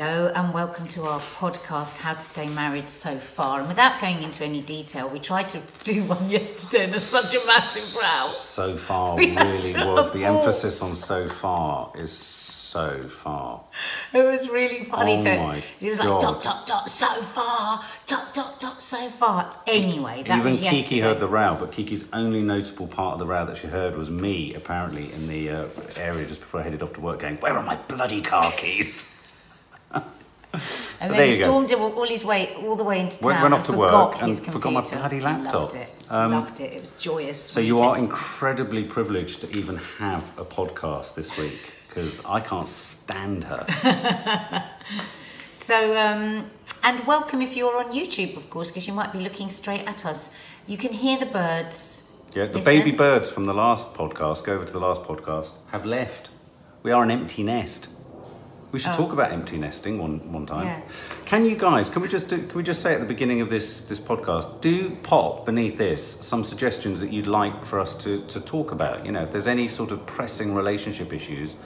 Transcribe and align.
Hello 0.00 0.32
and 0.34 0.54
welcome 0.54 0.86
to 0.88 1.02
our 1.02 1.20
podcast, 1.20 1.98
How 1.98 2.14
to 2.14 2.20
Stay 2.20 2.48
Married 2.48 2.88
So 2.88 3.18
Far. 3.18 3.58
And 3.58 3.68
without 3.68 4.00
going 4.00 4.22
into 4.22 4.46
any 4.46 4.62
detail, 4.62 5.10
we 5.10 5.18
tried 5.18 5.50
to 5.50 5.60
do 5.84 6.04
one 6.04 6.30
yesterday 6.30 6.84
and 6.84 6.92
there's 6.94 7.02
such 7.02 7.34
a 7.34 7.46
massive 7.46 8.00
row. 8.00 8.32
So 8.38 8.78
far 8.78 9.16
We 9.16 9.36
really 9.36 9.74
was. 9.74 10.10
The 10.14 10.24
emphasis 10.24 10.80
on 10.80 10.96
so 10.96 11.28
far 11.28 11.92
is 11.98 12.12
so 12.12 13.08
far. 13.08 13.62
It 14.14 14.24
was 14.24 14.48
really 14.48 14.84
funny. 14.84 15.18
Oh 15.18 15.22
so 15.22 15.36
my 15.36 15.62
it 15.82 15.90
was 15.90 15.98
like 15.98 16.20
dot 16.22 16.42
dot 16.42 16.66
dot 16.66 16.88
so 16.88 17.20
far, 17.20 17.84
dot 18.06 18.32
dot 18.32 18.58
dot 18.58 18.80
so 18.80 19.10
far. 19.10 19.54
Anyway, 19.66 20.22
that 20.26 20.38
Even 20.38 20.52
was 20.52 20.60
Kiki 20.60 20.76
yesterday. 20.76 21.00
heard 21.00 21.20
the 21.20 21.28
row, 21.28 21.58
but 21.60 21.72
Kiki's 21.72 22.06
only 22.14 22.40
notable 22.40 22.86
part 22.86 23.12
of 23.12 23.18
the 23.18 23.26
row 23.26 23.44
that 23.44 23.58
she 23.58 23.66
heard 23.66 23.96
was 23.96 24.08
me, 24.08 24.54
apparently, 24.54 25.12
in 25.12 25.28
the 25.28 25.50
uh, 25.50 25.68
area 25.96 26.26
just 26.26 26.40
before 26.40 26.60
I 26.60 26.62
headed 26.62 26.82
off 26.82 26.94
to 26.94 27.02
work, 27.02 27.20
going, 27.20 27.36
"Where 27.36 27.52
are 27.52 27.62
my 27.62 27.76
bloody 27.76 28.22
car 28.22 28.50
keys?" 28.52 29.06
and 30.52 30.62
so 30.62 31.08
then 31.08 31.12
there 31.12 31.26
he 31.26 31.32
you 31.34 31.38
go. 31.38 31.44
stormed 31.44 31.70
it 31.70 31.78
all 31.78 32.06
his 32.08 32.24
way 32.24 32.54
all 32.64 32.76
the 32.76 32.84
way 32.84 32.98
into 33.00 33.18
town. 33.18 33.26
Went- 33.28 33.42
went 33.42 33.54
off 33.54 33.62
to 33.64 33.72
work 33.72 34.20
and 34.22 34.38
forgot 34.38 34.72
my 34.72 34.80
bloody 34.80 35.20
laptop. 35.20 35.54
Loved 35.54 35.74
it. 35.76 35.88
Um, 36.10 36.32
loved 36.32 36.60
it. 36.60 36.72
It 36.72 36.80
was 36.80 36.90
joyous. 36.98 37.40
So 37.40 37.60
you 37.60 37.78
are 37.78 37.96
incredibly 37.96 38.84
privileged 38.84 39.40
to 39.42 39.50
even 39.56 39.76
have 39.98 40.24
a 40.38 40.44
podcast 40.44 41.14
this 41.14 41.36
week 41.38 41.72
because 41.88 42.20
I 42.24 42.40
can't 42.40 42.68
stand 42.68 43.44
her. 43.44 44.64
So, 45.52 45.96
um, 45.96 46.50
and 46.82 47.06
welcome 47.06 47.42
if 47.42 47.56
you're 47.56 47.76
on 47.78 47.92
YouTube, 47.92 48.36
of 48.36 48.50
course, 48.50 48.70
because 48.70 48.88
you 48.88 48.92
might 48.92 49.12
be 49.12 49.20
looking 49.20 49.50
straight 49.50 49.86
at 49.86 50.04
us. 50.04 50.32
You 50.66 50.76
can 50.76 50.92
hear 50.92 51.16
the 51.16 51.26
birds. 51.26 52.10
Yeah, 52.34 52.46
the 52.46 52.54
Listen. 52.54 52.64
baby 52.64 52.90
birds 52.90 53.30
from 53.30 53.44
the 53.44 53.54
last 53.54 53.94
podcast, 53.94 54.42
go 54.44 54.54
over 54.54 54.64
to 54.64 54.72
the 54.72 54.80
last 54.80 55.02
podcast, 55.02 55.50
have 55.70 55.84
left. 55.86 56.30
We 56.82 56.90
are 56.90 57.04
an 57.04 57.10
empty 57.12 57.44
nest. 57.44 57.86
We 58.72 58.78
should 58.78 58.94
talk 58.94 59.10
oh. 59.10 59.14
about 59.14 59.32
empty 59.32 59.58
nesting 59.58 59.98
one, 59.98 60.32
one 60.32 60.46
time. 60.46 60.60
Oh. 60.60 60.64
Yeah. 60.64 60.80
Can 61.24 61.44
you 61.44 61.56
guys, 61.56 61.90
can 61.90 62.02
we 62.02 62.08
just 62.08 62.28
do, 62.28 62.38
can 62.38 62.56
we 62.56 62.62
just 62.62 62.82
say 62.82 62.94
at 62.94 63.00
the 63.00 63.06
beginning 63.06 63.40
of 63.40 63.50
this 63.50 63.80
this 63.82 63.98
podcast, 63.98 64.60
do 64.60 64.90
pop 65.02 65.46
beneath 65.46 65.76
this 65.76 66.04
some 66.20 66.44
suggestions 66.44 67.00
that 67.00 67.12
you'd 67.12 67.26
like 67.26 67.64
for 67.64 67.80
us 67.80 67.94
to, 68.04 68.24
to 68.26 68.40
talk 68.40 68.70
about? 68.70 69.04
You 69.04 69.12
know, 69.12 69.22
if 69.22 69.32
there's 69.32 69.48
any 69.48 69.66
sort 69.66 69.90
of 69.90 70.06
pressing 70.06 70.54
relationship 70.54 71.12
issues 71.12 71.56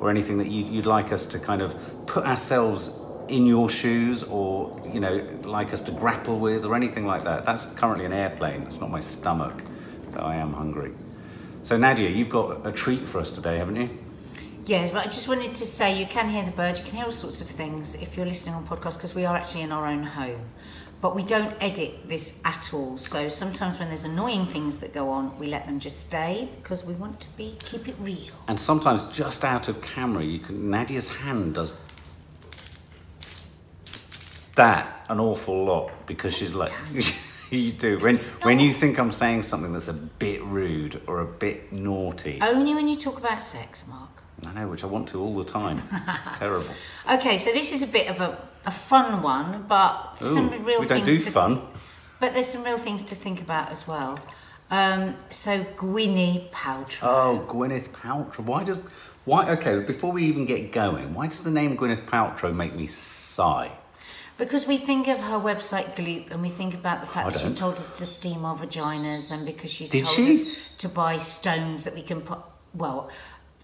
or 0.00 0.10
anything 0.10 0.38
that 0.38 0.50
you, 0.50 0.64
you'd 0.64 0.86
like 0.86 1.12
us 1.12 1.26
to 1.26 1.38
kind 1.38 1.60
of 1.60 1.76
put 2.06 2.24
ourselves 2.24 2.90
in 3.28 3.46
your 3.46 3.68
shoes 3.68 4.22
or, 4.22 4.82
you 4.92 5.00
know, 5.00 5.26
like 5.44 5.72
us 5.72 5.80
to 5.82 5.92
grapple 5.92 6.38
with 6.38 6.64
or 6.64 6.74
anything 6.74 7.06
like 7.06 7.24
that. 7.24 7.44
That's 7.44 7.66
currently 7.66 8.04
an 8.04 8.12
airplane. 8.12 8.62
It's 8.62 8.80
not 8.80 8.90
my 8.90 9.00
stomach. 9.00 9.62
But 10.12 10.22
I 10.22 10.36
am 10.36 10.52
hungry. 10.52 10.92
So 11.62 11.76
Nadia, 11.76 12.10
you've 12.10 12.28
got 12.28 12.66
a 12.66 12.72
treat 12.72 13.06
for 13.06 13.18
us 13.18 13.30
today, 13.30 13.58
haven't 13.58 13.76
you? 13.76 13.90
Yes, 14.66 14.90
but 14.90 15.06
I 15.06 15.10
just 15.10 15.28
wanted 15.28 15.54
to 15.56 15.66
say 15.66 15.98
you 15.98 16.06
can 16.06 16.30
hear 16.30 16.42
the 16.42 16.50
birds, 16.50 16.78
you 16.80 16.86
can 16.86 16.96
hear 16.96 17.04
all 17.04 17.12
sorts 17.12 17.42
of 17.42 17.46
things 17.46 17.94
if 17.96 18.16
you're 18.16 18.24
listening 18.24 18.54
on 18.54 18.66
podcast 18.66 18.94
because 18.94 19.14
we 19.14 19.26
are 19.26 19.36
actually 19.36 19.60
in 19.60 19.72
our 19.72 19.86
own 19.86 20.02
home. 20.02 20.40
But 21.02 21.14
we 21.14 21.22
don't 21.22 21.54
edit 21.60 22.08
this 22.08 22.40
at 22.46 22.72
all. 22.72 22.96
So 22.96 23.28
sometimes 23.28 23.78
when 23.78 23.88
there's 23.88 24.04
annoying 24.04 24.46
things 24.46 24.78
that 24.78 24.94
go 24.94 25.10
on, 25.10 25.38
we 25.38 25.48
let 25.48 25.66
them 25.66 25.80
just 25.80 26.00
stay 26.00 26.48
because 26.62 26.82
we 26.82 26.94
want 26.94 27.20
to 27.20 27.26
be 27.36 27.58
keep 27.58 27.88
it 27.88 27.96
real. 28.00 28.32
And 28.48 28.58
sometimes 28.58 29.04
just 29.04 29.44
out 29.44 29.68
of 29.68 29.82
camera, 29.82 30.24
you 30.24 30.38
can 30.38 30.70
Nadia's 30.70 31.08
hand 31.08 31.56
does 31.56 31.76
that 34.56 35.04
an 35.10 35.20
awful 35.20 35.64
lot 35.64 35.90
because 36.06 36.32
she's 36.34 36.54
like 36.54 36.70
you 37.50 37.72
do 37.72 37.98
when 37.98 38.14
when 38.42 38.60
you 38.60 38.72
think 38.72 38.98
I'm 38.98 39.10
saying 39.10 39.42
something 39.42 39.72
that's 39.72 39.88
a 39.88 39.92
bit 39.92 40.42
rude 40.44 41.02
or 41.06 41.20
a 41.20 41.26
bit 41.26 41.70
naughty. 41.70 42.38
Only 42.40 42.72
when 42.72 42.88
you 42.88 42.96
talk 42.96 43.18
about 43.18 43.42
sex, 43.42 43.84
Mark. 43.86 44.13
I 44.46 44.52
know, 44.54 44.68
which 44.68 44.84
I 44.84 44.86
want 44.86 45.08
to 45.08 45.20
all 45.20 45.34
the 45.34 45.44
time. 45.44 45.82
It's 45.92 46.38
terrible. 46.38 46.66
Okay, 47.10 47.38
so 47.38 47.52
this 47.52 47.72
is 47.72 47.82
a 47.82 47.86
bit 47.86 48.08
of 48.08 48.20
a, 48.20 48.38
a 48.66 48.70
fun 48.70 49.22
one, 49.22 49.64
but 49.68 50.16
some 50.20 50.50
real 50.64 50.80
we 50.80 50.86
things 50.86 50.88
don't 50.88 51.04
do 51.04 51.18
to, 51.20 51.30
fun. 51.30 51.62
But 52.20 52.32
there's 52.34 52.46
some 52.48 52.64
real 52.64 52.78
things 52.78 53.02
to 53.04 53.14
think 53.14 53.40
about 53.40 53.70
as 53.70 53.86
well. 53.86 54.18
Um, 54.70 55.16
so 55.30 55.62
Gwyneth 55.76 56.50
Paltrow. 56.50 57.02
Oh, 57.02 57.46
Gwyneth 57.48 57.88
Paltrow. 57.90 58.40
Why 58.44 58.64
does 58.64 58.80
why? 59.24 59.48
Okay, 59.50 59.80
before 59.80 60.12
we 60.12 60.24
even 60.24 60.44
get 60.46 60.72
going, 60.72 61.14
why 61.14 61.26
does 61.28 61.40
the 61.40 61.50
name 61.50 61.76
Gwyneth 61.76 62.06
Paltrow 62.06 62.54
make 62.54 62.74
me 62.74 62.86
sigh? 62.86 63.70
Because 64.36 64.66
we 64.66 64.78
think 64.78 65.06
of 65.06 65.18
her 65.18 65.36
website 65.38 65.94
Goop 65.94 66.32
and 66.32 66.42
we 66.42 66.48
think 66.48 66.74
about 66.74 67.00
the 67.00 67.06
fact 67.06 67.28
I 67.28 67.30
that 67.30 67.38
she's 67.38 67.52
don't. 67.52 67.58
told 67.58 67.74
us 67.74 67.98
to 67.98 68.06
steam 68.06 68.44
our 68.44 68.56
vaginas 68.56 69.30
and 69.32 69.46
because 69.46 69.70
she's 69.70 69.90
Did 69.90 70.04
told 70.06 70.16
she? 70.16 70.32
us 70.32 70.56
to 70.78 70.88
buy 70.88 71.18
stones 71.18 71.84
that 71.84 71.94
we 71.94 72.02
can 72.02 72.20
put, 72.20 72.40
well, 72.74 73.10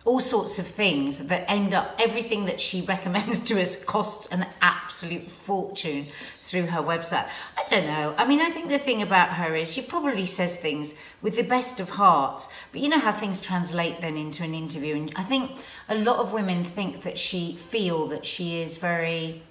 all 0.04 0.20
sorts 0.20 0.58
of 0.58 0.66
things 0.66 1.18
that 1.18 1.44
end 1.50 1.74
up, 1.74 1.94
everything 1.98 2.46
that 2.46 2.60
she 2.60 2.80
recommends 2.88 3.40
to 3.40 3.60
us 3.60 3.82
costs 3.84 4.26
an 4.28 4.46
absolute 4.62 5.30
fortune 5.30 6.06
through 6.42 6.66
her 6.66 6.82
website. 6.82 7.28
I 7.56 7.64
don't 7.70 7.86
know. 7.86 8.14
I 8.18 8.26
mean, 8.26 8.40
I 8.40 8.50
think 8.50 8.70
the 8.70 8.78
thing 8.78 9.02
about 9.02 9.34
her 9.34 9.54
is 9.54 9.72
she 9.72 9.82
probably 9.82 10.26
says 10.26 10.56
things 10.56 10.94
with 11.22 11.36
the 11.36 11.44
best 11.44 11.78
of 11.78 11.90
hearts, 11.90 12.48
but 12.72 12.80
you 12.80 12.88
know 12.88 12.98
how 12.98 13.12
things 13.12 13.38
translate 13.40 14.00
then 14.00 14.16
into 14.16 14.42
an 14.42 14.54
interview. 14.54 14.96
And 14.96 15.12
I 15.14 15.22
think 15.22 15.52
a 15.88 15.94
lot 15.94 16.18
of 16.18 16.32
women 16.32 16.64
think 16.64 17.02
that 17.02 17.18
she 17.18 17.54
feel 17.54 18.08
that 18.08 18.26
she 18.26 18.60
is 18.60 18.78
very 18.78 19.42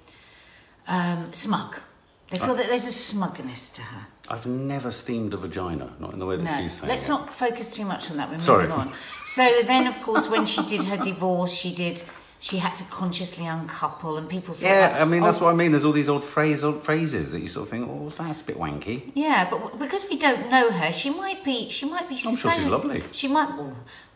um, 0.87 1.31
smug. 1.31 1.79
They 2.29 2.37
feel 2.37 2.55
that 2.55 2.67
there's 2.67 2.85
a 2.85 2.91
smugness 2.91 3.69
to 3.71 3.81
her. 3.81 4.05
I've 4.29 4.45
never 4.45 4.91
steamed 4.91 5.33
a 5.33 5.37
vagina, 5.37 5.91
not 5.99 6.13
in 6.13 6.19
the 6.19 6.25
way 6.27 6.35
that 6.37 6.43
No, 6.43 6.57
she's 6.57 6.73
saying 6.73 6.89
let's 6.89 7.05
it. 7.05 7.09
not 7.09 7.31
focus 7.33 7.67
too 7.69 7.85
much 7.85 8.11
on 8.11 8.17
that. 8.17 8.29
We're 8.29 8.37
Sorry. 8.37 8.67
moving 8.67 8.79
on. 8.79 8.93
So 9.25 9.61
then, 9.63 9.87
of 9.87 9.99
course, 10.01 10.29
when 10.29 10.45
she 10.45 10.61
did 10.63 10.83
her 10.83 10.97
divorce, 10.97 11.51
she 11.53 11.73
did. 11.73 12.03
She 12.41 12.57
had 12.59 12.73
to 12.77 12.85
consciously 12.85 13.45
uncouple, 13.47 14.17
and 14.17 14.29
people 14.29 14.53
thought. 14.53 14.65
Yeah, 14.65 14.89
like, 14.93 15.01
I 15.01 15.05
mean 15.05 15.23
that's 15.23 15.41
oh, 15.41 15.45
what 15.45 15.51
I 15.51 15.55
mean. 15.55 15.71
There's 15.71 15.83
all 15.83 15.91
these 15.91 16.07
old 16.07 16.23
phrase, 16.23 16.63
old 16.63 16.81
phrases 16.81 17.33
that 17.33 17.41
you 17.41 17.49
sort 17.49 17.63
of 17.63 17.69
think, 17.69 17.89
oh, 17.89 18.07
that's 18.09 18.39
a 18.39 18.43
bit 18.45 18.57
wanky. 18.57 19.11
Yeah, 19.13 19.49
but 19.49 19.59
w- 19.59 19.77
because 19.77 20.05
we 20.09 20.15
don't 20.15 20.49
know 20.49 20.71
her, 20.71 20.93
she 20.93 21.09
might 21.09 21.43
be. 21.43 21.69
She 21.69 21.85
might 21.85 22.07
be. 22.07 22.15
I'm 22.15 22.35
so, 22.35 22.49
sure 22.49 22.51
she's 22.53 22.65
lovely. 22.65 23.03
She 23.11 23.27
might. 23.27 23.49
Well, 23.57 23.75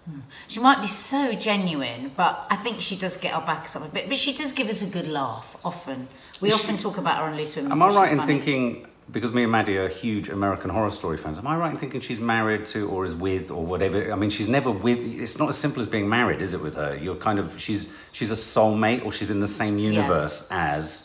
hmm, 0.10 0.20
she 0.48 0.62
might 0.62 0.80
be 0.80 0.88
so 0.88 1.34
genuine, 1.34 2.12
but 2.16 2.48
I 2.50 2.56
think 2.56 2.80
she 2.80 2.96
does 2.96 3.18
get 3.18 3.34
our 3.34 3.46
backs 3.46 3.76
up 3.76 3.86
a 3.86 3.92
bit. 3.92 4.08
But 4.08 4.18
she 4.18 4.32
does 4.34 4.54
give 4.54 4.70
us 4.70 4.82
a 4.82 4.88
good 4.88 5.08
laugh 5.08 5.58
often. 5.66 6.08
We 6.44 6.52
often 6.52 6.76
talk 6.76 6.98
about 6.98 7.20
her 7.20 7.24
on 7.24 7.38
Loose 7.38 7.56
Women. 7.56 7.72
Am 7.72 7.82
I 7.82 7.88
right 7.88 8.12
in 8.12 8.18
funny. 8.18 8.34
thinking 8.34 8.88
because 9.10 9.32
me 9.32 9.44
and 9.44 9.52
Maddie 9.52 9.78
are 9.78 9.88
huge 9.88 10.28
American 10.28 10.70
Horror 10.70 10.90
Story 10.90 11.18
fans? 11.18 11.38
Am 11.38 11.48
I 11.48 11.56
right 11.56 11.72
in 11.72 11.78
thinking 11.78 12.02
she's 12.02 12.20
married 12.20 12.66
to 12.68 12.90
or 12.90 13.06
is 13.06 13.16
with 13.16 13.50
or 13.50 13.66
whatever? 13.66 14.12
I 14.12 14.16
mean, 14.16 14.30
she's 14.30 14.50
never 14.50 14.70
with. 14.70 15.02
It's 15.02 15.40
not 15.40 15.48
as 15.48 15.58
simple 15.58 15.82
as 15.82 15.88
being 15.88 16.10
married, 16.10 16.42
is 16.42 16.54
it? 16.54 16.62
With 16.62 16.76
her, 16.76 16.98
you're 16.98 17.16
kind 17.16 17.40
of 17.40 17.58
she's 17.60 17.94
she's 18.12 18.30
a 18.30 18.36
soulmate 18.36 19.06
or 19.06 19.12
she's 19.14 19.32
in 19.32 19.40
the 19.40 19.48
same 19.48 19.78
universe 19.80 20.48
as 20.52 21.03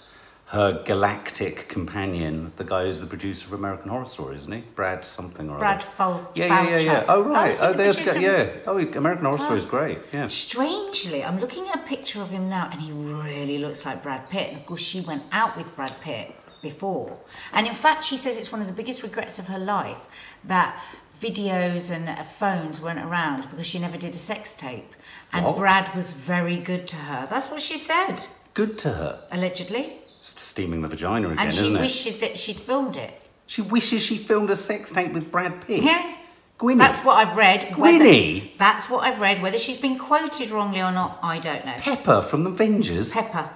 her 0.51 0.83
galactic 0.87 1.69
companion, 1.69 2.53
the 2.57 2.65
guy 2.65 2.85
who's 2.85 3.01
the 3.01 3.07
producer 3.07 3.47
of 3.47 3.53
American 3.53 3.91
Horror 3.91 4.07
Story, 4.07 4.37
isn't 4.37 4.51
he? 4.53 4.63
Brad 4.75 5.05
something 5.05 5.51
or 5.51 5.59
Brad 5.59 5.77
other. 5.83 5.87
Fal- 5.91 6.33
Yeah, 6.35 6.47
yeah, 6.47 6.69
yeah, 6.71 6.79
yeah. 6.79 7.05
Oh 7.09 7.23
right. 7.23 7.55
he 7.55 7.61
Oh, 7.63 7.73
the 7.73 7.77
there's 7.77 7.97
producer? 7.97 8.21
yeah. 8.21 8.51
Oh, 8.67 8.79
American 8.79 9.27
Horror 9.27 9.39
Story 9.39 9.59
is 9.59 9.67
great. 9.67 9.99
Yeah. 10.13 10.27
Strangely, 10.29 11.23
I'm 11.23 11.39
looking 11.39 11.69
at 11.69 11.77
a 11.77 11.83
picture 11.87 12.23
of 12.23 12.31
him 12.31 12.49
now, 12.49 12.69
and 12.73 12.81
he 12.81 12.93
really 12.93 13.59
looks 13.59 13.85
like 13.85 14.03
Brad 14.03 14.29
Pitt. 14.31 14.49
And 14.49 14.57
of 14.59 14.65
course, 14.67 14.81
she 14.81 15.01
went 15.03 15.23
out 15.33 15.57
with 15.57 15.75
Brad 15.77 15.95
Pitt 16.01 16.35
before, 16.63 17.17
and 17.53 17.67
in 17.67 17.75
fact, 17.75 18.03
she 18.03 18.17
says 18.17 18.39
it's 18.39 18.51
one 18.51 18.61
of 18.63 18.67
the 18.67 18.73
biggest 18.73 19.03
regrets 19.03 19.39
of 19.39 19.47
her 19.49 19.59
life 19.59 19.99
that 20.45 20.83
videos 21.21 21.91
and 21.95 22.09
uh, 22.09 22.23
phones 22.23 22.81
weren't 22.81 22.99
around 23.01 23.43
because 23.51 23.67
she 23.67 23.79
never 23.79 23.97
did 23.99 24.15
a 24.15 24.19
sex 24.19 24.55
tape, 24.55 24.93
and 25.33 25.45
What? 25.45 25.57
Brad 25.59 25.95
was 25.95 26.13
very 26.13 26.57
good 26.57 26.89
to 26.89 26.97
her. 26.97 27.27
That's 27.29 27.51
what 27.51 27.61
she 27.61 27.77
said, 27.77 28.17
Good 28.55 28.79
to 28.79 28.89
her. 28.91 29.21
allegedly, 29.31 29.98
steaming 30.37 30.83
the 30.83 30.89
vagina 30.89 31.29
again, 31.29 31.39
and 31.39 31.55
she 31.55 31.61
isn't 31.63 31.77
it? 31.77 31.81
wished 31.81 31.97
she'd- 32.03 32.19
that 32.21 32.39
she'd 32.39 32.59
filmed 32.61 32.97
it. 32.97 33.23
She 33.47 33.63
wishes 33.63 34.03
she 34.03 34.19
filmed 34.19 34.51
a 34.51 34.57
sex 34.57 34.91
tape 34.91 35.13
with 35.13 35.31
Brad 35.31 35.67
Pitt. 35.67 35.83
Yeah. 35.83 36.17
Gwyneth. 36.59 36.79
That's 36.79 37.05
what 37.05 37.15
I've 37.17 37.37
read. 37.37 37.77
Whether- 37.79 38.05
Gwynnie? 38.05 38.51
That's 38.59 38.91
what 38.91 39.05
I've 39.05 39.21
read. 39.21 39.41
Whether 39.41 39.59
she's 39.59 39.77
been 39.77 39.97
quoted 39.99 40.51
wrongly 40.51 40.81
or 40.83 40.91
not, 40.91 41.19
I 41.23 41.39
don't 41.39 41.65
know. 41.65 41.75
Pepper 41.79 42.21
from 42.21 42.43
the 42.45 42.51
Avengers. 42.51 43.13
Pepper. 43.13 43.49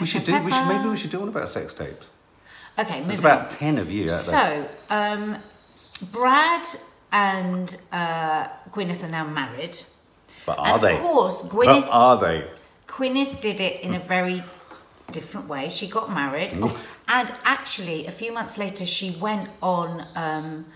we 0.00 0.06
should 0.06 0.24
Pepper, 0.26 0.38
do. 0.40 0.44
We 0.44 0.50
should, 0.50 0.66
maybe 0.66 0.88
we 0.88 0.96
should 0.96 1.10
do 1.10 1.20
one 1.20 1.28
about 1.28 1.48
sex 1.48 1.72
tapes. 1.72 2.08
Okay, 2.78 3.00
There's 3.04 3.20
about 3.20 3.42
on. 3.44 3.48
ten 3.48 3.78
of 3.78 3.90
you 3.90 4.10
out 4.10 4.24
there. 4.26 4.68
So, 4.88 4.94
um, 4.94 5.36
Brad 6.12 6.66
and 7.12 7.74
uh, 7.92 8.48
Gwyneth 8.72 9.02
are 9.04 9.08
now 9.08 9.26
married. 9.26 9.78
But 10.44 10.58
and 10.58 10.68
are 10.68 10.78
they? 10.78 10.96
Of 10.96 11.00
course, 11.00 11.42
Gwyneth. 11.42 11.50
But 11.64 11.84
Gwyneth, 11.84 11.88
are 11.90 12.20
they? 12.20 12.50
Gwyneth 12.88 13.40
did 13.40 13.60
it 13.60 13.80
in 13.82 13.94
a 13.94 13.98
very 13.98 14.42
different 15.12 15.48
way. 15.48 15.68
She 15.68 15.86
got 15.88 16.10
married, 16.12 16.52
and 16.52 17.32
actually, 17.44 18.06
a 18.06 18.10
few 18.10 18.32
months 18.32 18.58
later, 18.58 18.84
she 18.86 19.16
went 19.20 19.48
on 19.62 20.06
um, 20.14 20.66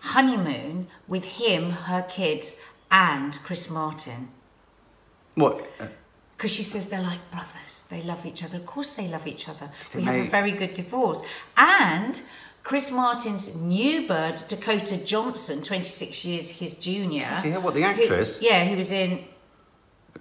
honeymoon 0.00 0.88
with 1.08 1.24
him, 1.24 1.70
her 1.70 2.02
kids, 2.02 2.56
and 2.90 3.38
Chris 3.44 3.70
Martin. 3.70 4.28
What? 5.34 5.68
Because 6.36 6.52
she 6.52 6.62
says 6.62 6.86
they're 6.86 7.02
like 7.02 7.30
brothers. 7.30 7.84
They 7.90 8.02
love 8.02 8.24
each 8.26 8.42
other. 8.44 8.56
Of 8.58 8.66
course, 8.66 8.92
they 8.92 9.08
love 9.08 9.26
each 9.26 9.48
other. 9.48 9.70
We 9.94 10.02
have 10.02 10.14
they- 10.14 10.26
a 10.26 10.30
very 10.30 10.52
good 10.52 10.72
divorce. 10.74 11.22
And 11.56 12.20
Chris 12.62 12.90
Martin's 12.90 13.54
new 13.56 14.06
bird, 14.08 14.40
Dakota 14.48 14.96
Johnson, 14.96 15.62
26 15.62 16.24
years 16.24 16.50
his 16.50 16.74
junior. 16.76 17.38
Dear, 17.42 17.60
what, 17.60 17.74
the 17.74 17.80
who- 17.82 17.86
actress? 17.86 18.40
yeah, 18.40 18.64
he 18.64 18.74
was 18.76 18.90
in 18.90 19.24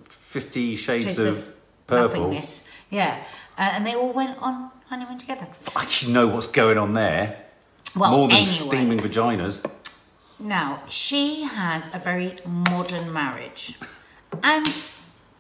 Fifty 0.10 0.76
Shades 0.76 1.06
Shades 1.06 1.20
of, 1.20 1.38
of 1.38 1.54
Purple. 1.88 2.22
Nothingness. 2.24 2.68
Yeah, 2.90 3.24
uh, 3.58 3.70
and 3.74 3.86
they 3.86 3.96
all 3.96 4.12
went 4.14 4.38
on 4.42 4.72
honeymoon 4.90 5.18
together. 5.18 5.48
I 5.76 5.82
actually 5.84 6.14
know 6.14 6.28
what's 6.28 6.48
going 6.48 6.78
on 6.78 6.94
there. 6.94 7.40
Well, 7.96 8.12
More 8.12 8.28
than 8.28 8.38
anyway. 8.38 8.52
steaming 8.52 9.00
vaginas. 9.00 9.64
Now, 10.40 10.82
she 10.90 11.44
has 11.44 11.88
a 11.94 12.00
very 12.00 12.38
modern 12.46 13.14
marriage. 13.14 13.78
And 14.42 14.66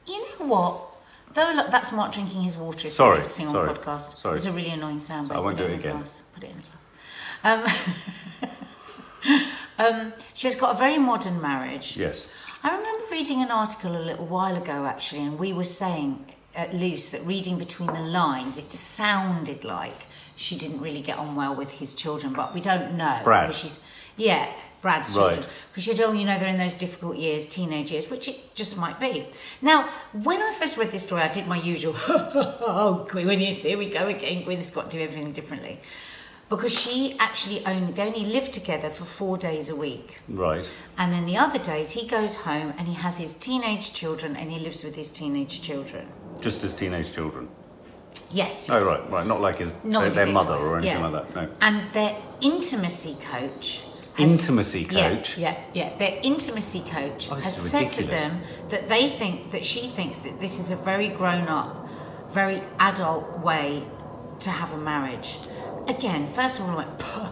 you 0.06 0.19
know 0.39 0.45
what? 0.48 0.89
Though 1.33 1.51
look, 1.56 1.71
that's 1.71 1.92
Mark 1.92 2.13
drinking 2.13 2.44
his 2.44 2.56
water. 2.57 2.89
Sorry, 2.89 3.19
you 3.24 3.25
sing 3.30 3.48
on 3.48 3.54
sorry, 3.54 3.74
the 3.74 3.80
podcast. 3.80 4.18
sorry. 4.18 4.36
It's 4.36 4.45
a 4.45 4.51
really 4.51 4.69
annoying 4.69 5.00
sound. 5.00 5.31
I 5.31 5.39
won't 5.39 5.57
do 5.57 5.63
it 5.63 5.71
a 5.71 5.74
again. 5.74 5.95
glass, 5.98 6.21
Put 6.36 6.44
it 6.44 6.51
in 6.51 6.57
the 6.57 6.63
glass. 7.63 7.80
Um, 9.30 9.38
um, 9.80 10.13
she's 10.33 10.56
got 10.56 10.75
a 10.75 10.77
very 10.77 10.98
modern 11.00 11.42
marriage. 11.42 11.98
Yes. 11.98 12.27
I 12.63 12.75
remember 12.77 13.04
reading 13.12 13.42
an 13.42 13.50
article 13.51 13.98
a 13.98 14.00
little 14.00 14.27
while 14.27 14.56
ago, 14.56 14.86
actually, 14.86 15.24
and 15.24 15.39
we 15.39 15.51
were 15.54 15.63
saying 15.63 16.33
at 16.55 16.73
Loose 16.73 17.09
that 17.09 17.25
reading 17.25 17.57
between 17.57 17.91
the 17.94 18.01
lines, 18.01 18.57
it 18.57 18.71
sounded 18.71 19.63
like 19.63 19.94
she 20.35 20.57
didn't 20.57 20.81
really 20.81 21.01
get 21.01 21.17
on 21.17 21.35
well 21.35 21.55
with 21.55 21.69
his 21.69 21.94
children, 21.95 22.33
but 22.33 22.53
we 22.53 22.61
don't 22.61 22.95
know. 22.95 23.19
Brad. 23.23 23.47
because 23.47 23.59
She's, 23.61 23.79
yeah, 24.17 24.51
Brad's 24.81 25.15
Right. 25.15 25.33
children. 25.35 25.51
Because 25.71 25.83
she 25.83 25.91
said, 25.95 26.01
oh, 26.05 26.11
you 26.11 26.25
know, 26.25 26.38
they're 26.38 26.50
in 26.50 26.57
those 26.57 26.73
difficult 26.73 27.17
years, 27.17 27.45
teenage 27.47 27.91
years, 27.91 28.09
which 28.09 28.27
it 28.27 28.53
just 28.53 28.77
might 28.77 29.00
be. 29.00 29.25
Now, 29.61 29.89
when 30.11 30.41
I 30.41 30.53
first 30.53 30.77
read 30.77 30.91
this 30.91 31.03
story, 31.03 31.21
I 31.21 31.29
did 31.31 31.47
my 31.47 31.57
usual, 31.57 31.95
oh, 32.07 33.07
Gwyneth, 33.09 33.57
here 33.57 33.77
we 33.77 33.89
go 33.89 34.07
again. 34.07 34.44
Gwyneth's 34.44 34.71
got 34.71 34.91
to 34.91 34.97
do 34.97 35.03
everything 35.03 35.31
differently. 35.33 35.79
Because 36.50 36.77
she 36.77 37.15
actually 37.19 37.65
only, 37.65 37.94
they 37.94 38.03
only 38.03 38.25
live 38.25 38.51
together 38.51 38.89
for 38.89 39.05
four 39.05 39.38
days 39.38 39.69
a 39.69 39.75
week. 39.75 40.19
Right. 40.27 40.69
And 40.97 41.11
then 41.11 41.25
the 41.25 41.38
other 41.38 41.57
days, 41.57 41.91
he 41.91 42.05
goes 42.07 42.35
home 42.35 42.73
and 42.77 42.88
he 42.88 42.94
has 42.95 43.17
his 43.17 43.33
teenage 43.33 43.94
children 43.94 44.35
and 44.35 44.51
he 44.51 44.59
lives 44.59 44.83
with 44.83 44.94
his 44.95 45.09
teenage 45.09 45.61
children. 45.61 46.09
Just 46.44 46.63
as 46.66 46.74
teenage 46.74 47.13
children. 47.13 47.48
Yes. 48.30 48.69
Oh, 48.69 48.84
right, 48.84 49.10
right. 49.10 49.25
Not 49.25 49.40
like 49.40 49.60
his, 49.60 49.74
Not 49.86 50.01
their, 50.01 50.10
with 50.10 50.16
their 50.16 50.25
mother 50.28 50.56
or 50.56 50.78
anything 50.78 50.98
yeah. 51.00 51.07
like 51.07 51.34
that. 51.34 51.36
No. 51.36 51.56
And 51.62 51.90
their 51.92 52.16
intimacy 52.42 53.16
coach. 53.31 53.86
has- 54.18 54.30
Intimacy 54.31 54.88
Yeah, 54.92 55.16
coach? 55.16 55.38
Yeah, 55.38 55.57
yeah. 55.74 55.98
Their 55.98 56.19
intimacy 56.22 56.81
coach 56.81 57.30
Oh, 57.31 57.36
has 57.36 57.56
said 57.56 57.92
to 57.92 58.04
them 58.04 58.42
that 58.69 58.90
they 58.90 59.10
think 59.10 59.51
that 59.51 59.63
she 59.63 59.88
thinks 59.88 60.18
that 60.19 60.40
this 60.42 60.60
is 60.60 60.69
a 60.69 60.75
very 60.75 61.07
grown 61.10 61.48
up, 61.48 61.88
very 62.30 62.62
adult 62.80 63.39
way 63.39 63.84
to 64.42 64.50
have 64.50 64.74
a 64.74 64.78
marriage. 64.78 65.38
Again, 65.88 66.28
first 66.28 66.60
of 66.60 66.66
all, 66.66 66.72
I 66.72 66.75
went, 66.75 67.00
"Puh." 67.00 67.30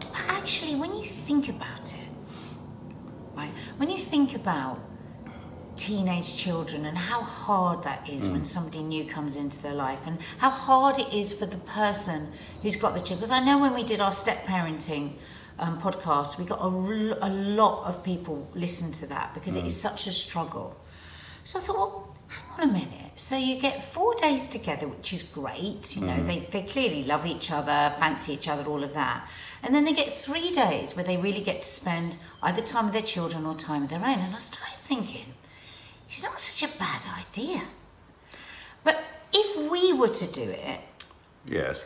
But 0.00 0.08
actually, 0.28 0.74
when 0.74 0.94
you 0.94 1.04
think 1.06 1.48
about 1.48 1.94
it, 1.94 2.08
right, 3.36 3.52
when 3.76 3.88
you 3.88 3.98
think 3.98 4.34
about 4.34 4.80
teenage 5.86 6.30
children 6.36 6.80
and 6.86 6.96
how 7.10 7.20
hard 7.22 7.82
that 7.88 8.00
is 8.08 8.22
Mm. 8.26 8.32
when 8.32 8.44
somebody 8.44 8.82
new 8.94 9.04
comes 9.16 9.34
into 9.36 9.58
their 9.64 9.74
life 9.86 10.02
and 10.06 10.16
how 10.38 10.50
hard 10.50 10.98
it 11.04 11.10
is 11.12 11.32
for 11.38 11.46
the 11.46 11.58
person 11.80 12.18
who's 12.62 12.76
got 12.76 12.90
the 12.94 13.00
children. 13.00 13.18
Because 13.20 13.32
I 13.40 13.44
know 13.48 13.58
when 13.58 13.74
we 13.74 13.82
did 13.92 14.00
our 14.00 14.12
step 14.12 14.38
parenting 14.46 15.04
um, 15.58 15.80
podcast, 15.80 16.38
we 16.38 16.44
got 16.44 16.60
a, 16.60 16.72
r- 16.92 17.18
a 17.30 17.32
lot 17.62 17.86
of 17.88 18.02
people 18.02 18.48
listen 18.54 18.90
to 19.00 19.06
that 19.14 19.26
because 19.34 19.54
it 19.56 19.64
is 19.64 19.74
Mm. 19.74 19.82
such 19.88 20.06
a 20.06 20.12
struggle. 20.12 20.68
So 21.44 21.58
I 21.58 21.62
thought, 21.62 21.76
well, 21.76 21.94
hang 22.28 22.48
on 22.54 22.60
a 22.70 22.72
minute. 22.72 23.12
So 23.16 23.36
you 23.36 23.54
get 23.60 23.82
four 23.82 24.14
days 24.14 24.46
together, 24.46 24.86
which 24.88 25.12
is 25.12 25.22
great. 25.22 25.94
You 25.96 26.02
know, 26.08 26.18
Mm. 26.22 26.26
they, 26.26 26.38
they 26.54 26.62
clearly 26.74 27.02
love 27.12 27.26
each 27.26 27.50
other, 27.58 27.78
fancy 27.98 28.32
each 28.32 28.48
other, 28.48 28.64
all 28.72 28.82
of 28.82 28.92
that. 28.94 29.18
And 29.62 29.74
then 29.74 29.84
they 29.84 29.92
get 30.02 30.10
three 30.26 30.50
days 30.50 30.94
where 30.96 31.04
they 31.04 31.16
really 31.16 31.42
get 31.50 31.58
to 31.62 31.68
spend 31.68 32.16
either 32.42 32.62
time 32.62 32.84
with 32.86 32.94
their 32.94 33.08
children 33.14 33.44
or 33.44 33.54
time 33.54 33.82
of 33.84 33.90
their 33.90 34.04
own. 34.12 34.18
And 34.26 34.34
I 34.34 34.38
started 34.38 34.78
thinking, 34.78 35.26
it's 36.12 36.22
not 36.22 36.38
such 36.38 36.70
a 36.70 36.78
bad 36.78 37.06
idea. 37.18 37.62
But 38.84 39.02
if 39.32 39.70
we 39.70 39.94
were 39.94 40.08
to 40.08 40.26
do 40.26 40.42
it, 40.42 40.80
Yes. 41.46 41.84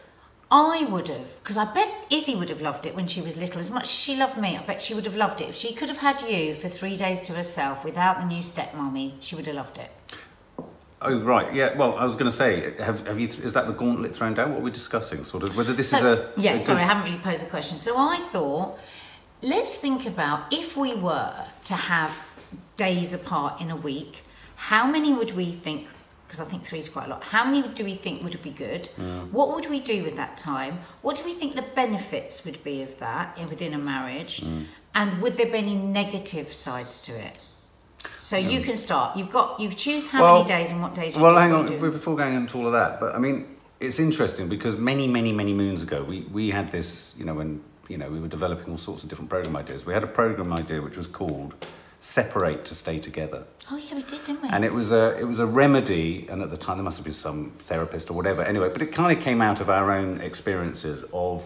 I 0.51 0.85
would 0.85 1.09
have, 1.09 1.43
because 1.43 1.57
I 1.57 1.73
bet 1.73 1.89
Izzy 2.11 2.35
would 2.35 2.51
have 2.51 2.61
loved 2.61 2.87
it 2.87 2.95
when 2.95 3.07
she 3.07 3.21
was 3.21 3.37
little. 3.37 3.61
As 3.61 3.71
much 3.71 3.85
as 3.85 3.91
she 3.91 4.17
loved 4.17 4.37
me, 4.37 4.57
I 4.57 4.65
bet 4.65 4.83
she 4.83 4.95
would 4.95 5.05
have 5.05 5.17
loved 5.17 5.41
it. 5.41 5.49
If 5.49 5.55
she 5.55 5.75
could 5.75 5.89
have 5.89 5.99
had 5.99 6.21
you 6.23 6.55
for 6.55 6.69
three 6.69 6.97
days 6.97 7.21
to 7.23 7.33
herself 7.33 7.85
without 7.85 8.19
the 8.21 8.27
new 8.27 8.43
stepmommy, 8.43 9.15
she 9.21 9.35
would 9.35 9.47
have 9.47 9.57
loved 9.57 9.79
it. 9.79 9.91
Oh, 11.01 11.21
right. 11.21 11.53
Yeah. 11.55 11.77
Well, 11.77 11.97
I 11.97 12.05
was 12.05 12.15
going 12.15 12.31
to 12.31 12.37
say, 12.37 12.75
have, 12.79 13.07
have 13.07 13.19
you? 13.19 13.29
Is 13.29 13.53
that 13.55 13.67
the 13.67 13.73
gauntlet 13.73 14.15
thrown 14.15 14.35
down? 14.35 14.51
What 14.53 14.61
are 14.61 14.65
we 14.65 14.71
discussing? 14.71 15.25
Sort 15.25 15.43
of 15.43 15.57
whether 15.57 15.73
this 15.73 15.93
is 15.93 16.01
So, 16.01 16.13
a 16.37 16.41
yeah, 16.41 16.53
a 16.55 16.59
sorry, 16.59 16.81
I 16.81 16.85
haven't 16.85 17.05
really 17.05 17.23
posed 17.23 17.43
a 17.43 17.47
question. 17.47 17.79
So 17.79 17.97
I 17.97 18.19
thought, 18.19 18.79
let's 19.43 19.75
think 19.75 20.07
about 20.07 20.53
if 20.53 20.77
we 20.77 20.95
were 20.95 21.35
to 21.65 21.75
have 21.75 22.13
days 22.77 23.13
apart 23.13 23.61
in 23.61 23.71
a 23.71 23.77
week, 23.77 24.23
how 24.57 24.87
many 24.87 25.13
would 25.13 25.33
we 25.37 25.53
think? 25.53 25.87
Because 26.27 26.41
I 26.41 26.45
think 26.45 26.65
three 26.65 26.81
is 26.81 26.89
quite 26.89 27.07
a 27.07 27.11
lot. 27.11 27.23
How 27.23 27.45
many 27.45 27.67
do 27.69 27.85
we 27.85 27.95
think 27.95 28.23
would 28.25 28.43
be 28.43 28.51
good? 28.51 28.87
What 29.31 29.55
would 29.55 29.71
we 29.71 29.81
do 29.81 30.03
with 30.03 30.17
that 30.17 30.37
time? 30.37 30.81
What 31.03 31.17
do 31.17 31.25
we 31.25 31.35
think 31.35 31.55
the 31.55 31.63
benefits 31.63 32.45
would 32.45 32.63
be 32.65 32.83
of 32.83 32.99
that 32.99 33.39
within 33.49 33.75
a 33.75 33.79
marriage? 33.79 34.41
Mm. 34.41 34.65
And 34.95 35.23
would 35.23 35.35
there 35.35 35.47
be 35.47 35.59
any 35.59 35.77
negative 35.77 36.53
sides 36.53 36.99
to 37.01 37.13
it? 37.13 37.39
So 38.19 38.37
you 38.37 38.61
can 38.61 38.77
start. 38.77 39.17
You've 39.17 39.31
got 39.31 39.61
you 39.61 39.69
choose 39.73 40.09
how 40.09 40.23
Well- 40.23 40.35
many 40.39 40.49
days 40.49 40.73
and 40.73 40.83
what 40.83 40.95
days. 40.95 41.15
You 41.15 41.23
Well, 41.23 41.37
hang 41.37 41.53
on. 41.53 41.67
Before 41.79 42.17
going 42.17 42.35
into 42.35 42.59
all 42.59 42.67
of 42.67 42.73
that, 42.73 42.99
but 42.99 43.15
I 43.15 43.19
mean, 43.19 43.47
it's 43.79 44.01
interesting 44.01 44.49
because 44.49 44.77
many, 44.77 45.07
many, 45.07 45.33
many 45.33 45.53
moons 45.53 45.83
ago, 45.83 46.03
we, 46.03 46.23
we 46.33 46.51
had 46.51 46.73
this. 46.73 47.15
You 47.19 47.25
know, 47.25 47.35
when 47.35 47.63
you 47.89 47.99
know 47.99 48.09
we 48.11 48.19
were 48.19 48.29
developing 48.29 48.71
all 48.73 48.79
sorts 48.79 49.03
of 49.03 49.09
different 49.09 49.31
program 49.31 49.55
ideas. 49.57 49.87
We 49.87 49.93
had 49.93 50.03
a 50.03 50.09
program 50.09 50.53
idea 50.53 50.81
which 50.83 50.97
was 50.97 51.07
called 51.07 51.55
"Separate 52.07 52.65
to 52.67 52.75
Stay 52.75 52.99
Together." 52.99 53.45
Oh 53.71 53.77
yeah, 53.77 53.95
we 53.97 54.03
did, 54.03 54.25
didn't 54.25 54.43
we? 54.43 54.49
and 54.49 54.65
it 54.65 54.73
was 54.73 54.93
a 54.93 55.19
it 55.19 55.25
was 55.25 55.39
a 55.39 55.47
remedy 55.47 56.27
and 56.31 56.43
at 56.43 56.51
the 56.51 56.57
time 56.57 56.77
there 56.77 56.85
must 56.85 56.99
have 56.99 57.05
been 57.05 57.15
some 57.15 57.51
therapist 57.51 58.11
or 58.11 58.15
whatever 58.15 58.43
anyway 58.43 58.71
but 58.73 58.81
it 58.83 58.93
kind 58.93 59.17
of 59.17 59.23
came 59.23 59.43
out 59.43 59.61
of 59.61 59.69
our 59.69 59.93
own 59.93 60.21
experiences 60.21 61.05
of 61.13 61.45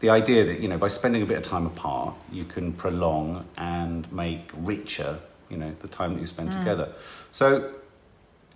the 0.00 0.10
idea 0.10 0.44
that 0.44 0.60
you 0.60 0.68
know 0.68 0.78
by 0.78 0.88
spending 0.88 1.22
a 1.22 1.26
bit 1.26 1.38
of 1.38 1.42
time 1.42 1.66
apart 1.66 2.14
you 2.32 2.44
can 2.44 2.72
prolong 2.72 3.44
and 3.56 4.10
make 4.12 4.50
richer 4.54 5.18
you 5.48 5.56
know 5.56 5.72
the 5.80 5.88
time 5.88 6.14
that 6.14 6.20
you 6.20 6.26
spend 6.26 6.50
mm. 6.50 6.58
together 6.58 6.92
so 7.32 7.72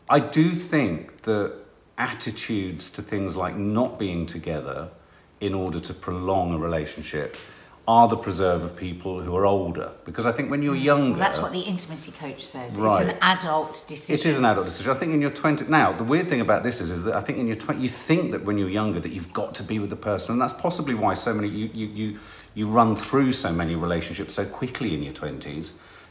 i 0.08 0.18
do 0.18 0.50
think 0.50 1.22
that 1.22 1.54
attitudes 1.96 2.90
to 2.90 3.02
things 3.02 3.36
like 3.36 3.56
not 3.56 3.98
being 3.98 4.26
together 4.26 4.88
in 5.40 5.54
order 5.54 5.80
to 5.80 5.94
prolong 5.94 6.52
a 6.52 6.58
relationship 6.58 7.36
are 7.88 8.08
the 8.08 8.16
preserve 8.16 8.62
of 8.62 8.76
people 8.76 9.20
who 9.20 9.34
are 9.34 9.46
older 9.46 9.90
because 10.04 10.26
i 10.26 10.32
think 10.32 10.50
when 10.50 10.62
you're 10.62 10.76
mm, 10.76 10.82
younger 10.82 11.10
Well, 11.10 11.20
that's 11.20 11.38
what 11.38 11.52
the 11.52 11.60
intimacy 11.60 12.12
coach 12.12 12.44
says. 12.44 12.76
Right. 12.76 13.02
It's 13.02 13.12
an 13.12 13.18
adult 13.22 13.84
decision. 13.88 14.14
it 14.14 14.26
is 14.26 14.36
an 14.36 14.44
adult 14.44 14.66
decision. 14.66 14.90
I 14.92 14.94
think 14.94 15.12
in 15.12 15.20
your 15.20 15.30
20s. 15.30 15.68
Now, 15.68 15.92
the 15.92 16.04
weird 16.04 16.28
thing 16.28 16.40
about 16.40 16.62
this 16.62 16.80
is, 16.80 16.90
is 16.90 17.02
that 17.04 17.14
I 17.14 17.20
think 17.20 17.38
in 17.38 17.46
your 17.46 17.56
20s, 17.56 17.80
you 17.80 17.88
think 17.88 18.32
that 18.32 18.44
when 18.44 18.58
you're 18.58 18.68
younger 18.68 19.00
that 19.00 19.12
you've 19.12 19.32
got 19.32 19.54
to 19.56 19.62
be 19.62 19.78
with 19.78 19.90
the 19.90 19.96
person. 19.96 20.32
And 20.32 20.40
that's 20.40 20.52
possibly 20.52 20.94
why 20.94 21.14
so 21.14 21.32
many, 21.34 21.48
you, 21.48 21.70
you, 21.72 21.86
you, 21.86 22.18
you 22.54 22.68
run 22.68 22.96
through 22.96 23.32
so 23.32 23.52
many 23.52 23.74
relationships 23.74 24.34
so 24.34 24.44
quickly 24.44 24.94
in 24.94 25.02
your 25.02 25.14
20s 25.14 25.70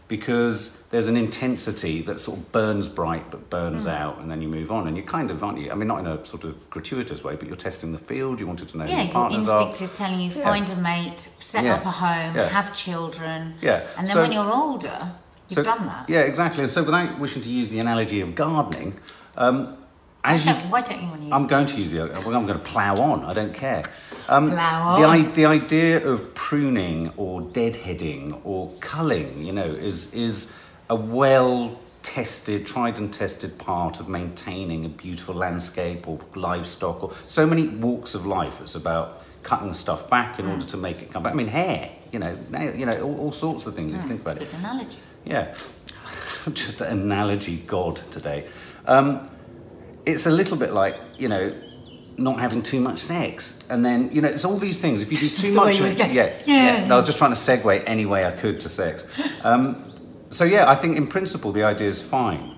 because 0.10 0.76
there's 0.90 1.08
an 1.08 1.16
intensity 1.16 2.02
that 2.02 2.20
sort 2.20 2.40
of 2.40 2.52
burns 2.52 2.90
bright 2.90 3.30
but 3.32 3.50
burns 3.50 3.84
Hmm. 3.84 3.90
out 3.90 4.18
and 4.18 4.30
then 4.30 4.42
you 4.42 4.48
move 4.50 4.72
on. 4.72 4.88
And 4.88 4.98
you 4.98 5.04
kind 5.04 5.30
of, 5.32 5.42
aren't 5.44 5.60
you? 5.60 5.72
I 5.72 5.76
mean, 5.76 5.88
not 5.88 6.00
in 6.00 6.08
a 6.08 6.26
sort 6.26 6.44
of 6.44 6.70
gratuitous 6.72 7.24
way, 7.24 7.36
but 7.36 7.48
you're 7.48 7.56
testing 7.56 7.92
the 7.92 8.00
field. 8.00 8.40
You 8.40 8.48
wanted 8.48 8.70
to 8.70 8.78
know 8.80 8.86
Yeah, 8.86 8.96
your 8.96 9.04
your 9.06 9.14
partners 9.14 9.48
instinct 9.48 9.80
are. 9.82 9.84
is 9.86 9.94
telling 9.94 10.20
you 10.20 10.32
Yeah. 10.32 10.44
find 10.44 10.70
a 10.70 10.76
mate, 10.76 11.30
set 11.40 11.64
Yeah. 11.64 11.76
up 11.76 11.86
a 11.86 11.92
home, 11.92 12.36
Yeah. 12.36 12.50
have 12.50 12.74
children. 12.74 13.54
Yeah. 13.62 13.84
And 13.98 14.08
then 14.08 14.14
So- 14.16 14.22
when 14.24 14.32
you're 14.32 14.52
older, 14.52 15.12
you've 15.48 15.56
So- 15.58 15.64
done 15.64 15.86
that. 15.86 16.10
Yeah, 16.10 16.22
exactly. 16.22 16.64
And 16.64 16.72
so 16.72 16.82
without 16.84 17.20
wishing 17.20 17.44
to 17.44 17.50
use 17.50 17.70
the 17.70 17.80
analogy 17.80 18.20
of 18.20 18.34
gardening, 18.34 18.96
um, 19.38 19.76
as 20.24 20.46
you 20.46 20.54
why 20.54 20.82
don't 20.82 21.02
you 21.02 21.08
want 21.08 21.20
to 21.22 21.26
use 21.26 21.34
I'm 21.34 21.48
going 21.48 21.66
to 21.68 21.78
use 21.82 21.92
the. 21.92 22.02
I'm 22.16 22.24
going 22.24 22.48
to 22.48 22.60
plough 22.60 22.96
on. 22.96 23.24
I 23.26 23.34
don't 23.34 23.54
care. 23.54 23.84
Um, 24.28 24.50
Plough 24.52 24.98
the, 25.00 25.06
on. 25.06 25.26
i- 25.26 25.32
the 25.32 25.46
idea 25.46 26.06
of 26.06 26.34
pruning 26.36 27.12
or 27.18 27.42
deadheading 27.42 28.42
or 28.44 28.74
culling, 28.80 29.46
you 29.46 29.54
know, 29.54 29.66
is 29.66 30.14
is 30.14 30.52
a 30.90 30.96
well 30.96 31.80
tested, 32.04 32.66
tried 32.66 32.98
and 32.98 33.14
tested 33.14 33.58
part 33.58 34.00
of 34.00 34.08
maintaining 34.10 34.86
a 34.86 34.90
beautiful 34.90 35.36
landscape 35.36 36.08
or 36.08 36.20
livestock 36.36 37.04
or 37.04 37.12
so 37.26 37.46
many 37.46 37.68
walks 37.68 38.16
of 38.16 38.26
life. 38.26 38.60
It's 38.62 38.76
about 38.76 39.22
cutting 39.44 39.74
stuff 39.74 40.10
back 40.10 40.40
in 40.40 40.46
order 40.48 40.66
to 40.66 40.78
make 40.78 41.02
it 41.02 41.12
come 41.12 41.24
back. 41.24 41.34
I 41.34 41.36
mean, 41.36 41.48
hair, 41.48 41.92
you 42.12 42.20
know, 42.20 42.38
nail, 42.50 42.76
you 42.76 42.86
know, 42.86 43.02
all, 43.04 43.20
all 43.20 43.32
sorts 43.32 43.66
of 43.68 43.76
things. 43.76 43.94
If 43.94 44.02
you 44.04 44.08
think 44.08 44.22
about 44.22 44.42
it. 44.42 44.48
Analogy. 44.54 44.98
Yeah, 45.26 45.56
just 46.54 46.82
an 46.82 47.02
analogy 47.02 47.58
god 47.68 47.98
today. 48.12 48.48
Um, 48.86 49.30
it's 50.14 50.26
a 50.26 50.32
little 50.32 50.58
bit 50.58 50.72
like 50.74 50.96
you 51.18 51.28
know, 51.28 51.54
not 52.18 52.40
having 52.40 52.62
too 52.62 52.80
much 52.80 53.00
sex, 53.00 53.60
and 53.70 53.84
then 53.84 54.12
you 54.14 54.22
know, 54.22 54.28
it's 54.30 54.46
all 54.46 54.58
these 54.58 54.80
things. 54.82 55.02
If 55.02 55.12
you 55.12 55.18
do 55.18 55.30
too 55.30 55.54
much, 55.54 55.76
of 55.80 55.86
it- 55.96 56.00
yeah, 56.14 56.24
yeah. 56.46 56.86
No, 56.88 56.96
I 56.96 56.98
was 56.98 57.06
just 57.06 57.18
trying 57.18 57.32
to 57.32 57.38
segue 57.38 57.84
any 57.86 58.06
way 58.06 58.26
I 58.26 58.32
could 58.32 58.60
to 58.62 58.70
sex. 58.70 59.06
Um, 59.44 59.86
so 60.30 60.44
yeah, 60.44 60.70
I 60.70 60.76
think 60.76 60.98
in 60.98 61.08
principle 61.08 61.52
the 61.52 61.64
idea 61.64 61.88
is 61.90 62.02
fine. 62.02 62.56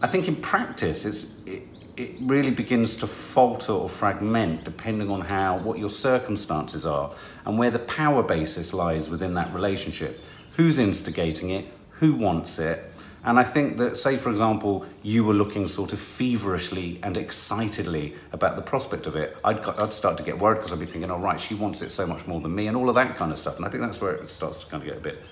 I 0.00 0.06
think 0.06 0.28
in 0.28 0.36
practice 0.36 1.04
it's 1.04 1.26
it, 1.46 1.62
it 1.96 2.10
really 2.20 2.50
begins 2.52 2.94
to 2.96 3.06
falter 3.08 3.72
or 3.72 3.88
fragment 3.88 4.62
depending 4.64 5.10
on 5.10 5.22
how 5.22 5.58
what 5.58 5.78
your 5.78 5.90
circumstances 5.90 6.86
are 6.86 7.10
and 7.44 7.58
where 7.58 7.72
the 7.72 7.80
power 7.80 8.22
basis 8.22 8.72
lies 8.72 9.08
within 9.10 9.34
that 9.34 9.52
relationship. 9.52 10.22
Who's 10.56 10.78
instigating 10.78 11.50
it? 11.50 11.64
Who 12.00 12.14
wants 12.14 12.58
it? 12.60 12.87
And 13.28 13.38
I 13.38 13.44
think 13.44 13.76
that, 13.76 13.98
say, 13.98 14.16
for 14.16 14.30
example, 14.30 14.86
you 15.02 15.22
were 15.22 15.34
looking 15.34 15.68
sort 15.68 15.92
of 15.92 16.00
feverishly 16.00 16.98
and 17.02 17.14
excitedly 17.18 18.14
about 18.32 18.56
the 18.56 18.62
prospect 18.62 19.06
of 19.06 19.16
it, 19.16 19.36
I'd, 19.44 19.60
I'd 19.60 19.92
start 19.92 20.16
to 20.16 20.22
get 20.22 20.38
worried 20.38 20.56
because 20.56 20.72
I'd 20.72 20.80
be 20.80 20.86
thinking, 20.86 21.10
oh, 21.10 21.18
right, 21.18 21.38
she 21.38 21.54
wants 21.54 21.82
it 21.82 21.90
so 21.90 22.06
much 22.06 22.26
more 22.26 22.40
than 22.40 22.54
me, 22.54 22.68
and 22.68 22.76
all 22.76 22.88
of 22.88 22.94
that 22.94 23.16
kind 23.16 23.30
of 23.30 23.36
stuff. 23.38 23.56
And 23.58 23.66
I 23.66 23.68
think 23.68 23.82
that's 23.82 24.00
where 24.00 24.12
it 24.14 24.30
starts 24.30 24.56
to 24.58 24.66
kind 24.66 24.82
of 24.82 24.88
get 24.88 24.96
a 24.96 25.00
bit 25.00 25.22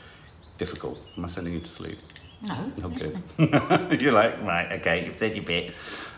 difficult. 0.59 0.99
Am 1.17 1.25
I 1.25 1.29
sending 1.29 1.55
you 1.55 1.61
to 1.61 1.71
sleep? 1.71 1.99
No, 2.43 2.71
Oh, 2.85 2.89
listen. 2.89 3.23
good. 3.39 4.03
You're 4.03 4.13
like, 4.13 4.43
right, 4.43 4.73
okay, 4.81 5.07
you've 5.07 5.17
said 5.17 5.35
your 5.35 5.47
bit. 5.47 5.73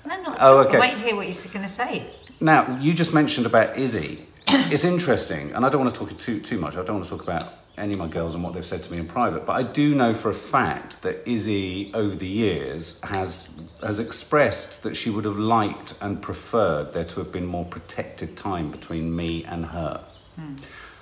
No, 0.04 0.20
not 0.20 0.38
Oh, 0.40 0.58
okay. 0.66 0.80
Wait 0.80 0.98
to 0.98 1.04
hear 1.06 1.14
what 1.14 1.26
you're 1.28 1.52
going 1.52 1.64
to 1.64 1.72
say. 1.72 2.10
Now, 2.40 2.76
you 2.80 2.92
just 2.92 3.14
mentioned 3.14 3.46
about 3.46 3.78
Izzy. 3.78 4.26
it's 4.48 4.84
interesting, 4.84 5.52
and 5.52 5.64
I 5.64 5.68
don't 5.68 5.80
want 5.80 5.94
to 5.94 5.98
talk 6.00 6.18
too 6.18 6.40
too 6.40 6.58
much. 6.58 6.76
I 6.76 6.82
don't 6.82 6.96
want 6.96 7.04
to 7.04 7.10
talk 7.10 7.22
about 7.22 7.52
any 7.78 7.94
of 7.94 7.98
my 7.98 8.08
girls 8.08 8.34
and 8.34 8.44
what 8.44 8.54
they've 8.54 8.64
said 8.64 8.82
to 8.82 8.92
me 8.92 8.98
in 8.98 9.06
private, 9.06 9.46
but 9.46 9.52
I 9.52 9.62
do 9.62 9.94
know 9.94 10.14
for 10.14 10.30
a 10.30 10.34
fact 10.34 11.02
that 11.02 11.28
Izzy, 11.28 11.90
over 11.94 12.14
the 12.14 12.26
years, 12.26 13.00
has 13.02 13.50
has 13.82 13.98
expressed 13.98 14.82
that 14.82 14.96
she 14.96 15.10
would 15.10 15.24
have 15.24 15.38
liked 15.38 15.94
and 16.00 16.20
preferred 16.20 16.92
there 16.92 17.04
to 17.04 17.20
have 17.20 17.32
been 17.32 17.46
more 17.46 17.64
protected 17.64 18.36
time 18.36 18.70
between 18.70 19.14
me 19.14 19.44
and 19.44 19.66
her. 19.66 20.04
Hmm. 20.36 20.56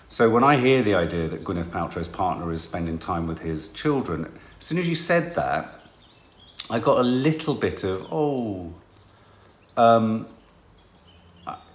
So 0.08 0.30
when 0.30 0.44
I 0.44 0.56
hear 0.56 0.82
the 0.82 0.94
idea 0.94 1.26
that 1.28 1.42
Gwyneth 1.42 1.66
Paltrow's 1.66 2.08
partner 2.08 2.52
is 2.52 2.62
spending 2.62 2.98
time 2.98 3.26
with 3.26 3.40
his 3.40 3.70
children, 3.70 4.32
as 4.60 4.64
soon 4.64 4.78
as 4.78 4.88
you 4.88 4.94
said 4.94 5.34
that, 5.34 5.80
I 6.70 6.78
got 6.78 6.98
a 6.98 7.02
little 7.02 7.54
bit 7.54 7.84
of 7.84 8.06
oh 8.12 8.72
um, 9.76 10.28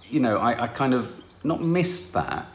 you 0.08 0.20
know, 0.20 0.36
I, 0.36 0.64
I 0.64 0.66
kind 0.68 0.94
of 0.94 1.20
not 1.42 1.62
missed 1.62 2.12
that. 2.12 2.52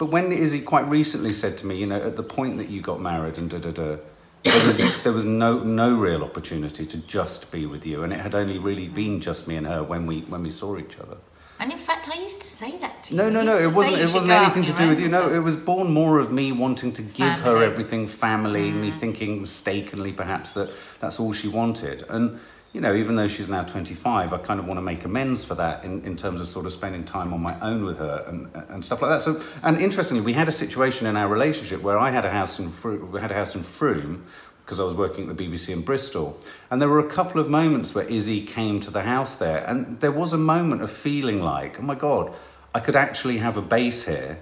But 0.00 0.06
when 0.06 0.32
Izzy 0.32 0.62
quite 0.62 0.88
recently 0.88 1.28
said 1.28 1.58
to 1.58 1.66
me, 1.66 1.76
you 1.76 1.84
know, 1.84 2.00
at 2.00 2.16
the 2.16 2.22
point 2.22 2.56
that 2.56 2.70
you 2.70 2.80
got 2.80 3.02
married 3.02 3.36
and 3.36 3.50
da 3.50 3.58
da 3.58 3.70
da, 3.70 3.96
there 4.44 4.66
was, 4.66 5.02
there 5.02 5.12
was 5.12 5.26
no, 5.26 5.58
no 5.62 5.94
real 5.94 6.24
opportunity 6.24 6.86
to 6.86 6.96
just 6.96 7.52
be 7.52 7.66
with 7.66 7.84
you. 7.84 8.02
And 8.02 8.10
it 8.10 8.18
had 8.18 8.34
only 8.34 8.56
really 8.56 8.88
been 8.88 9.20
just 9.20 9.46
me 9.46 9.56
and 9.56 9.66
her 9.66 9.82
when 9.82 10.06
we, 10.06 10.22
when 10.22 10.42
we 10.42 10.48
saw 10.48 10.78
each 10.78 10.98
other. 10.98 11.18
And 11.58 11.70
in 11.70 11.76
fact, 11.76 12.08
I 12.08 12.18
used 12.18 12.40
to 12.40 12.46
say 12.46 12.78
that 12.78 13.04
to 13.04 13.10
you. 13.12 13.18
No, 13.18 13.28
no, 13.28 13.42
no, 13.42 13.58
it 13.58 13.74
wasn't, 13.74 13.96
it 13.96 14.10
wasn't 14.10 14.32
anything 14.32 14.64
to 14.64 14.72
do 14.72 14.88
with 14.88 15.00
you. 15.00 15.08
No, 15.08 15.34
it 15.34 15.40
was 15.40 15.56
born 15.56 15.92
more 15.92 16.18
of 16.18 16.32
me 16.32 16.50
wanting 16.50 16.94
to 16.94 17.02
give 17.02 17.38
her 17.40 17.62
everything 17.62 18.08
family, 18.08 18.70
me 18.70 18.92
mm. 18.92 18.98
thinking 18.98 19.42
mistakenly 19.42 20.14
perhaps 20.14 20.52
that 20.52 20.70
that's 21.00 21.20
all 21.20 21.34
she 21.34 21.48
wanted. 21.48 22.06
And, 22.08 22.40
you 22.72 22.80
know, 22.80 22.94
even 22.94 23.16
though 23.16 23.26
she's 23.26 23.48
now 23.48 23.62
25, 23.62 24.32
I 24.32 24.38
kind 24.38 24.60
of 24.60 24.66
want 24.66 24.78
to 24.78 24.82
make 24.82 25.04
amends 25.04 25.44
for 25.44 25.56
that 25.56 25.84
in, 25.84 26.04
in 26.04 26.16
terms 26.16 26.40
of 26.40 26.46
sort 26.46 26.66
of 26.66 26.72
spending 26.72 27.04
time 27.04 27.34
on 27.34 27.40
my 27.42 27.58
own 27.60 27.84
with 27.84 27.98
her 27.98 28.24
and, 28.28 28.48
and 28.68 28.84
stuff 28.84 29.02
like 29.02 29.10
that. 29.10 29.20
So, 29.20 29.42
and 29.62 29.78
interestingly, 29.78 30.22
we 30.22 30.34
had 30.34 30.46
a 30.48 30.52
situation 30.52 31.06
in 31.06 31.16
our 31.16 31.28
relationship 31.28 31.82
where 31.82 31.98
I 31.98 32.10
had 32.10 32.24
a 32.24 32.30
house 32.30 32.58
in 32.60 32.68
Frome, 32.68 33.10
we 33.10 33.20
had 33.20 33.32
a 33.32 33.34
house 33.34 33.54
in 33.56 33.62
Frome 33.64 34.24
because 34.64 34.78
I 34.78 34.84
was 34.84 34.94
working 34.94 35.28
at 35.28 35.36
the 35.36 35.44
BBC 35.48 35.70
in 35.70 35.82
Bristol. 35.82 36.38
And 36.70 36.80
there 36.80 36.88
were 36.88 37.00
a 37.00 37.08
couple 37.08 37.40
of 37.40 37.50
moments 37.50 37.92
where 37.92 38.04
Izzy 38.04 38.42
came 38.46 38.78
to 38.80 38.90
the 38.92 39.02
house 39.02 39.34
there, 39.34 39.64
and 39.68 39.98
there 39.98 40.12
was 40.12 40.32
a 40.32 40.38
moment 40.38 40.82
of 40.82 40.92
feeling 40.92 41.42
like, 41.42 41.80
oh 41.80 41.82
my 41.82 41.96
God, 41.96 42.32
I 42.72 42.78
could 42.78 42.94
actually 42.94 43.38
have 43.38 43.56
a 43.56 43.62
base 43.62 44.06
here 44.06 44.38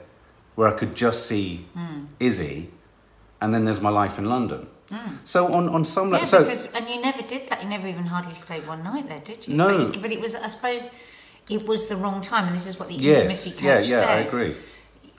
where 0.55 0.69
I 0.69 0.77
could 0.77 0.95
just 0.95 1.25
see 1.25 1.65
Hmm. 1.75 2.07
Izzy, 2.21 2.69
and 3.41 3.55
then 3.55 3.65
there's 3.65 3.81
my 3.81 3.89
life 3.89 4.19
in 4.19 4.27
London. 4.27 4.67
So 5.25 5.53
on, 5.53 5.69
on 5.69 5.85
some. 5.85 6.13
Yeah, 6.13 6.25
so 6.25 6.45
because 6.45 6.73
and 6.73 6.89
you 6.89 7.01
never 7.01 7.23
did 7.23 7.49
that. 7.51 7.63
You 7.63 7.69
never 7.69 7.87
even 7.87 8.07
hardly 8.07 8.35
stayed 8.35 8.67
one 8.67 8.83
night 8.83 9.09
there, 9.09 9.21
did 9.21 9.47
you? 9.47 9.55
No. 9.55 9.87
But 9.87 9.97
it, 9.97 10.03
but 10.03 10.11
it 10.11 10.21
was, 10.21 10.35
I 10.35 10.47
suppose, 10.47 10.91
it 11.51 11.67
was 11.67 11.87
the 11.89 11.97
wrong 11.97 12.21
time, 12.21 12.47
and 12.47 12.57
this 12.57 12.67
is 12.67 12.79
what 12.79 12.89
the 12.89 12.95
yes, 12.95 13.19
intimacy 13.19 13.51
coach 13.51 13.63
yeah, 13.63 13.75
yeah, 13.75 13.83
says. 13.83 14.09
I 14.09 14.15
agree. 14.21 14.57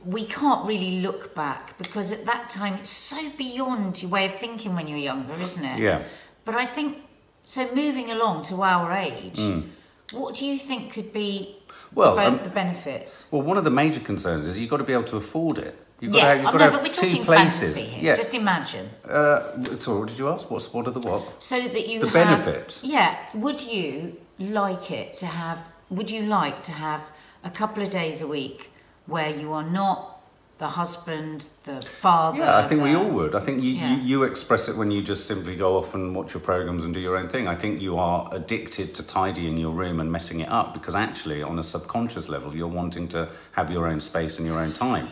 We 0.04 0.26
can't 0.26 0.66
really 0.66 1.02
look 1.02 1.36
back 1.36 1.78
because 1.78 2.12
at 2.12 2.26
that 2.26 2.50
time 2.50 2.76
it's 2.76 2.90
so 2.90 3.30
beyond 3.38 4.02
your 4.02 4.10
way 4.12 4.26
of 4.26 4.36
thinking 4.36 4.74
when 4.74 4.88
you're 4.88 4.98
younger, 4.98 5.34
isn't 5.34 5.64
it? 5.66 5.78
Yeah. 5.80 6.04
But 6.46 6.56
I 6.56 6.66
think 6.66 7.00
so. 7.44 7.74
Moving 7.76 8.10
along 8.10 8.44
to 8.44 8.64
our 8.64 8.94
age, 8.94 9.38
Hmm. 9.38 9.60
what 10.14 10.36
do 10.36 10.46
you 10.46 10.58
think 10.58 10.94
could 10.94 11.12
be 11.12 11.58
Well, 11.94 12.18
um, 12.18 12.40
the 12.44 12.50
benefits? 12.50 13.26
Well, 13.30 13.42
one 13.42 13.58
of 13.58 13.66
the 13.66 13.70
major 13.72 14.00
concerns 14.00 14.48
is 14.48 14.58
you've 14.58 14.70
got 14.70 14.78
to 14.78 14.84
be 14.86 14.94
able 14.94 15.04
to 15.04 15.18
afford 15.18 15.58
it. 15.58 15.78
You've 16.00 16.14
got 16.14 16.18
yeah, 16.18 16.24
to 16.24 16.30
have, 16.30 16.38
you've 16.38 16.46
got 16.46 16.52
to 16.52 16.58
but 16.58 16.72
have 16.74 16.82
we're 16.82 16.88
two 16.94 17.08
talking 17.10 17.24
places. 17.26 17.60
fantasy 17.76 17.82
here. 17.84 18.04
Yeah. 18.04 18.16
Just 18.16 18.34
imagine. 18.34 18.90
Uh, 19.08 19.64
so 19.80 20.00
what 20.00 20.08
did 20.10 20.18
you 20.18 20.30
ask? 20.30 20.50
What's 20.50 20.72
what 20.74 20.88
are 20.88 20.92
the 20.92 21.00
what? 21.02 21.44
So 21.44 21.60
that 21.60 21.88
you 21.88 22.00
The 22.00 22.10
have, 22.10 22.14
benefits. 22.44 22.84
Yeah. 22.84 23.18
Would 23.34 23.62
you 23.62 24.14
like 24.40 24.92
it 24.92 25.18
to 25.18 25.26
have? 25.26 25.60
Would 25.90 26.10
you 26.10 26.24
like 26.24 26.64
to 26.64 26.72
have 26.72 27.02
a 27.44 27.50
couple 27.50 27.84
of 27.84 27.90
days 27.90 28.22
a 28.22 28.28
week 28.28 28.70
where 29.08 29.30
you 29.30 29.52
are 29.54 29.64
not 29.64 30.22
the 30.60 30.68
husband, 30.68 31.46
the 31.64 31.82
father? 31.82 32.40
Yeah, 32.40 32.58
I 32.58 32.68
think 32.68 32.82
we 32.84 32.94
all 32.94 33.10
would. 33.10 33.34
I 33.36 33.40
think 33.40 33.64
you, 33.64 33.72
Yeah. 33.72 33.96
you, 33.96 34.02
you 34.04 34.24
express 34.24 34.68
it 34.70 34.76
when 34.78 34.92
you 34.92 35.02
just 35.02 35.26
simply 35.26 35.56
go 35.56 35.78
off 35.78 35.96
and 35.96 36.14
watch 36.16 36.34
your 36.34 36.42
programs 36.42 36.84
and 36.86 36.94
do 36.94 37.00
your 37.00 37.18
own 37.18 37.28
thing. 37.30 37.48
I 37.48 37.56
think 37.56 37.82
you 37.82 37.98
are 37.98 38.30
addicted 38.34 38.94
to 38.96 39.04
tidying 39.04 39.58
your 39.58 39.72
room 39.72 40.00
and 40.00 40.12
messing 40.12 40.42
it 40.42 40.50
up 40.50 40.74
because 40.74 40.96
actually, 40.96 41.42
on 41.44 41.60
a 41.60 41.64
subconscious 41.64 42.30
level, 42.30 42.56
you're 42.56 42.68
wanting 42.68 43.08
to 43.10 43.30
have 43.54 43.72
your 43.72 43.88
own 43.88 44.00
space 44.00 44.38
and 44.38 44.46
your 44.48 44.60
own 44.60 44.72
time. 44.74 45.08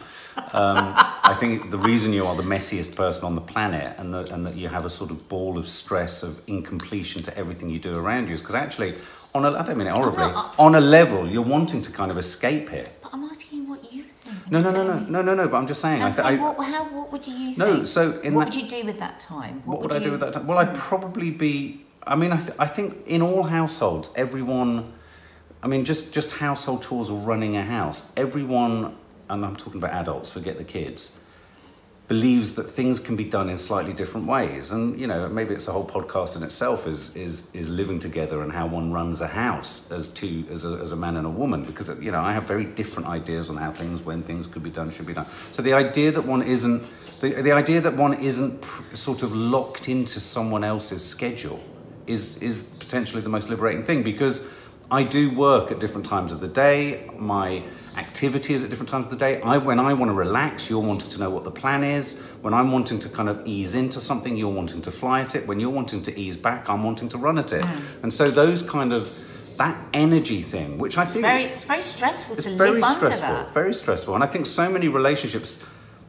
Um, 0.53 0.93
I 1.23 1.35
think 1.39 1.71
the 1.71 1.77
reason 1.77 2.13
you 2.13 2.25
are 2.25 2.35
the 2.35 2.43
messiest 2.43 2.95
person 2.95 3.25
on 3.25 3.35
the 3.35 3.41
planet 3.41 3.95
and, 3.97 4.13
that 4.13 4.29
and 4.31 4.45
that 4.47 4.55
you 4.55 4.67
have 4.69 4.85
a 4.85 4.89
sort 4.89 5.11
of 5.11 5.27
ball 5.29 5.57
of 5.57 5.67
stress 5.67 6.23
of 6.23 6.41
incompletion 6.47 7.23
to 7.23 7.37
everything 7.37 7.69
you 7.69 7.79
do 7.79 7.97
around 7.97 8.27
you 8.29 8.35
is 8.35 8.41
because 8.41 8.55
actually, 8.55 8.95
on 9.35 9.43
a, 9.45 9.51
I 9.51 9.63
don't 9.63 9.77
mean 9.77 9.87
it 9.87 9.91
horribly, 9.93 10.19
not- 10.25 10.55
on 10.57 10.75
a 10.75 10.81
level, 10.81 11.27
you're 11.27 11.41
wanting 11.43 11.81
to 11.81 11.91
kind 11.91 12.11
of 12.11 12.17
escape 12.17 12.69
here. 12.69 12.85
But 13.01 13.13
I'm 13.13 13.23
asking 13.25 13.59
you 13.63 13.69
what 13.69 13.91
you 13.91 14.03
think. 14.03 14.51
No, 14.51 14.59
no, 14.59 14.71
no, 14.71 14.83
no, 14.83 14.99
no, 14.99 15.21
no, 15.21 15.35
no. 15.35 15.47
But 15.47 15.57
I'm 15.57 15.67
just 15.67 15.81
saying. 15.81 16.01
I'm 16.01 16.11
I, 16.11 16.11
th- 16.13 16.25
saying, 16.25 16.39
I, 16.39 16.51
what, 16.51 16.67
how, 16.67 16.83
what 16.85 17.11
would 17.11 17.27
you 17.27 17.45
think? 17.47 17.57
No, 17.57 17.83
so 17.83 18.19
in 18.21 18.33
what 18.33 18.45
that- 18.45 18.55
would 18.55 18.63
you 18.63 18.69
do 18.81 18.85
with 18.85 18.99
that 18.99 19.19
time? 19.19 19.61
What 19.65 19.81
would 19.81 19.93
I 19.95 19.99
do 19.99 20.11
with 20.11 20.19
that 20.21 20.33
time? 20.33 20.47
Well, 20.47 20.57
I'd 20.59 20.75
probably 20.75 21.31
be. 21.31 21.83
I 22.05 22.15
mean, 22.15 22.31
I, 22.31 22.37
th- 22.37 22.53
I 22.57 22.67
think 22.67 23.05
in 23.07 23.21
all 23.21 23.43
households, 23.43 24.09
everyone. 24.15 24.93
I 25.61 25.67
mean, 25.67 25.83
just 25.83 26.13
just 26.13 26.31
household 26.31 26.83
chores 26.83 27.09
or 27.09 27.19
running 27.19 27.57
a 27.57 27.63
house. 27.63 28.11
Everyone, 28.15 28.95
and 29.29 29.45
I'm 29.45 29.55
talking 29.55 29.79
about 29.79 29.91
adults. 29.91 30.31
Forget 30.31 30.57
the 30.57 30.63
kids. 30.63 31.11
Believes 32.07 32.53
that 32.53 32.69
things 32.69 33.01
can 33.01 33.17
be 33.17 33.25
done 33.25 33.49
in 33.49 33.57
slightly 33.57 33.91
different 33.91 34.27
ways, 34.27 34.71
and 34.71 34.97
you 34.97 35.07
know 35.07 35.27
maybe 35.27 35.53
it's 35.53 35.67
a 35.67 35.73
whole 35.73 35.85
podcast 35.85 36.37
in 36.37 36.43
itself. 36.43 36.87
Is 36.87 37.13
is 37.17 37.43
is 37.53 37.67
living 37.67 37.99
together 37.99 38.41
and 38.41 38.51
how 38.51 38.65
one 38.65 38.93
runs 38.93 39.19
a 39.19 39.27
house 39.27 39.91
as 39.91 40.07
two 40.07 40.45
as 40.49 40.63
a, 40.63 40.79
as 40.81 40.93
a 40.93 40.95
man 40.95 41.17
and 41.17 41.27
a 41.27 41.29
woman. 41.29 41.63
Because 41.63 41.89
you 41.99 42.11
know 42.11 42.21
I 42.21 42.31
have 42.31 42.43
very 42.43 42.63
different 42.63 43.09
ideas 43.09 43.49
on 43.49 43.57
how 43.57 43.73
things, 43.73 44.01
when 44.03 44.23
things 44.23 44.47
could 44.47 44.63
be 44.63 44.69
done, 44.69 44.89
should 44.89 45.05
be 45.05 45.13
done. 45.13 45.27
So 45.51 45.61
the 45.61 45.73
idea 45.73 46.11
that 46.11 46.23
one 46.23 46.43
isn't 46.43 46.81
the, 47.19 47.41
the 47.41 47.51
idea 47.51 47.81
that 47.81 47.97
one 47.97 48.13
isn't 48.13 48.61
pr- 48.61 48.95
sort 48.95 49.21
of 49.21 49.35
locked 49.35 49.89
into 49.89 50.21
someone 50.21 50.63
else's 50.63 51.03
schedule 51.03 51.59
is 52.05 52.41
is 52.41 52.63
potentially 52.79 53.21
the 53.21 53.29
most 53.29 53.49
liberating 53.49 53.83
thing 53.83 54.01
because 54.01 54.47
I 54.89 55.03
do 55.03 55.29
work 55.31 55.71
at 55.71 55.79
different 55.79 56.05
times 56.05 56.31
of 56.31 56.39
the 56.39 56.47
day. 56.47 57.09
My 57.17 57.61
activity 57.97 58.53
is 58.53 58.63
at 58.63 58.69
different 58.69 58.89
times 58.89 59.05
of 59.05 59.11
the 59.11 59.17
day. 59.17 59.41
I 59.41 59.57
when 59.57 59.79
I 59.79 59.93
want 59.93 60.09
to 60.09 60.13
relax, 60.13 60.69
you're 60.69 60.79
wanting 60.81 61.09
to 61.09 61.19
know 61.19 61.29
what 61.29 61.43
the 61.43 61.51
plan 61.51 61.83
is. 61.83 62.19
When 62.41 62.53
I'm 62.53 62.71
wanting 62.71 62.99
to 62.99 63.09
kind 63.09 63.27
of 63.27 63.45
ease 63.45 63.75
into 63.75 63.99
something, 63.99 64.37
you're 64.37 64.47
wanting 64.53 64.81
to 64.83 64.91
fly 64.91 65.21
at 65.21 65.35
it. 65.35 65.45
When 65.45 65.59
you're 65.59 65.71
wanting 65.71 66.03
to 66.03 66.17
ease 66.17 66.37
back, 66.37 66.69
I'm 66.69 66.83
wanting 66.83 67.09
to 67.09 67.17
run 67.17 67.37
at 67.37 67.51
it. 67.51 67.65
And 68.01 68.13
so 68.13 68.31
those 68.31 68.61
kind 68.61 68.93
of 68.93 69.11
that 69.57 69.77
energy 69.93 70.41
thing, 70.41 70.77
which 70.77 70.97
I 70.97 71.05
think 71.05 71.25
Very, 71.25 71.43
it's 71.45 71.63
very 71.63 71.81
stressful 71.81 72.35
it's 72.35 72.45
to 72.45 72.55
very 72.55 72.73
live 72.73 72.83
under 72.83 73.05
stressful, 73.07 73.33
that. 73.33 73.53
very 73.53 73.73
stressful. 73.73 74.15
And 74.15 74.23
I 74.23 74.27
think 74.27 74.45
so 74.45 74.69
many 74.69 74.87
relationships 74.87 75.59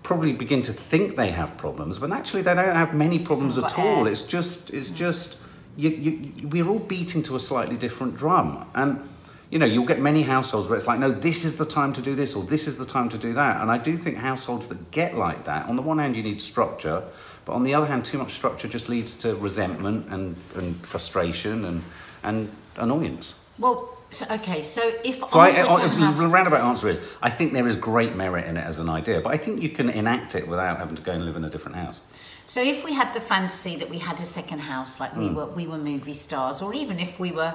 probably 0.02 0.32
begin 0.32 0.62
to 0.62 0.72
think 0.72 1.16
they 1.16 1.30
have 1.30 1.56
problems 1.56 1.98
when 1.98 2.12
actually 2.12 2.42
they 2.42 2.54
don't 2.54 2.76
have 2.76 2.94
many 2.94 3.18
problems 3.18 3.58
at 3.58 3.78
all. 3.78 4.06
air. 4.06 4.08
It's 4.08 4.22
just, 4.22 4.70
it's 4.70 4.90
mm. 4.90 4.96
just, 4.96 5.38
you, 5.78 5.90
you, 5.90 6.48
we're 6.48 6.68
all 6.68 6.80
beating 6.80 7.22
to 7.22 7.36
a 7.36 7.40
slightly 7.40 7.76
different 7.76 8.16
drum. 8.16 8.68
And, 8.74 9.00
you 9.48 9.60
know, 9.60 9.64
you'll 9.64 9.86
get 9.86 10.00
many 10.00 10.22
households 10.22 10.68
where 10.68 10.76
it's 10.76 10.88
like, 10.88 10.98
no, 10.98 11.12
this 11.12 11.44
is 11.44 11.56
the 11.56 11.64
time 11.64 11.92
to 11.92 12.02
do 12.02 12.16
this 12.16 12.34
or 12.34 12.42
this 12.42 12.66
is 12.66 12.76
the 12.76 12.84
time 12.84 13.08
to 13.10 13.16
do 13.16 13.32
that. 13.34 13.62
And 13.62 13.70
I 13.70 13.78
do 13.78 13.96
think 13.96 14.16
households 14.16 14.66
that 14.68 14.90
get 14.90 15.14
like 15.14 15.44
that, 15.44 15.66
on 15.68 15.76
the 15.76 15.82
one 15.82 15.98
hand, 15.98 16.16
you 16.16 16.24
need 16.24 16.42
structure, 16.42 17.04
but 17.44 17.52
on 17.52 17.62
the 17.62 17.74
other 17.74 17.86
hand, 17.86 18.04
too 18.04 18.18
much 18.18 18.32
structure 18.32 18.66
just 18.66 18.88
leads 18.88 19.14
to 19.18 19.36
resentment 19.36 20.08
and, 20.08 20.36
and 20.56 20.84
frustration 20.84 21.64
and, 21.64 21.84
and 22.24 22.50
annoyance. 22.76 23.34
Well, 23.56 23.96
so, 24.10 24.26
okay, 24.32 24.62
so 24.62 24.82
if 25.04 25.18
So 25.28 25.38
I, 25.38 25.50
I, 25.50 25.62
were 25.62 25.70
I, 25.70 25.86
have, 25.86 26.18
the 26.18 26.26
roundabout 26.26 26.66
answer 26.66 26.88
is 26.88 27.00
I 27.22 27.30
think 27.30 27.52
there 27.52 27.68
is 27.68 27.76
great 27.76 28.16
merit 28.16 28.46
in 28.46 28.56
it 28.56 28.64
as 28.64 28.80
an 28.80 28.88
idea, 28.88 29.20
but 29.20 29.32
I 29.32 29.36
think 29.36 29.62
you 29.62 29.68
can 29.68 29.90
enact 29.90 30.34
it 30.34 30.48
without 30.48 30.78
having 30.78 30.96
to 30.96 31.02
go 31.02 31.12
and 31.12 31.24
live 31.24 31.36
in 31.36 31.44
a 31.44 31.50
different 31.50 31.76
house. 31.76 32.00
So 32.48 32.60
if 32.62 32.82
we 32.84 32.92
had 32.94 33.12
the 33.14 33.20
fantasy 33.20 33.76
that 33.76 33.88
we 33.90 33.98
had 33.98 34.18
a 34.20 34.24
second 34.24 34.60
house, 34.60 34.98
like 34.98 35.12
Hmm. 35.12 35.20
we 35.20 35.28
were, 35.30 35.46
we 35.46 35.66
were 35.66 35.78
movie 35.78 36.14
stars, 36.14 36.60
or 36.62 36.72
even 36.74 36.98
if 36.98 37.20
we 37.20 37.30
were, 37.30 37.54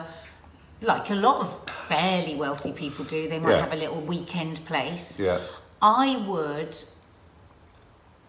like 0.82 1.10
a 1.10 1.16
lot 1.16 1.38
of 1.42 1.48
fairly 1.88 2.36
wealthy 2.36 2.72
people 2.72 3.04
do, 3.06 3.28
they 3.28 3.40
might 3.40 3.54
Yeah. 3.54 3.62
have 3.62 3.74
a 3.74 3.82
little 3.84 4.02
weekend 4.02 4.64
place. 4.66 5.18
Yeah. 5.20 5.40
I 5.82 6.16
would, 6.28 6.78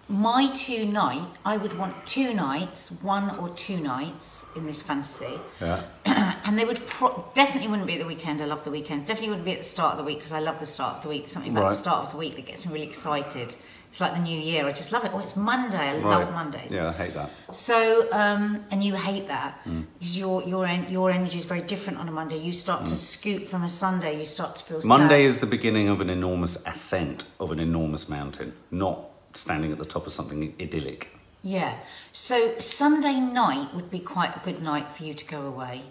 my 0.08 0.50
two 0.54 0.84
night, 0.86 1.28
I 1.44 1.56
would 1.56 1.76
want 1.78 2.06
two 2.06 2.32
nights, 2.34 2.90
one 3.02 3.30
or 3.38 3.48
two 3.50 3.76
nights 3.78 4.44
in 4.56 4.66
this 4.66 4.80
fantasy. 4.82 5.38
Yeah. 5.60 5.80
And 6.46 6.58
they 6.58 6.66
would 6.66 6.86
pro- 6.86 7.24
definitely 7.32 7.68
wouldn't 7.68 7.86
be 7.86 7.94
at 7.94 8.00
the 8.00 8.06
weekend. 8.06 8.42
I 8.42 8.44
love 8.44 8.64
the 8.64 8.70
weekends. 8.70 9.06
Definitely 9.06 9.30
wouldn't 9.30 9.46
be 9.46 9.52
at 9.52 9.58
the 9.60 9.64
start 9.76 9.92
of 9.92 9.98
the 9.98 10.04
week 10.04 10.18
because 10.18 10.32
I 10.32 10.40
love 10.40 10.58
the 10.58 10.66
start 10.66 10.96
of 10.96 11.02
the 11.02 11.08
week. 11.08 11.26
Something 11.26 11.52
about 11.52 11.62
Right. 11.64 11.68
the 11.70 11.76
start 11.76 12.04
of 12.04 12.10
the 12.10 12.18
week 12.18 12.36
that 12.36 12.44
gets 12.44 12.66
me 12.66 12.72
really 12.74 12.86
excited. 12.86 13.54
It's 13.94 14.00
like 14.00 14.14
the 14.14 14.18
new 14.18 14.36
year. 14.36 14.66
I 14.66 14.72
just 14.72 14.90
love 14.90 15.04
it. 15.04 15.12
Oh, 15.14 15.20
it's 15.20 15.36
Monday. 15.36 15.78
I 15.78 15.98
Right. 15.98 16.18
love 16.24 16.32
Mondays. 16.32 16.72
Yeah, 16.72 16.88
I 16.88 16.92
hate 16.94 17.14
that. 17.14 17.30
So, 17.52 18.08
um, 18.10 18.64
and 18.72 18.82
you 18.82 18.96
hate 18.96 19.28
that 19.28 19.60
Mm. 19.64 19.84
because 20.00 20.18
your 20.18 20.42
your 20.42 20.66
en- 20.66 20.88
your 20.90 21.12
energy 21.12 21.38
is 21.38 21.44
very 21.44 21.62
different 21.62 22.00
on 22.00 22.08
a 22.08 22.10
Monday. 22.10 22.36
You 22.38 22.52
start 22.52 22.86
to 22.86 22.96
scoot 22.96 23.46
from 23.46 23.62
a 23.62 23.68
Sunday. 23.68 24.18
You 24.18 24.24
start 24.24 24.56
to 24.56 24.64
feel 24.64 24.80
Mm. 24.80 24.86
Monday 24.96 25.20
sad. 25.20 25.28
is 25.28 25.36
the 25.38 25.46
beginning 25.46 25.88
of 25.88 26.00
an 26.00 26.10
enormous 26.10 26.56
ascent 26.66 27.22
of 27.38 27.52
an 27.52 27.60
enormous 27.60 28.08
mountain, 28.08 28.54
not 28.72 28.98
standing 29.32 29.70
at 29.70 29.78
the 29.78 29.84
top 29.94 30.08
of 30.08 30.12
something 30.12 30.40
idyllic. 30.60 31.00
yeah. 31.44 31.74
So 32.12 32.36
Sunday 32.58 33.20
night 33.20 33.68
would 33.76 33.90
be 33.92 34.00
quite 34.00 34.34
a 34.34 34.40
good 34.40 34.60
night 34.60 34.86
for 34.96 35.04
you 35.04 35.14
to 35.14 35.24
go 35.36 35.42
away. 35.52 35.82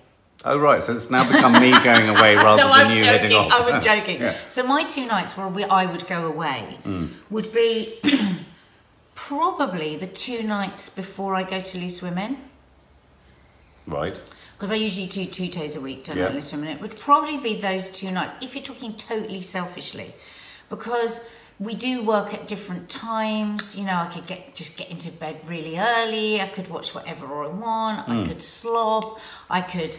Oh, 0.45 0.59
right. 0.59 0.83
So 0.83 0.93
it's 0.95 1.09
now 1.09 1.29
become 1.31 1.53
me 1.53 1.71
going 1.83 2.09
away 2.09 2.35
rather 2.45 2.63
no, 2.63 2.73
than 2.75 2.87
I'm 2.87 2.91
you 2.91 3.03
joking. 3.03 3.19
heading 3.31 3.37
off. 3.37 3.51
I 3.51 3.71
was 3.71 3.83
joking. 3.83 4.19
Yeah. 4.21 4.37
So 4.49 4.63
my 4.63 4.83
two 4.83 5.05
nights 5.07 5.37
where 5.37 5.47
we, 5.47 5.63
I 5.63 5.85
would 5.85 6.05
go 6.07 6.25
away 6.27 6.77
Mm. 6.83 7.11
would 7.29 7.53
be 7.53 7.99
probably 9.15 9.95
the 9.95 10.07
two 10.07 10.43
nights 10.43 10.89
before 10.89 11.35
I 11.35 11.43
go 11.43 11.59
to 11.59 11.77
Loose 11.77 12.01
Women. 12.01 12.37
Right. 13.87 14.19
Because 14.53 14.71
I 14.71 14.75
usually 14.75 15.07
do 15.07 15.25
two 15.25 15.47
days 15.47 15.75
a 15.75 15.81
week, 15.81 16.05
don't 16.05 16.17
Yeah. 16.17 16.27
I, 16.27 16.33
Loose 16.33 16.51
Women? 16.51 16.69
It 16.69 16.81
would 16.81 16.97
probably 16.99 17.37
be 17.37 17.59
those 17.59 17.87
two 17.89 18.11
nights, 18.11 18.33
if 18.41 18.55
you're 18.55 18.63
talking 18.63 18.95
totally 18.95 19.41
selfishly. 19.41 20.13
Because 20.69 21.21
we 21.59 21.75
do 21.75 22.03
work 22.03 22.33
at 22.33 22.47
different 22.47 22.89
times. 22.89 23.77
You 23.77 23.85
know, 23.85 23.95
I 23.97 24.07
could 24.07 24.25
get 24.27 24.55
just 24.55 24.77
get 24.77 24.89
into 24.89 25.11
bed 25.11 25.39
really 25.47 25.77
early. 25.77 26.41
I 26.41 26.47
could 26.47 26.69
watch 26.69 26.95
whatever 26.95 27.43
I 27.43 27.47
want. 27.47 28.09
I 28.09 28.25
could 28.25 28.41
slob. 28.41 29.19
I 29.49 29.61
could, 29.61 29.97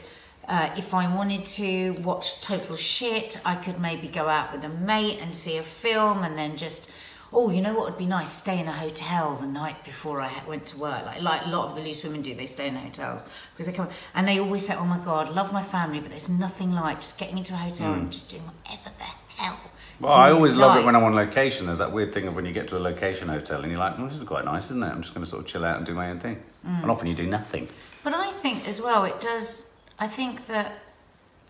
uh, 0.48 0.70
if 0.76 0.94
I 0.94 1.14
wanted 1.14 1.44
to, 1.44 1.92
watch 2.02 2.40
total 2.40 2.76
shit. 2.76 3.40
I 3.44 3.54
could 3.54 3.80
maybe 3.80 4.08
go 4.08 4.28
out 4.28 4.52
with 4.52 4.64
a 4.64 4.68
mate 4.68 5.18
and 5.20 5.34
see 5.34 5.56
a 5.56 5.62
film, 5.62 6.22
and 6.22 6.36
then 6.38 6.56
just, 6.56 6.90
oh, 7.32 7.50
you 7.50 7.60
know 7.60 7.74
what 7.74 7.84
would 7.84 7.98
be 7.98 8.06
nice? 8.06 8.30
Stay 8.30 8.58
in 8.60 8.68
a 8.68 8.72
hotel 8.72 9.36
the 9.36 9.46
night 9.46 9.84
before 9.84 10.20
I 10.20 10.42
went 10.46 10.66
to 10.66 10.78
work. 10.78 11.04
Like 11.04 11.22
like 11.22 11.46
a 11.46 11.48
lot 11.48 11.68
of 11.68 11.74
the 11.74 11.82
loose 11.82 12.04
women 12.04 12.22
do. 12.22 12.34
They 12.34 12.46
stay 12.46 12.68
in 12.68 12.76
hotels 12.76 13.24
because 13.52 13.66
they 13.66 13.72
come 13.72 13.88
and 14.14 14.26
they 14.28 14.38
always 14.38 14.66
say, 14.66 14.74
oh 14.76 14.84
my 14.84 14.98
god, 14.98 15.34
love 15.34 15.52
my 15.52 15.62
family, 15.62 16.00
but 16.00 16.10
there's 16.10 16.28
nothing 16.28 16.72
like 16.72 17.00
just 17.00 17.18
getting 17.18 17.38
into 17.38 17.54
a 17.54 17.56
hotel 17.56 17.92
and 17.94 18.12
just 18.12 18.30
doing 18.30 18.42
whatever 18.42 18.90
the 18.98 19.04
hell. 19.42 19.58
Well, 20.00 20.12
I 20.12 20.32
always 20.32 20.56
love 20.56 20.76
it 20.76 20.84
when 20.84 20.96
I'm 20.96 21.04
on 21.04 21.14
location. 21.14 21.66
There's 21.66 21.78
that 21.78 21.92
weird 21.92 22.12
thing 22.12 22.26
of 22.26 22.34
when 22.34 22.44
you 22.44 22.52
get 22.52 22.68
to 22.68 22.76
a 22.76 22.80
location 22.80 23.28
hotel 23.28 23.62
and 23.62 23.70
you're 23.70 23.78
like, 23.78 23.96
well, 23.96 24.08
this 24.08 24.16
is 24.16 24.24
quite 24.24 24.44
nice, 24.44 24.64
isn't 24.64 24.82
it? 24.82 24.86
I'm 24.86 25.02
just 25.02 25.14
going 25.14 25.24
to 25.24 25.30
sort 25.30 25.42
of 25.42 25.48
chill 25.48 25.64
out 25.64 25.76
and 25.76 25.86
do 25.86 25.94
my 25.94 26.10
own 26.10 26.18
thing. 26.18 26.42
Mm. 26.66 26.82
And 26.82 26.90
often 26.90 27.06
you 27.06 27.14
do 27.14 27.26
nothing. 27.26 27.68
But 28.02 28.12
I 28.12 28.32
think 28.32 28.66
as 28.68 28.80
well, 28.82 29.04
it 29.04 29.20
does. 29.20 29.63
I 29.98 30.06
think 30.06 30.46
that. 30.46 30.80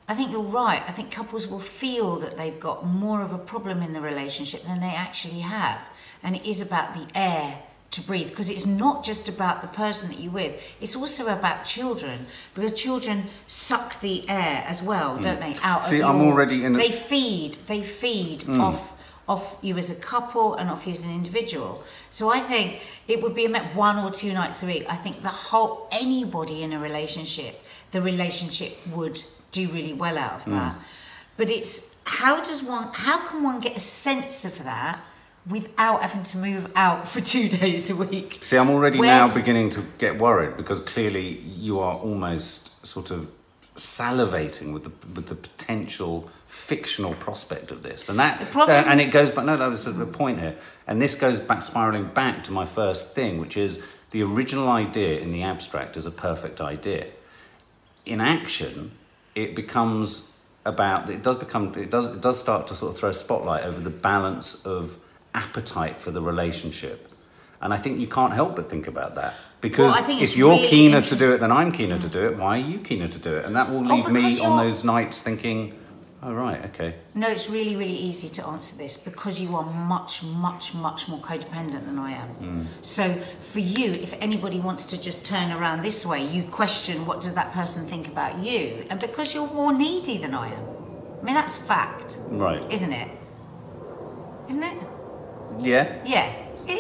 I 0.07 0.15
think 0.15 0.31
you're 0.33 0.43
right. 0.43 0.83
I 0.87 0.93
think 0.93 1.11
couples 1.11 1.47
will 1.47 1.59
feel 1.61 2.17
that 2.17 2.37
they've 2.37 2.61
got 2.61 2.85
more 2.85 3.23
of 3.23 3.33
a 3.33 3.39
problem 3.39 3.81
in 3.81 3.95
the 3.95 4.03
relationship 4.03 4.63
than 4.65 4.81
they 4.81 4.95
actually 4.95 5.41
have. 5.41 5.81
And 6.23 6.37
it 6.37 6.45
is 6.47 6.61
about 6.61 6.93
the 6.93 7.07
air 7.19 7.59
to 7.93 8.03
breathe 8.03 8.29
because 8.29 8.51
it's 8.51 8.67
not 8.67 9.03
just 9.03 9.31
about 9.31 9.63
the 9.63 9.69
person 9.69 10.11
that 10.11 10.21
you're 10.21 10.31
with, 10.33 10.61
it's 10.79 10.95
also 10.95 11.29
about 11.29 11.65
children 11.65 12.27
because 12.53 12.75
children 12.75 13.29
suck 13.47 13.99
the 14.01 14.29
air 14.29 14.63
as 14.67 14.83
well, 14.83 15.17
don't 15.17 15.41
they? 15.41 15.55
Out 15.63 15.83
Mm. 15.83 15.85
See, 15.85 16.03
of 16.03 16.11
I'm 16.11 16.21
your- 16.21 16.33
already 16.33 16.65
in 16.67 16.75
a- 16.75 16.79
They 16.79 16.91
feed, 16.91 17.55
they 17.67 17.83
feed 17.83 18.41
Mm. 18.41 18.61
off 18.61 18.93
off 19.27 19.57
you 19.63 19.79
as 19.79 19.89
a 19.89 19.95
couple 19.95 20.53
and 20.53 20.69
off 20.71 20.87
you 20.87 20.93
as 20.93 21.03
an 21.03 21.09
individual. 21.11 21.83
So 22.11 22.29
I 22.29 22.41
think 22.41 22.81
it 23.09 23.23
would 23.23 23.35
be 23.35 23.47
about 23.47 23.75
one 23.75 23.99
or 23.99 24.11
two 24.11 24.35
nights 24.35 24.63
a 24.63 24.67
week. 24.67 24.85
I 24.87 24.97
think 24.97 25.23
the 25.23 25.31
whole 25.31 25.89
anybody 25.91 26.63
in 26.63 26.75
a 26.75 26.79
relationship, 26.79 27.65
the 27.95 28.03
relationship 28.03 28.73
would 28.93 29.23
do 29.53 29.69
really 29.69 29.93
well 29.95 30.19
out 30.19 30.35
of 30.41 30.45
Mm. 30.47 30.51
that. 30.59 30.75
But 31.39 31.49
it's 31.49 31.75
how 32.21 32.35
does 32.49 32.61
one 32.75 32.89
how 32.93 33.19
can 33.27 33.43
one 33.51 33.59
get 33.61 33.75
a 33.77 33.81
sense 34.07 34.45
of 34.45 34.55
that 34.65 34.97
without 35.57 36.03
having 36.03 36.25
to 36.33 36.37
move 36.49 36.65
out 36.75 37.07
for 37.13 37.21
two 37.35 37.49
days 37.49 37.89
a 37.95 37.97
week? 37.97 38.41
See, 38.43 38.57
I'm 38.59 38.69
already 38.77 38.99
Where 38.99 39.17
now 39.21 39.27
do- 39.29 39.35
beginning 39.43 39.71
to 39.77 39.81
get 39.99 40.19
worried 40.19 40.57
because 40.61 40.81
clearly 40.81 41.29
you 41.67 41.75
are 41.87 41.95
almost 42.09 42.85
sort 42.95 43.11
of 43.17 43.31
salivating 43.77 44.73
with 44.75 44.85
the 44.89 44.93
with 45.17 45.27
the 45.33 45.35
potential 45.49 46.15
fictional 46.49 47.15
prospect 47.27 47.71
of 47.71 47.83
this, 47.83 48.09
and 48.09 48.19
that 48.19 48.35
problem- 48.53 48.77
uh, 48.85 48.91
and 48.91 49.01
it 49.01 49.11
goes 49.19 49.31
back. 49.31 49.45
No, 49.45 49.55
that 49.55 49.69
was 49.69 49.85
the 49.85 49.93
the 49.93 50.07
point 50.23 50.41
here, 50.41 50.57
and 50.89 51.01
this 51.01 51.15
goes 51.15 51.39
back 51.41 51.63
spiraling 51.63 52.07
back 52.21 52.43
to 52.45 52.53
my 52.61 52.65
first 52.65 53.15
thing, 53.15 53.41
which 53.41 53.57
is 53.57 53.79
the 54.11 54.23
original 54.23 54.69
idea 54.69 55.19
in 55.25 55.31
the 55.33 55.43
abstract 55.43 55.97
is 55.97 56.07
a 56.07 56.11
perfect 56.29 56.61
idea. 56.61 57.07
In 58.07 58.21
action, 58.21 58.93
it 59.35 59.55
becomes 59.55 60.31
about 60.67 61.11
it 61.11 61.23
does 61.23 61.37
become 61.37 61.75
it 61.77 61.91
does 61.91 62.07
it 62.07 62.21
does 62.21 62.39
start 62.41 62.67
to 62.67 62.75
sort 62.75 62.93
of 62.93 62.99
throw 62.99 63.11
a 63.11 63.15
spotlight 63.15 63.65
over 63.65 63.81
the 63.81 63.91
balance 63.91 64.65
of 64.65 64.99
appetite 65.35 66.01
for 66.01 66.11
the 66.11 66.23
relationship. 66.23 67.11
And 67.61 67.73
i 67.73 67.77
think 67.77 67.99
you 67.99 68.07
can't 68.07 68.33
help 68.33 68.57
but 68.57 68.69
think 68.71 68.87
about 68.87 69.15
that. 69.17 69.35
Because 69.61 69.93
Well, 69.93 70.23
if 70.23 70.37
you're 70.37 70.51
really 70.57 70.69
keener 70.69 71.01
to 71.01 71.17
do 71.17 71.33
it 71.33 71.39
than 71.39 71.51
i'm 71.53 71.73
keener 71.73 71.99
to 71.99 72.09
do 72.09 72.27
it 72.27 72.37
why 72.37 72.59
are 72.59 72.61
you 72.61 72.79
keener 72.79 73.09
to 73.09 73.19
do 73.19 73.37
it? 73.37 73.45
And 73.47 73.57
that 73.57 73.71
will 73.71 73.91
Oh, 73.91 73.95
leave 73.97 74.09
me 74.11 74.41
on 74.41 74.57
those 74.65 74.85
nights 74.85 75.21
thinking 75.21 75.75
oh 76.25 76.33
right 76.33 76.65
okay 76.65 76.95
No, 77.15 77.29
it's 77.29 77.49
really, 77.49 77.77
really 77.77 77.97
easy 78.09 78.29
to 78.37 78.47
answer 78.47 78.75
this 78.77 78.97
because 78.97 79.35
you 79.41 79.55
are 79.57 79.63
much, 79.95 80.23
much, 80.25 80.75
much 80.75 81.01
more 81.11 81.21
codependent 81.21 81.85
than 81.89 81.99
I 81.99 82.11
am. 82.23 82.29
Mm. 82.43 82.67
So 82.83 83.03
for 83.53 83.61
you, 83.61 83.89
if 84.07 84.13
anybody 84.21 84.59
wants 84.69 84.85
to 84.93 84.97
just 85.09 85.25
turn 85.25 85.49
around 85.53 85.83
this 85.83 86.05
way, 86.05 86.21
you 86.35 86.43
question 86.61 87.07
what 87.09 87.21
does 87.25 87.35
that 87.41 87.53
person 87.53 87.87
think 87.93 88.09
about 88.09 88.33
you, 88.47 88.63
and 88.91 88.99
because 89.01 89.27
you're 89.35 89.53
more 89.63 89.73
needy 89.73 90.17
than 90.25 90.35
I 90.35 90.47
am. 90.59 90.65
I 91.21 91.23
mean, 91.27 91.35
that's 91.41 91.57
fact, 91.57 92.17
right 92.47 92.63
isn't 92.77 92.93
it? 92.93 93.09
Isn't 94.49 94.63
it? 94.73 94.79
yeah 95.61 95.85
Yeah. 96.05 96.27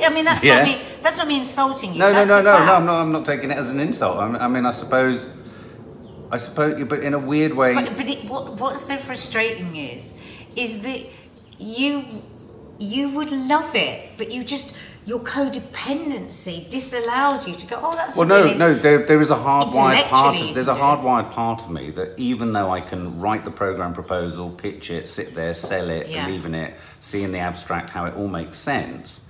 I 0.08 0.10
mean, 0.14 0.24
that's 0.24 0.42
Yeah. 0.44 0.56
not 0.56 0.64
me. 0.70 0.74
That's 1.02 1.18
not 1.18 1.28
me 1.28 1.36
insulting 1.38 1.92
you. 1.92 1.98
no 1.98 2.08
no 2.10 2.14
that's 2.14 2.28
no 2.28 2.36
no 2.36 2.42
no 2.42 2.56
fact. 2.58 2.70
i'm 2.76 2.86
not 2.86 2.98
i'm 3.02 3.12
not 3.12 3.24
taking 3.32 3.50
it 3.50 3.56
as 3.62 3.68
an 3.70 3.78
insult 3.78 4.16
I 4.18 4.48
mean 4.48 4.64
i 4.64 4.70
suppose 4.82 5.28
i 6.30 6.36
suppose 6.36 6.86
but 6.88 7.00
in 7.00 7.14
a 7.14 7.18
weird 7.18 7.54
way 7.54 7.74
But, 7.74 7.96
but 7.96 8.08
it, 8.08 8.24
what, 8.24 8.58
what's 8.60 8.80
so 8.80 8.96
frustrating 8.96 9.76
is, 9.76 10.14
is 10.56 10.82
that 10.82 11.00
you 11.58 12.22
you 12.78 13.08
would 13.10 13.30
love 13.30 13.74
it, 13.74 14.10
but 14.18 14.32
you 14.32 14.42
just 14.42 14.76
your 15.06 15.20
codependency 15.20 16.68
disallows 16.70 17.46
you 17.46 17.54
to 17.54 17.66
go. 17.66 17.78
Oh, 17.82 17.92
that's 17.92 18.16
Well, 18.16 18.26
no, 18.26 18.42
really, 18.42 18.56
no. 18.56 18.74
There, 18.74 19.04
there 19.04 19.20
is 19.20 19.30
a 19.30 19.36
hardwired 19.36 20.04
part. 20.04 20.40
Of, 20.40 20.54
there's 20.54 20.68
a 20.68 20.74
can 20.74 20.80
do 20.80 20.86
it. 20.86 21.04
hardwired 21.04 21.30
part 21.30 21.62
of 21.62 21.70
me 21.70 21.90
that 21.90 22.18
even 22.18 22.52
though 22.52 22.70
I 22.70 22.80
can 22.80 23.20
write 23.20 23.44
the 23.44 23.50
program 23.50 23.92
proposal, 23.92 24.50
pitch 24.50 24.90
it, 24.90 25.06
sit 25.08 25.34
there, 25.34 25.52
sell 25.54 25.90
it, 25.90 26.08
Yeah. 26.08 26.24
believe 26.24 26.46
in 26.46 26.54
it, 26.54 26.74
see 27.00 27.22
in 27.22 27.32
the 27.32 27.38
abstract 27.38 27.90
how 27.90 28.06
it 28.06 28.14
all 28.14 28.28
makes 28.28 28.56
sense, 28.56 29.20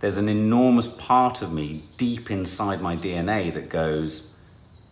there's 0.00 0.18
an 0.18 0.28
enormous 0.28 0.86
part 0.86 1.40
of 1.42 1.52
me 1.52 1.84
deep 1.96 2.30
inside 2.30 2.82
my 2.82 2.94
DNA 2.94 3.52
that 3.54 3.70
goes, 3.70 4.31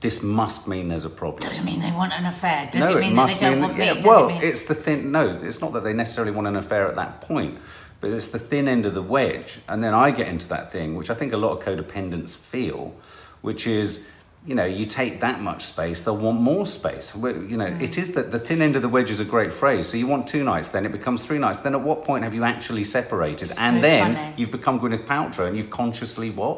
"This 0.00 0.22
must 0.22 0.66
mean 0.68 0.88
there's 0.88 1.04
a 1.04 1.10
problem." 1.10 1.48
Doesn't 1.48 1.64
mean 1.64 1.80
they 1.80 1.90
want 1.92 2.12
an 2.12 2.26
affair. 2.26 2.68
Does 2.72 2.88
no, 2.88 2.96
it 2.96 3.00
mean 3.00 3.14
that 3.14 3.28
they 3.28 3.34
don't 3.40 3.52
mean 3.52 3.60
want 3.62 3.78
me? 3.78 3.84
yeah, 3.84 4.00
well, 4.04 4.28
it 4.28 4.32
mean, 4.34 4.42
it's 4.42 4.62
the 4.62 4.74
thin. 4.74 5.10
No, 5.12 5.38
it's 5.42 5.60
not 5.60 5.72
that 5.74 5.84
they 5.84 5.92
necessarily 5.92 6.32
want 6.32 6.46
an 6.48 6.56
affair 6.56 6.86
at 6.86 6.96
that 6.96 7.20
point, 7.20 7.58
but 8.00 8.10
it's 8.10 8.28
the 8.28 8.38
thin 8.38 8.66
end 8.68 8.86
of 8.86 8.94
the 8.94 9.02
wedge, 9.02 9.60
and 9.68 9.82
then 9.84 9.94
I 9.94 10.10
get 10.10 10.28
into 10.28 10.48
that 10.48 10.72
thing, 10.72 10.96
which 10.96 11.10
I 11.10 11.14
think 11.14 11.32
a 11.32 11.36
lot 11.36 11.52
of 11.56 11.64
codependents 11.64 12.36
feel, 12.36 12.94
which 13.40 13.66
is. 13.66 14.06
You 14.46 14.54
know, 14.54 14.64
you 14.64 14.86
take 14.86 15.20
that 15.20 15.42
much 15.42 15.66
space, 15.66 16.02
they'll 16.04 16.16
want 16.16 16.40
more 16.40 16.64
space. 16.64 17.12
You 17.14 17.58
know, 17.58 17.66
Mm. 17.66 17.82
it 17.82 17.98
is 17.98 18.12
that 18.14 18.30
the 18.30 18.38
thin 18.38 18.62
end 18.62 18.74
of 18.74 18.80
the 18.80 18.88
wedge 18.88 19.10
is 19.10 19.20
a 19.20 19.24
great 19.26 19.52
phrase. 19.52 19.86
So 19.86 19.98
you 19.98 20.06
want 20.06 20.26
two 20.26 20.42
nights, 20.42 20.70
then 20.70 20.86
it 20.86 20.92
becomes 20.92 21.26
three 21.26 21.36
nights. 21.36 21.60
Then 21.60 21.74
at 21.74 21.82
what 21.82 22.06
point 22.06 22.24
have 22.24 22.32
you 22.34 22.42
actually 22.42 22.84
separated? 22.84 23.50
So 23.50 23.60
and 23.60 23.84
then 23.84 24.14
funny. 24.14 24.34
you've 24.38 24.50
become 24.50 24.80
Gwyneth 24.80 25.04
Paltrow, 25.04 25.46
and 25.46 25.58
you've 25.58 25.68
consciously 25.68 26.30
what? 26.30 26.56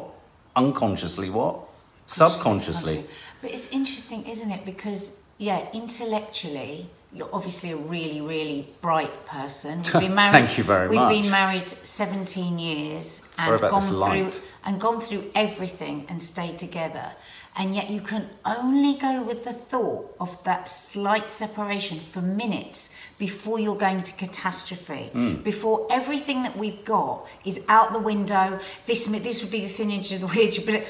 Unconsciously 0.55 1.29
what? 1.29 1.59
Subconsciously. 2.05 3.05
But 3.41 3.51
it's 3.51 3.69
interesting, 3.71 4.25
isn't 4.27 4.51
it? 4.51 4.65
Because 4.65 5.17
yeah, 5.37 5.67
intellectually, 5.73 6.89
you're 7.11 7.29
obviously 7.33 7.71
a 7.71 7.77
really, 7.77 8.21
really 8.21 8.69
bright 8.81 9.25
person. 9.25 9.79
We've 9.79 9.93
been 9.93 10.15
married. 10.21 10.31
Thank 10.31 10.57
you 10.57 10.63
very 10.63 10.87
we've 10.87 10.99
much. 10.99 11.21
been 11.21 11.31
married 11.31 11.69
17 11.69 12.57
years 12.57 13.21
Sorry 13.35 13.59
and 13.59 13.69
gone 13.69 13.81
through 13.81 14.41
and 14.65 14.79
gone 14.79 14.99
through 14.99 15.31
everything 15.35 16.05
and 16.09 16.23
stayed 16.23 16.57
together. 16.57 17.11
And 17.55 17.75
yet 17.75 17.91
you 17.91 18.01
can 18.01 18.29
only 18.45 18.95
go 18.97 19.21
with 19.21 19.43
the 19.43 19.53
thought 19.53 20.15
of 20.19 20.43
that 20.43 20.69
slight 20.69 21.29
separation 21.29 21.99
for 21.99 22.19
minutes 22.19 22.89
before 23.19 23.59
you're 23.59 23.77
going 23.77 24.01
to 24.01 24.13
catastrophe. 24.13 25.09
Hmm. 25.11 25.35
Before 25.35 25.87
everything 25.91 26.41
that 26.43 26.57
we've 26.57 26.83
got 26.83 27.27
is 27.45 27.63
out 27.69 27.93
the 27.93 27.99
window. 27.99 28.59
This 28.87 29.05
this 29.05 29.43
would 29.43 29.51
be 29.51 29.61
the 29.61 29.67
thin 29.67 29.91
edge 29.91 30.11
of 30.13 30.21
the 30.21 30.27
wedge, 30.35 30.65
but 30.65 30.83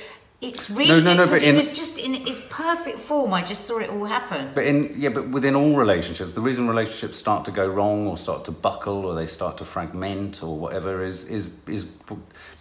it's 0.43 0.69
really 0.69 1.01
no, 1.01 1.15
no, 1.15 1.23
because 1.25 1.41
but 1.41 1.47
it 1.47 1.49
in- 1.49 1.55
was 1.55 1.67
just 1.67 1.97
in 1.97 2.15
its 2.15 2.41
perfect 2.49 2.99
form. 2.99 3.33
I 3.33 3.41
just 3.41 3.65
saw 3.65 3.79
it 3.79 3.89
all 3.89 4.03
happen. 4.03 4.51
But 4.53 4.65
in 4.65 4.93
yeah, 4.97 5.09
but 5.09 5.29
within 5.29 5.55
all 5.55 5.75
relationships, 5.75 6.33
the 6.33 6.41
reason 6.41 6.67
relationships 6.67 7.17
start 7.17 7.45
to 7.45 7.51
go 7.51 7.65
wrong 7.65 8.07
or 8.07 8.17
start 8.17 8.43
to 8.45 8.51
buckle 8.51 9.05
or 9.05 9.15
they 9.15 9.27
start 9.27 9.57
to 9.59 9.65
fragment 9.65 10.43
or 10.43 10.57
whatever 10.57 11.03
is 11.03 11.23
is 11.25 11.53
is 11.67 11.91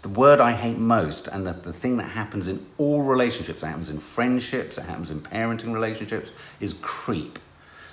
the 0.02 0.08
word 0.08 0.40
I 0.40 0.52
hate 0.52 0.78
most 0.78 1.26
and 1.28 1.46
the, 1.46 1.52
the 1.54 1.72
thing 1.72 1.96
that 1.96 2.10
happens 2.10 2.46
in 2.46 2.64
all 2.78 3.02
relationships, 3.02 3.62
it 3.62 3.66
happens 3.66 3.90
in 3.90 3.98
friendships, 3.98 4.78
it 4.78 4.84
happens 4.84 5.10
in 5.10 5.20
parenting 5.20 5.72
relationships, 5.72 6.32
is 6.60 6.74
creep. 6.80 7.38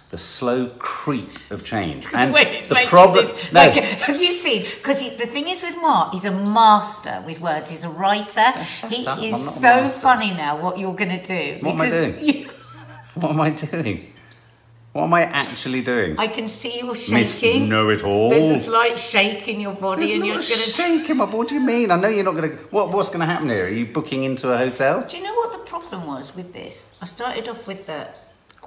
The 0.10 0.18
slow 0.18 0.68
creep 0.80 1.30
of 1.52 1.64
change. 1.64 2.06
the 2.12 2.32
way 2.34 2.56
he's 2.56 2.68
the 2.68 2.84
problem, 2.88 3.26
this- 3.26 3.54
no, 3.54 3.60
like, 3.62 3.74
have 4.08 4.20
you 4.22 4.32
seen? 4.32 4.64
Because 4.64 5.00
the 5.18 5.28
thing 5.28 5.48
is 5.48 5.62
with 5.62 5.76
Mark, 5.78 6.14
he's 6.14 6.26
a 6.26 6.32
master 6.32 7.24
with 7.26 7.40
words. 7.40 7.70
He's 7.70 7.84
a 7.84 7.90
writer. 7.90 8.52
He 8.90 9.06
up, 9.06 9.20
is 9.22 9.34
I'm 9.34 9.46
not 9.46 9.86
a 9.86 9.90
so 9.90 10.00
funny 10.00 10.32
now. 10.32 10.60
What 10.62 10.80
you're 10.80 10.96
going 10.96 11.20
to 11.20 11.24
do? 11.24 11.64
What 11.66 11.74
am 11.74 11.82
I 11.82 11.90
doing? 11.90 12.26
you- 12.26 12.50
what 13.16 13.32
am 13.32 13.42
I 13.42 13.50
doing? 13.52 14.12
What 14.92 15.04
am 15.04 15.14
I 15.14 15.22
actually 15.26 15.82
doing? 15.82 16.18
I 16.18 16.28
can 16.28 16.48
see 16.48 16.80
you 16.80 16.88
Miss 16.88 17.40
shaking. 17.40 17.70
Know 17.70 17.90
It 17.90 18.04
All. 18.04 18.32
There's 18.32 18.58
a 18.58 18.64
slight 18.64 18.98
shake 18.98 19.48
in 19.48 19.60
your 19.60 19.76
body, 19.76 20.08
There's 20.08 20.12
and 20.18 20.26
you're 20.26 20.40
a 20.40 20.42
going 20.42 20.46
to. 20.46 20.70
shake 20.72 21.06
him 21.08 21.22
up. 21.22 21.32
What 21.32 21.48
do 21.50 21.54
you 21.56 21.62
mean? 21.62 21.92
I 21.92 21.96
know 21.96 22.08
you're 22.08 22.24
not 22.24 22.36
going 22.36 22.50
to. 22.50 22.56
What, 22.72 22.92
what's 22.92 23.10
going 23.10 23.20
to 23.20 23.28
happen 23.28 23.50
here? 23.50 23.66
Are 23.68 23.70
you 23.70 23.86
booking 23.86 24.24
into 24.24 24.52
a 24.52 24.58
hotel? 24.58 25.06
Do 25.08 25.18
you 25.18 25.24
know 25.24 25.36
what 25.36 25.52
the 25.52 25.60
problem 25.70 26.08
was 26.08 26.36
with 26.36 26.54
this? 26.54 26.96
I 27.04 27.06
started 27.06 27.48
off 27.48 27.68
with 27.68 27.86
the 27.86 28.08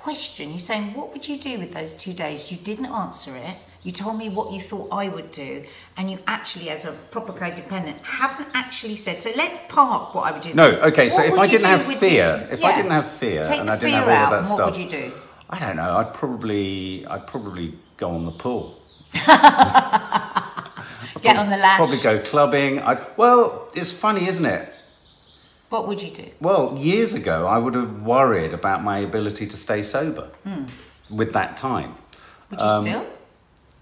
question. 0.03 0.51
You're 0.51 0.59
saying, 0.59 0.95
what 0.95 1.13
would 1.13 1.29
you 1.29 1.39
do 1.39 1.59
with 1.59 1.73
those 1.73 1.95
two 1.95 2.13
days? 2.13 2.51
You 2.51 2.59
didn't 2.59 2.87
answer 2.87 3.37
it. 3.37 3.57
You 3.85 3.93
told 3.93 4.19
me 4.19 4.29
what 4.29 4.53
you 4.53 4.61
thought 4.61 4.89
I 4.93 5.09
would 5.09 5.33
do, 5.33 5.65
and 5.97 6.11
you 6.11 6.19
actually, 6.27 6.71
as 6.71 6.85
a 6.85 6.93
proper 7.11 7.33
codependent, 7.33 8.01
haven't 8.03 8.49
actually 8.55 8.95
said. 8.95 9.23
So 9.23 9.33
let's 9.37 9.59
park 9.69 10.15
what 10.15 10.23
I 10.23 10.33
would 10.33 10.43
do. 10.43 10.55
No, 10.55 10.69
okay, 10.69 11.09
so 11.09 11.23
if 11.23 11.35
I 11.35 11.47
didn't 11.49 11.67
have 11.67 11.83
fear, 11.83 12.49
if 12.51 12.65
I 12.65 12.77
didn't 12.77 12.93
have 12.93 13.11
fear 13.11 13.43
Take 13.43 13.61
and 13.61 13.71
I 13.71 13.77
didn't 13.77 13.95
have 13.95 14.09
all 14.09 14.15
of 14.15 14.31
that 14.31 14.45
stuff, 14.45 14.59
what 14.59 14.67
would 14.73 14.77
you 14.77 14.89
do? 14.89 15.13
I 15.51 15.59
don't 15.59 15.77
know. 15.77 15.97
I'd 15.97 16.15
probably, 16.15 17.05
I'd 17.07 17.27
probably 17.27 17.75
go 17.97 18.11
on 18.11 18.25
the 18.25 18.33
pool. 18.33 18.79
Get 21.23 21.37
on 21.37 21.51
the 21.51 21.57
lash. 21.57 21.77
Probably 21.77 21.99
go 21.99 22.19
clubbing. 22.21 22.79
I'd, 22.81 23.01
well, 23.17 23.69
it's 23.75 23.93
funny, 23.93 24.27
isn't 24.29 24.47
it? 24.47 24.73
What 25.73 25.89
would 25.89 26.03
you 26.03 26.11
do? 26.11 26.29
Well, 26.39 26.77
years 26.79 27.15
ago, 27.15 27.47
I 27.47 27.57
would 27.57 27.75
have 27.75 28.03
worried 28.03 28.53
about 28.53 28.83
my 28.85 28.99
ability 28.99 29.47
to 29.47 29.57
stay 29.57 29.83
sober 29.83 30.29
with 31.09 31.33
that 31.33 31.57
time. 31.57 31.95
Would 32.51 32.61
you 32.61 32.67
Um, 32.67 32.85
still? 32.85 33.07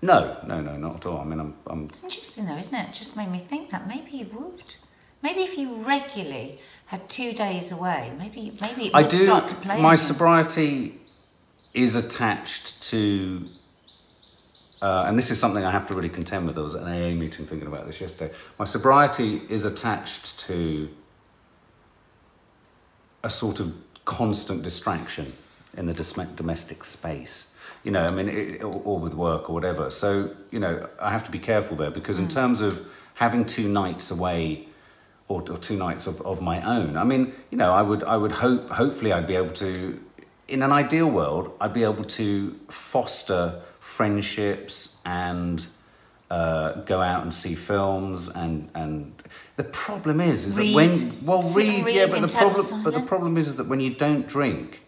No, 0.01 0.37
no, 0.47 0.61
no, 0.61 0.77
not 0.77 0.95
at 0.99 1.07
all. 1.07 1.19
I 1.19 1.25
mean, 1.25 1.41
I'm, 1.41 1.55
I'm 1.67 1.87
It's 1.89 2.05
interesting 2.05 2.47
though, 2.47 2.57
isn't 2.57 2.73
it? 2.73 2.91
It 2.91 2.93
just 2.95 3.17
made 3.17 3.29
me 3.29 3.41
think 3.41 3.71
that 3.71 3.89
maybe 3.89 4.13
you 4.19 4.27
would. 4.39 4.75
Maybe 5.21 5.41
if 5.41 5.59
you 5.59 5.83
regularly 5.95 6.61
had 6.87 7.09
two 7.09 7.33
days 7.33 7.73
away, 7.73 8.13
maybe 8.17 8.43
maybe 8.61 8.83
it 8.87 8.95
I 8.95 9.01
would 9.03 9.11
do. 9.11 9.25
start 9.27 9.49
to 9.49 9.57
play. 9.57 9.83
My 9.83 9.97
sobriety 9.97 11.01
is 11.75 11.97
attached 11.97 12.81
to, 12.91 13.47
uh, 14.81 15.05
and 15.09 15.19
this 15.19 15.33
is 15.33 15.41
something 15.41 15.65
I 15.65 15.73
have 15.73 15.89
to 15.89 15.95
really 15.97 16.09
contend 16.09 16.47
with. 16.47 16.57
I 16.57 16.63
was 16.63 16.77
at 16.77 16.83
an 16.85 16.89
AA 16.89 17.15
meeting 17.25 17.47
thinking 17.47 17.67
about 17.67 17.85
this 17.89 18.01
yesterday. 18.01 18.33
My 18.61 18.65
sobriety 18.65 19.43
is 19.49 19.65
attached 19.65 20.39
to 20.47 20.89
a 23.23 23.31
sort 23.31 23.61
of 23.61 23.75
constant 24.05 24.63
distraction 24.63 25.33
in 25.77 25.87
the 25.87 25.95
domestic 26.37 26.85
space. 26.85 27.57
You 27.85 27.93
know, 27.93 28.05
I 28.05 28.11
mean, 28.11 28.29
it, 28.29 28.63
or, 28.63 28.83
or 28.85 28.99
with 28.99 29.15
work 29.15 29.49
or 29.49 29.55
whatever. 29.55 29.91
So, 29.91 30.35
you 30.51 30.59
know, 30.59 30.89
I 31.01 31.11
have 31.13 31.25
to 31.25 31.31
be 31.31 31.39
careful 31.39 31.77
there 31.77 31.91
because, 31.91 32.19
in 32.19 32.27
mm. 32.27 32.33
terms 32.33 32.61
of 32.61 32.87
having 33.15 33.45
two 33.45 33.69
nights 33.69 34.11
away 34.11 34.69
or, 35.29 35.41
or 35.51 35.57
two 35.57 35.77
nights 35.77 36.07
of, 36.07 36.21
of 36.23 36.43
my 36.43 36.61
own. 36.63 36.97
I 36.97 37.05
mean, 37.05 37.33
you 37.51 37.57
know, 37.57 37.73
I 37.73 37.83
would 37.83 38.03
I 38.05 38.17
would 38.17 38.33
hope 38.33 38.69
hopefully 38.69 39.13
I'd 39.13 39.27
be 39.27 39.37
able 39.37 39.55
to 39.55 40.01
in 40.51 40.63
an 40.63 40.73
ideal 40.73 41.09
world, 41.09 41.53
I'd 41.61 41.73
be 41.73 41.85
able 41.85 42.05
to 42.05 42.59
foster 42.69 43.61
friendships 43.79 44.97
and 45.05 45.65
uh, 46.31 46.73
go 46.83 47.01
out 47.01 47.23
and 47.23 47.35
see 47.35 47.55
films 47.55 48.29
and 48.29 48.71
and 48.75 49.13
the 49.57 49.65
problem 49.65 50.21
is 50.21 50.47
is 50.47 50.57
Read. 50.57 50.69
that 50.71 50.77
when 50.77 51.27
well 51.27 51.43
Sit 51.43 51.85
read, 51.85 51.95
yeah 51.95 52.07
but 52.07 52.21
the 52.21 52.29
problem 52.29 52.83
but 52.85 52.95
the 52.95 53.01
problem 53.01 53.37
is, 53.37 53.49
is 53.49 53.57
that 53.57 53.67
when 53.67 53.81
you 53.81 53.91
don't 53.95 54.29
drink 54.29 54.83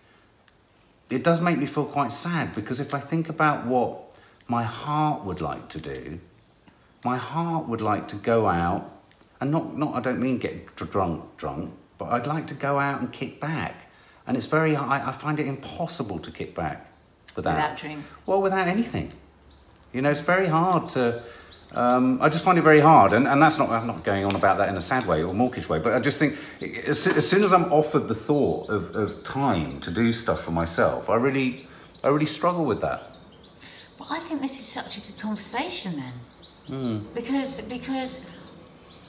it 1.10 1.22
does 1.24 1.40
make 1.40 1.58
me 1.58 1.66
feel 1.66 1.84
quite 1.84 2.12
sad 2.12 2.54
because 2.54 2.78
if 2.80 2.94
I 2.94 3.00
think 3.00 3.28
about 3.28 3.66
what 3.66 3.98
my 4.48 4.62
heart 4.62 5.24
would 5.24 5.40
like 5.40 5.68
to 5.70 5.80
do 5.80 6.20
my 7.04 7.16
heart 7.16 7.68
would 7.68 7.80
like 7.80 8.06
to 8.08 8.16
go 8.16 8.46
out 8.48 8.88
and 9.40 9.50
not, 9.50 9.76
not 9.76 9.96
I 9.96 10.00
don't 10.00 10.20
mean 10.20 10.38
get 10.38 10.76
dr- 10.76 10.90
drunk 10.92 11.36
drunk 11.36 11.74
but 11.98 12.06
I'd 12.12 12.26
like 12.28 12.46
to 12.48 12.54
go 12.54 12.78
out 12.78 13.00
and 13.00 13.12
kick 13.12 13.40
back 13.40 13.90
and 14.28 14.36
it's 14.36 14.46
very 14.46 14.76
I, 14.76 15.08
I 15.08 15.12
find 15.12 15.40
it 15.40 15.46
impossible 15.48 16.20
to 16.20 16.30
kick 16.30 16.54
back 16.54 16.86
without 17.34 17.56
Without 17.56 17.76
drink. 17.76 18.04
well 18.26 18.40
without 18.40 18.68
anything 18.68 19.10
you 19.92 20.02
know 20.02 20.10
it's 20.10 20.20
very 20.20 20.46
hard 20.46 20.88
to 20.90 21.22
um, 21.74 22.20
I 22.20 22.28
just 22.28 22.44
find 22.44 22.58
it 22.58 22.62
very 22.62 22.80
hard 22.80 23.12
and, 23.14 23.26
and 23.26 23.40
that's 23.40 23.58
not 23.58 23.70
I'm 23.70 23.86
not 23.86 24.04
going 24.04 24.24
on 24.24 24.34
about 24.34 24.58
that 24.58 24.68
in 24.68 24.76
a 24.76 24.80
sad 24.80 25.06
way 25.06 25.22
or 25.22 25.32
mawkish 25.32 25.68
way 25.68 25.78
but 25.78 25.94
I 25.94 26.00
just 26.00 26.18
think 26.18 26.36
as, 26.86 27.06
as 27.06 27.28
soon 27.28 27.42
as 27.44 27.52
I'm 27.52 27.72
offered 27.72 28.08
the 28.08 28.14
thought 28.14 28.68
of, 28.68 28.94
of 28.94 29.24
time 29.24 29.80
to 29.80 29.90
do 29.90 30.12
stuff 30.12 30.42
for 30.42 30.50
myself 30.50 31.08
I 31.08 31.16
really 31.16 31.66
I 32.04 32.08
really 32.08 32.26
struggle 32.26 32.64
with 32.64 32.80
that 32.80 33.12
But 33.98 34.10
I 34.10 34.18
think 34.18 34.42
this 34.42 34.58
is 34.58 34.66
such 34.66 34.98
a 34.98 35.00
good 35.00 35.18
conversation 35.20 35.92
then. 35.96 36.12
Hmm. 36.66 36.98
Because 37.14 37.60
because 37.60 38.20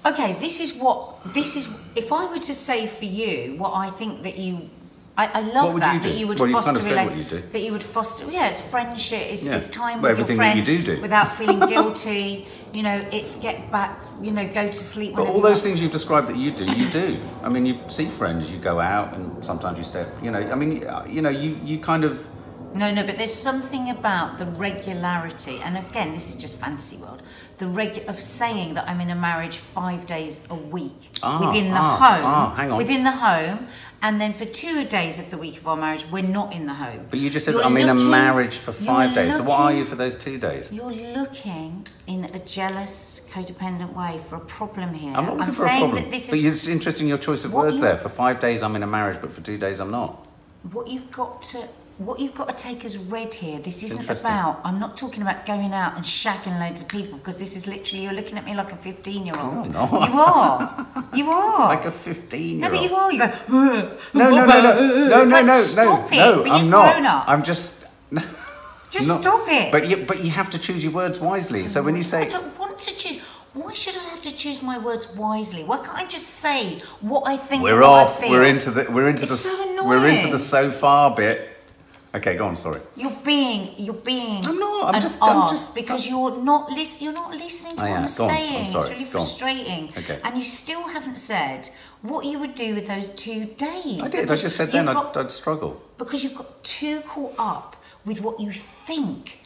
okay, 0.06 0.34
this 0.40 0.60
is 0.60 0.74
what 0.76 1.24
this 1.34 1.56
is 1.56 1.68
if 1.96 2.12
I 2.12 2.26
were 2.26 2.40
to 2.40 2.54
say 2.54 2.88
for 2.88 3.06
you 3.06 3.56
what 3.58 3.74
I 3.74 3.90
think 3.90 4.24
that 4.24 4.38
you 4.38 4.70
I, 5.16 5.28
I 5.28 5.42
love 5.42 5.80
that 5.80 5.94
you 5.96 6.00
that 6.02 6.18
you 6.18 6.28
would 6.28 6.40
Well, 6.40 6.52
foster 6.52 6.72
kind 6.72 6.78
of 6.78 6.84
said 6.84 6.98
rela- 6.98 7.06
what 7.10 7.18
you 7.18 7.24
do. 7.24 7.42
that 7.52 7.60
you 7.62 7.72
would 7.72 7.84
foster 7.84 8.30
yeah 8.32 8.48
it's 8.50 8.62
friendship 8.62 9.22
it's, 9.32 9.46
Yeah. 9.46 9.58
it's 9.58 9.68
time 9.68 10.02
Well, 10.02 10.12
with 10.12 10.18
your 10.20 10.26
that 10.28 10.34
you 10.34 10.38
friends 10.38 10.68
do 10.68 10.96
do. 10.96 11.02
without 11.02 11.30
feeling 11.38 11.60
guilty 11.76 12.48
you 12.74 12.82
know 12.82 12.98
it's 13.12 13.36
get 13.36 13.70
back 13.72 14.02
you 14.22 14.32
know 14.32 14.48
go 14.48 14.66
to 14.68 14.74
sleep 14.74 15.14
But 15.16 15.28
all 15.28 15.40
those 15.42 15.62
things 15.62 15.80
you've 15.82 15.92
described 15.92 16.28
that 16.30 16.38
you 16.38 16.50
do, 16.52 16.66
you 16.66 16.90
do. 16.90 17.20
I 17.44 17.50
mean, 17.50 17.66
you 17.68 17.80
see 17.90 18.06
friends, 18.08 18.50
you 18.50 18.58
go 18.58 18.80
out, 18.80 19.14
and 19.14 19.24
sometimes 19.46 19.78
you 19.78 19.84
stay. 19.84 20.06
You 20.24 20.32
know, 20.32 20.40
I 20.40 20.56
mean, 20.56 20.72
you 21.16 21.22
know, 21.22 21.30
you 21.44 21.50
you 21.64 21.78
kind 21.78 22.04
of. 22.04 22.26
No, 22.74 22.92
no, 22.92 23.06
but 23.06 23.18
there's 23.20 23.34
something 23.50 23.92
about 23.92 24.40
the 24.40 24.48
regularity, 24.48 25.60
and 25.64 25.78
again, 25.78 26.14
this 26.14 26.30
is 26.30 26.36
just 26.36 26.58
fantasy 26.60 26.98
world. 26.98 27.22
The 27.60 27.66
regu- 27.66 28.08
of 28.08 28.20
saying 28.20 28.74
that 28.76 28.90
I'm 28.90 29.00
in 29.02 29.12
a 29.12 29.16
marriage 29.16 29.58
five 29.58 30.08
days 30.08 30.40
a 30.50 30.56
week 30.56 31.00
Ah, 31.22 31.40
within 31.46 31.72
the 31.72 31.80
ah, 31.80 31.98
home, 31.98 32.26
ah, 32.26 32.56
hang 32.56 32.72
on. 32.72 32.78
within 32.78 33.04
the 33.04 33.12
home, 33.12 33.68
and 34.04 34.20
then 34.20 34.34
for 34.34 34.44
two 34.44 34.84
days 34.84 35.18
of 35.18 35.30
the 35.32 35.38
week 35.38 35.58
of 35.58 35.66
our 35.66 35.78
marriage, 35.78 36.06
we're 36.12 36.22
not 36.22 36.54
in 36.54 36.66
the 36.66 36.74
home. 36.74 37.08
But 37.10 37.20
you 37.20 37.30
just 37.30 37.46
said 37.46 37.54
You're 37.54 37.64
I'm 37.64 37.78
in 37.78 37.88
a 37.88 37.96
marriage 37.96 38.58
for 38.58 38.74
five 38.74 39.16
days. 39.16 39.38
So 39.38 39.44
what 39.44 39.60
are 39.62 39.74
you 39.74 39.86
for 39.86 39.96
those 39.96 40.14
two 40.14 40.38
days? 40.38 40.70
You're 40.72 40.92
looking 40.92 41.88
in 42.06 42.26
a 42.26 42.40
jealous, 42.40 43.22
codependent 43.32 43.94
way 43.94 44.20
for 44.20 44.36
a 44.36 44.42
problem 44.42 44.94
here. 44.94 45.14
I'm 45.16 45.26
not 45.26 45.38
looking 45.38 45.54
for 45.54 45.66
a 45.66 45.70
saying 45.70 45.80
problem. 45.80 46.04
that 46.04 46.12
this 46.12 46.30
but 46.30 46.38
it's 46.38 46.68
interesting 46.68 47.08
your 47.08 47.18
choice 47.18 47.46
of 47.46 47.54
words 47.54 47.78
you- 47.78 47.82
there. 47.82 47.98
For 47.98 48.10
five 48.10 48.42
days 48.42 48.62
I'm 48.62 48.76
in 48.76 48.84
a 48.84 48.88
marriage, 48.88 49.20
but 49.22 49.32
for 49.32 49.40
two 49.40 49.58
days 49.58 49.80
I'm 49.80 49.92
not. 49.92 50.28
what 50.72 50.88
you've 50.88 51.12
got 51.12 51.42
to 51.42 51.68
what 52.00 52.20
you've 52.20 52.34
got 52.34 52.50
to 52.50 52.64
take 52.64 52.84
as 52.84 52.98
read 52.98 53.34
here 53.34 53.60
this 53.60 53.84
isn't 53.84 54.10
about 54.10 54.60
i'm 54.64 54.80
not 54.80 54.98
talking 54.98 55.22
about 55.22 55.46
going 55.46 55.72
out 55.74 55.96
and 55.96 56.04
shagging 56.04 56.60
loads 56.60 56.82
of 56.82 56.88
people 56.88 57.18
because 57.20 57.38
this 57.38 57.56
is 57.56 57.68
literally 57.68 58.04
you're 58.04 58.14
looking 58.14 58.36
at 58.38 58.46
me 58.46 58.56
like 58.56 58.72
a 58.72 58.76
15 58.76 59.26
year 59.26 59.36
old 59.38 59.72
No, 59.72 59.82
I'm 59.82 60.12
you 60.12 60.20
are 60.20 61.06
you 61.14 61.32
are 61.32 61.68
Like 61.70 61.86
a 61.86 61.92
15 61.92 62.60
no 62.60 62.70
but 62.70 62.82
you 62.82 62.96
are 62.96 63.12
you 63.12 63.20
go 63.20 63.32
No, 63.48 63.96
no, 64.14 64.30
no, 64.30 64.46
no, 64.46 65.08
no, 65.08 65.22
It's 65.22 65.30
no, 65.30 65.36
like, 65.36 65.46
no, 65.46 65.54
stop 65.56 66.12
no, 66.12 66.18
it, 66.18 66.38
no. 66.38 66.44
be 66.44 66.50
I'm 66.50 66.66
a 66.66 66.70
not. 67.02 67.30
I'm 67.30 67.44
just. 67.44 67.86
No, 68.10 68.24
just 68.90 69.08
not- 69.08 69.22
stop 69.22 69.46
it 69.48 69.72
But 69.72 69.88
you, 69.88 69.98
but 69.98 70.24
you 70.24 70.32
have 70.32 70.50
to 70.52 70.60
choose 70.60 70.84
your 70.84 70.94
words 70.94 71.20
wisely. 71.20 71.68
So 71.68 71.84
when 71.84 71.96
you 71.96 72.04
say. 72.04 72.22
i 72.22 72.26
don't 72.26 72.58
want 72.58 72.80
to 72.80 72.96
choose 72.96 73.22
why 73.54 73.72
should 73.74 73.96
I 73.96 74.04
have 74.06 74.22
to 74.24 74.36
choose 74.36 74.64
my 74.64 74.80
words 74.80 75.08
wisely? 75.16 75.64
Why 75.64 75.78
can't 75.78 75.96
I 75.96 76.08
just 76.08 76.26
say 76.26 76.80
what 77.02 77.28
I 77.28 77.38
think? 77.38 77.62
we're 77.62 77.84
off, 77.84 78.20
we're 78.20 78.46
into 78.46 78.72
the, 78.72 78.92
we're 78.92 79.08
into 79.08 79.24
It's 79.24 79.32
the, 79.32 79.38
so 79.38 79.88
we're 79.88 80.08
into 80.08 80.28
the 80.32 80.40
so 80.40 80.72
far 80.72 81.16
bit. 81.16 81.53
Okay, 82.16 82.36
go 82.36 82.46
on. 82.46 82.56
Sorry. 82.56 82.80
You're 82.96 83.18
being, 83.26 83.74
you're 83.78 83.96
being. 83.96 84.46
I'm 84.46 84.60
not, 84.60 84.90
I'm 84.90 84.96
an 84.96 85.02
just- 85.02 85.18
I'm 85.22 85.50
just- 85.50 85.74
because 85.74 86.08
you're 86.08 86.38
not 86.44 86.72
listen. 86.72 87.06
You're 87.06 87.14
not 87.14 87.32
listening 87.36 87.76
to 87.78 87.84
I 87.84 87.90
what 87.90 87.98
am. 87.98 88.04
I'm 88.06 88.16
Go 88.16 88.24
on, 88.26 88.30
I'm 88.30 88.36
saying. 88.38 88.66
sorry. 88.72 88.84
It's 88.84 88.90
really 88.92 89.04
Go 89.06 89.06
on. 89.06 89.10
frustrating. 89.12 89.94
Okay. 89.98 90.20
And 90.24 90.38
you 90.38 90.44
still 90.44 90.84
haven't 90.88 91.18
said 91.18 91.70
what 92.04 92.26
you 92.26 92.38
would 92.40 92.54
do 92.54 92.76
with 92.76 92.86
those 92.88 93.10
two 93.10 93.46
days. 93.46 94.04
I 94.04 94.10
did. 94.10 94.20
I 94.20 94.22
because 94.24 94.42
just 94.44 94.56
said 94.58 94.66
you've 94.66 94.74
then 94.74 94.90
I'd, 94.90 94.94
got- 94.94 95.18
I'd 95.18 95.32
struggle. 95.32 95.82
because 95.98 96.24
you've 96.24 96.36
got 96.36 96.64
too 96.64 97.02
caught 97.02 97.34
up 97.40 97.76
with 98.06 98.22
what 98.22 98.40
you 98.40 98.52
think 98.52 99.40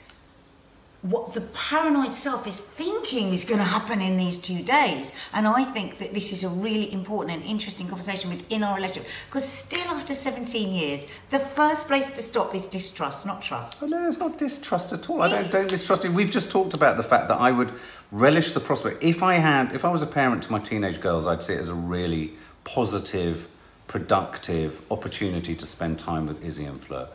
what 1.04 1.34
the 1.34 1.42
paranoid 1.42 2.14
self 2.14 2.48
is 2.48 2.60
thinking 2.60 3.32
is 3.32 3.46
going 3.46 3.60
to 3.60 3.64
happen 3.64 4.02
in 4.02 4.18
these 4.18 4.38
two 4.38 4.64
days 4.64 5.12
and 5.34 5.48
i 5.48 5.64
think 5.64 6.00
that 6.00 6.14
this 6.14 6.34
is 6.34 6.44
a 6.44 6.50
really 6.50 6.92
important 6.92 7.38
and 7.38 7.46
interesting 7.50 7.88
conversation 7.88 8.30
within 8.30 8.64
our 8.64 8.76
relationship 8.76 9.08
because 9.28 9.48
still 9.48 9.88
after 9.92 10.14
17 10.14 10.74
years 10.74 11.08
the 11.30 11.40
first 11.40 11.88
place 11.88 12.08
to 12.08 12.22
stop 12.22 12.56
is 12.56 12.66
distrust 12.66 13.26
not 13.26 13.42
trust 13.42 13.78
Oh, 13.84 13.86
no, 13.86 14.08
it's 14.08 14.18
not 14.18 14.38
distrust 14.38 14.92
at 14.92 15.10
all. 15.10 15.22
I 15.22 15.30
don't, 15.30 15.52
don't 15.52 15.70
distrust 15.70 16.04
you. 16.04 16.12
We've 16.12 16.32
just 16.32 16.52
talked 16.52 16.74
about 16.74 16.98
the 16.98 17.04
fact 17.04 17.28
that 17.28 17.40
I 17.40 17.52
would 17.52 17.72
relish 18.12 18.52
the 18.52 18.60
prospect. 18.60 19.04
If 19.04 19.24
I 19.24 19.36
had, 19.36 19.74
if 19.74 19.86
I 19.86 19.92
was 19.92 20.02
a 20.02 20.08
parent 20.08 20.44
to 20.44 20.52
my 20.52 20.60
teenage 20.60 21.00
girls, 21.00 21.28
I'd 21.28 21.44
see 21.44 21.54
it 21.54 21.60
as 21.60 21.70
a 21.70 21.74
really 21.74 22.34
positive, 22.64 23.48
productive 23.88 24.82
opportunity 24.92 25.56
to 25.56 25.66
spend 25.66 26.00
time 26.00 26.28
with 26.28 26.44
Izzy 26.44 26.66
and 26.66 26.80
Fleur. 26.80 27.08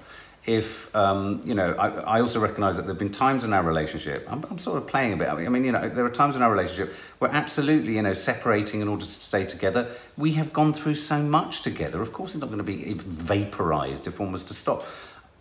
If, 0.44 0.92
um, 0.96 1.40
you 1.44 1.54
know, 1.54 1.72
I, 1.74 2.16
I 2.16 2.20
also 2.20 2.40
recognise 2.40 2.74
that 2.74 2.82
there 2.82 2.94
have 2.94 2.98
been 2.98 3.12
times 3.12 3.44
in 3.44 3.52
our 3.52 3.62
relationship, 3.62 4.26
I'm, 4.28 4.44
I'm 4.50 4.58
sort 4.58 4.76
of 4.76 4.88
playing 4.88 5.12
a 5.12 5.16
bit. 5.16 5.28
I 5.28 5.48
mean, 5.48 5.64
you 5.64 5.70
know, 5.70 5.88
there 5.88 6.04
are 6.04 6.10
times 6.10 6.34
in 6.34 6.42
our 6.42 6.50
relationship 6.50 6.94
where 7.20 7.30
absolutely, 7.30 7.94
you 7.94 8.02
know, 8.02 8.12
separating 8.12 8.80
in 8.80 8.88
order 8.88 9.04
to 9.04 9.10
stay 9.10 9.46
together, 9.46 9.88
we 10.16 10.32
have 10.32 10.52
gone 10.52 10.72
through 10.72 10.96
so 10.96 11.22
much 11.22 11.62
together. 11.62 12.02
Of 12.02 12.12
course, 12.12 12.34
it's 12.34 12.40
not 12.40 12.48
going 12.48 12.58
to 12.58 12.64
be 12.64 12.94
vaporised 12.94 14.08
if 14.08 14.18
one 14.18 14.32
was 14.32 14.42
to 14.44 14.54
stop. 14.54 14.84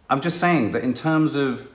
I'm 0.08 0.22
just 0.22 0.40
saying 0.40 0.74
that 0.74 0.84
in 0.84 0.94
terms 0.94 1.34
of, 1.34 1.68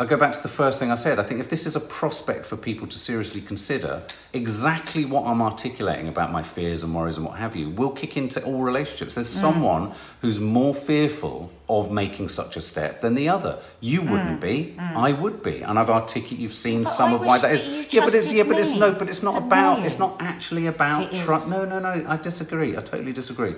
I 0.00 0.06
go 0.06 0.16
back 0.16 0.32
to 0.32 0.40
the 0.42 0.48
first 0.48 0.78
thing 0.78 0.90
I 0.90 0.94
said. 0.94 1.18
I 1.18 1.22
think 1.22 1.40
if 1.40 1.50
this 1.50 1.66
is 1.66 1.76
a 1.76 1.80
prospect 1.80 2.46
for 2.46 2.56
people 2.56 2.86
to 2.86 2.98
seriously 2.98 3.42
consider, 3.42 4.02
exactly 4.32 5.04
what 5.04 5.26
I'm 5.26 5.42
articulating 5.42 6.08
about 6.08 6.32
my 6.32 6.42
fears 6.42 6.82
and 6.82 6.94
worries 6.94 7.18
and 7.18 7.26
what 7.26 7.36
have 7.36 7.54
you 7.54 7.68
will 7.68 7.90
kick 7.90 8.16
into 8.16 8.42
all 8.44 8.62
relationships. 8.62 9.12
There's 9.12 9.28
Mm. 9.28 9.40
someone 9.40 9.92
who's 10.22 10.40
more 10.40 10.74
fearful 10.74 11.50
of 11.68 11.90
making 11.92 12.30
such 12.30 12.56
a 12.56 12.62
step 12.62 13.00
than 13.02 13.14
the 13.14 13.28
other. 13.28 13.58
You 13.80 14.00
Mm. 14.00 14.10
wouldn't 14.10 14.40
be. 14.40 14.74
I 14.78 15.12
would 15.12 15.42
be, 15.42 15.60
and 15.60 15.78
I've 15.78 15.90
articulated. 15.90 16.38
You've 16.40 16.54
seen 16.54 16.84
But 16.84 16.92
some 16.94 17.10
I 17.10 17.14
of 17.16 17.20
why 17.20 17.38
that 17.38 17.52
is. 17.52 17.60
that 17.62 17.68
you 17.70 17.84
yeah, 17.90 18.04
but 18.06 18.14
it's 18.14 18.32
yeah, 18.32 18.42
but 18.44 18.56
it's 18.58 18.74
no, 18.74 18.92
but 18.92 19.08
it's 19.10 19.22
not 19.22 19.34
It's 19.36 19.44
about. 19.44 19.84
It's 19.84 19.98
not 19.98 20.16
actually 20.20 20.66
about. 20.66 21.12
Tru- 21.12 21.46
no, 21.50 21.66
no, 21.66 21.78
no. 21.78 22.06
I 22.08 22.16
disagree. 22.16 22.74
I 22.74 22.80
totally 22.80 23.12
disagree. 23.12 23.54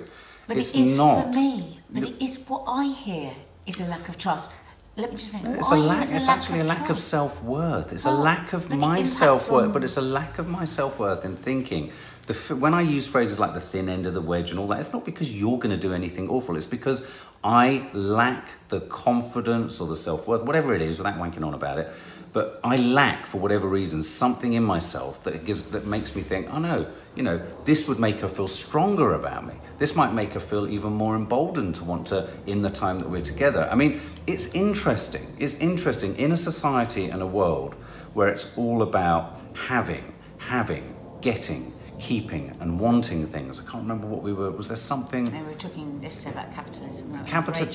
But 0.48 0.57
it's 0.57 0.72
it 0.72 0.81
is 0.81 0.96
not. 0.98 1.33
for 1.33 1.38
me. 1.40 1.78
But 1.88 2.02
it 2.02 2.16
is 2.20 2.44
what 2.48 2.64
I 2.66 2.87
hear 2.87 3.31
is 3.64 3.78
a 3.81 3.85
lack 3.85 4.09
of 4.09 4.18
trust. 4.18 4.50
Let 4.96 5.11
me 5.11 5.16
just 5.16 5.31
finish. 5.31 5.59
It's 5.59 5.70
a 5.70 5.74
I 5.74 5.78
hear 5.78 5.87
lack. 5.87 6.02
is 6.02 6.12
It's 6.12 6.28
actually 6.28 6.61
a 6.61 6.64
lack 6.64 6.90
of 6.90 6.98
self 6.98 7.42
worth. 7.42 7.88
Oh, 7.90 7.94
it's 7.94 8.05
a 8.05 8.11
lack 8.11 8.52
of 8.52 8.70
my 8.70 9.05
self 9.05 9.50
worth. 9.50 9.72
But 9.72 9.85
it's 9.85 9.96
a 9.96 10.02
lack 10.02 10.38
of 10.38 10.48
my 10.48 10.66
self 10.66 10.98
worth 10.98 11.24
in 11.24 11.37
thinking. 11.37 11.92
The 12.26 12.35
f- 12.35 12.50
when 12.50 12.74
I 12.74 12.83
use 12.83 13.07
phrases 13.07 13.38
like 13.38 13.55
the 13.55 13.61
thin 13.61 13.88
end 13.88 14.07
of 14.07 14.12
the 14.12 14.20
wedge 14.20 14.50
and 14.50 14.61
all 14.61 14.68
that, 14.68 14.81
it's 14.81 14.92
not 14.92 15.05
because 15.05 15.33
you're 15.33 15.57
going 15.59 15.70
to 15.70 15.78
do 15.78 15.94
anything 15.94 16.28
awful. 16.28 16.57
It's 16.57 16.66
because 16.66 17.07
I 17.42 17.88
lack 17.94 18.48
the 18.68 18.81
confidence 18.83 19.81
or 19.81 19.88
the 19.88 19.96
self 19.96 20.28
worth, 20.28 20.42
whatever 20.42 20.74
it 20.74 20.83
is, 20.83 20.98
without 20.98 21.16
wanking 21.16 21.44
on 21.44 21.55
about 21.55 21.78
it. 21.78 21.88
But 22.35 22.61
I 22.62 22.76
lack, 22.76 23.26
for 23.26 23.38
whatever 23.38 23.66
reason, 23.68 24.02
something 24.02 24.52
in 24.52 24.62
myself 24.62 25.24
that 25.24 25.44
gives 25.46 25.64
that 25.70 25.87
makes 25.87 26.14
me 26.14 26.20
think, 26.22 26.48
oh 26.50 26.59
no, 26.59 26.87
you 27.14 27.22
know, 27.22 27.40
this 27.64 27.87
would 27.88 27.98
make 27.98 28.20
her 28.20 28.29
feel 28.29 28.46
stronger 28.46 29.14
about 29.14 29.46
me. 29.46 29.55
This 29.79 29.94
might 29.96 30.12
make 30.12 30.33
her 30.33 30.40
feel 30.40 30.68
even 30.68 30.92
more 30.92 31.16
emboldened 31.16 31.75
to 31.77 31.85
want 31.85 32.07
to, 32.09 32.29
in 32.46 32.62
the 32.62 32.70
time 32.70 32.98
that 33.01 33.11
we're 33.11 33.22
together. 33.22 33.68
I 33.70 33.75
mean, 33.75 34.01
it's 34.27 34.55
interesting. 34.55 35.35
It's 35.38 35.55
interesting 35.57 36.16
in 36.16 36.33
a 36.33 36.37
society 36.37 37.07
and 37.11 37.20
a 37.20 37.27
world 37.27 37.75
where 38.14 38.29
it's 38.29 38.57
all 38.57 38.83
about 38.83 39.40
having, 39.55 40.14
having, 40.38 40.94
getting, 41.20 41.72
keeping, 41.98 42.57
and 42.61 42.79
wanting 42.79 43.27
things. 43.27 43.59
I 43.61 43.62
can't 43.64 43.83
remember 43.83 44.07
what 44.07 44.22
we 44.22 44.33
were. 44.33 44.51
Was 44.51 44.68
there 44.68 44.77
something? 44.77 45.25
No, 45.25 45.42
we're 45.44 45.55
talking 45.55 46.01
yesterday 46.03 46.33
about 46.38 46.55
capitalism. 46.55 47.12
weren't? 47.12 47.27
Capital. 47.27 47.68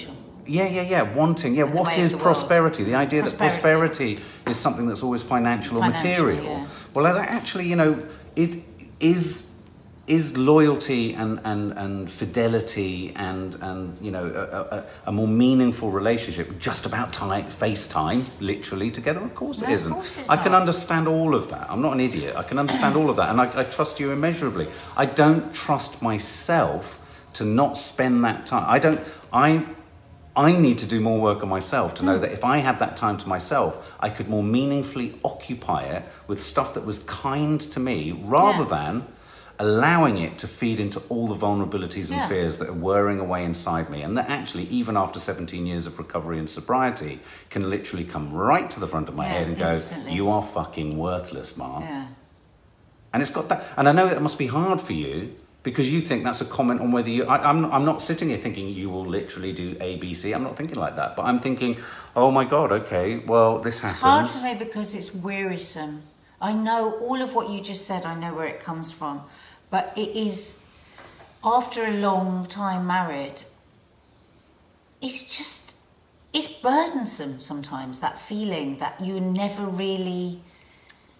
Yeah, 0.45 0.67
yeah, 0.67 0.81
yeah. 0.83 1.01
Wanting. 1.01 1.55
Yeah. 1.55 1.65
And 1.65 1.73
What 1.73 1.97
is 1.97 2.11
the 2.11 2.17
world. 2.17 2.23
prosperity? 2.23 2.83
The 2.85 2.95
idea 2.95 3.21
that 3.21 3.37
Prosperity. 3.37 4.15
prosperity 4.15 4.19
is 4.49 4.57
something 4.57 4.87
that's 4.87 5.03
always 5.03 5.21
financial 5.21 5.77
or 5.77 5.89
material. 5.89 6.43
yeah. 6.45 6.67
Well, 6.93 7.05
as 7.05 7.17
I 7.17 7.25
actually, 7.25 7.67
you 7.67 7.75
know, 7.75 8.01
it 8.37 8.63
is 8.99 9.43
is 10.07 10.37
loyalty 10.37 11.13
and, 11.13 11.37
and, 11.43 11.73
and 11.73 12.09
fidelity 12.09 13.11
and, 13.17 13.55
and 13.55 13.97
you 13.99 14.09
know 14.09 14.25
a, 14.25 14.75
a, 14.77 14.85
a 15.07 15.11
more 15.11 15.27
meaningful 15.27 15.91
relationship 15.91 16.57
just 16.59 16.85
about 16.85 17.11
time 17.11 17.43
FaceTime 17.47 18.23
literally 18.39 18.89
together? 18.89 19.19
Of 19.19 19.35
course 19.35 19.61
No, 19.61 19.67
it 19.67 19.71
of 19.71 19.75
isn't. 19.75 19.91
course 19.93 20.29
I 20.29 20.37
can 20.37 20.53
not. 20.53 20.61
understand 20.61 21.09
all 21.09 21.35
of 21.35 21.49
that. 21.49 21.69
I'm 21.69 21.81
not 21.81 21.91
an 21.91 21.99
idiot. 21.99 22.37
I 22.37 22.43
can 22.43 22.57
understand 22.57 22.95
all 22.95 23.09
of 23.09 23.17
that 23.17 23.29
and 23.31 23.41
I, 23.41 23.51
I 23.59 23.63
trust 23.65 23.99
you 23.99 24.11
immeasurably. 24.11 24.67
I 24.95 25.05
don't 25.07 25.53
trust 25.53 26.01
myself 26.01 27.01
to 27.33 27.43
not 27.43 27.77
spend 27.77 28.23
that 28.23 28.45
time. 28.45 28.63
I 28.65 28.79
don't 28.79 29.01
I 29.33 29.65
I 30.37 30.51
need 30.55 30.77
to 30.77 30.85
do 30.85 30.99
more 31.01 31.19
work 31.19 31.41
on 31.41 31.49
myself 31.49 31.95
to 31.95 32.01
Hmm. 32.01 32.05
know 32.09 32.19
that 32.19 32.31
if 32.31 32.45
I 32.45 32.59
had 32.59 32.77
that 32.79 32.95
time 32.95 33.17
to 33.17 33.27
myself, 33.27 33.93
I 33.99 34.09
could 34.09 34.29
more 34.29 34.43
meaningfully 34.43 35.15
occupy 35.25 35.81
it 35.83 36.03
with 36.27 36.39
stuff 36.41 36.75
that 36.75 36.85
was 36.85 36.99
kind 37.07 37.59
to 37.59 37.79
me 37.79 38.11
rather 38.23 38.59
Yeah. 38.63 38.69
than 38.77 39.07
allowing 39.59 40.17
it 40.19 40.37
to 40.37 40.47
feed 40.47 40.79
into 40.79 41.01
all 41.09 41.25
the 41.27 41.33
vulnerabilities 41.35 42.09
and 42.11 42.17
Yeah. 42.17 42.27
fears 42.27 42.57
that 42.57 42.69
are 42.69 42.73
whirring 42.73 43.19
away 43.19 43.43
inside 43.43 43.89
me. 43.89 44.03
And 44.03 44.15
that 44.15 44.29
actually, 44.29 44.65
even 44.65 44.95
after 44.95 45.19
17 45.19 45.65
years 45.65 45.87
of 45.87 45.97
recovery 45.97 46.37
and 46.37 46.47
sobriety, 46.47 47.19
can 47.49 47.67
literally 47.67 48.05
come 48.05 48.31
right 48.31 48.69
to 48.69 48.79
the 48.79 48.85
front 48.85 49.09
of 49.09 49.15
my 49.15 49.25
Yeah, 49.25 49.33
head 49.33 49.47
and 49.47 49.57
go. 49.57 49.81
You 50.07 50.29
are 50.29 50.43
fucking 50.43 50.95
worthless, 50.99 51.57
Mark. 51.57 51.83
Yeah. 51.83 52.03
And 53.11 53.21
it's 53.23 53.31
got 53.31 53.49
that. 53.49 53.63
And 53.75 53.89
I 53.89 53.91
know 53.93 54.05
it 54.05 54.21
must 54.21 54.37
be 54.37 54.45
hard 54.45 54.79
for 54.79 54.93
you 54.93 55.31
because 55.67 55.91
you 55.91 55.99
think 55.99 56.23
that's 56.23 56.39
a 56.39 56.45
comment 56.45 56.79
on 56.79 56.93
whether 56.93 57.09
you. 57.09 57.25
I, 57.25 57.49
I'm, 57.49 57.63
not, 57.63 57.73
I'm 57.73 57.83
not 57.83 58.01
sitting 58.01 58.29
here 58.29 58.37
thinking 58.37 58.69
you 58.69 58.89
will 58.89 59.05
literally 59.05 59.51
do 59.51 59.75
A, 59.81 59.97
B, 59.97 60.13
C. 60.13 60.31
I'm 60.31 60.41
not 60.41 60.55
thinking 60.55 60.77
like 60.77 60.95
that. 60.95 61.17
But 61.17 61.25
I'm 61.25 61.41
thinking, 61.41 61.75
oh 62.15 62.31
my 62.31 62.45
God, 62.45 62.71
okay, 62.71 63.17
well, 63.17 63.59
this 63.59 63.79
happens. 63.79 63.95
It's 63.95 64.01
hard 64.01 64.29
for 64.29 64.43
me 64.45 64.53
because 64.53 64.95
it's 64.95 65.13
wearisome. 65.13 66.03
I 66.39 66.53
know 66.53 66.93
all 67.01 67.21
of 67.21 67.35
what 67.35 67.49
you 67.49 67.59
just 67.59 67.85
said, 67.85 68.05
I 68.05 68.15
know 68.15 68.33
where 68.33 68.47
it 68.47 68.61
comes 68.61 68.93
from. 68.93 69.23
But 69.69 69.91
it 69.97 70.15
is, 70.15 70.63
after 71.43 71.83
a 71.83 71.97
long 71.97 72.45
time 72.45 72.87
married, 72.87 73.41
it's 75.01 75.37
just, 75.37 75.75
it's 76.31 76.47
burdensome 76.47 77.41
sometimes, 77.41 77.99
that 77.99 78.21
feeling 78.21 78.77
that 78.77 79.01
you 79.01 79.19
never 79.19 79.65
really, 79.65 80.39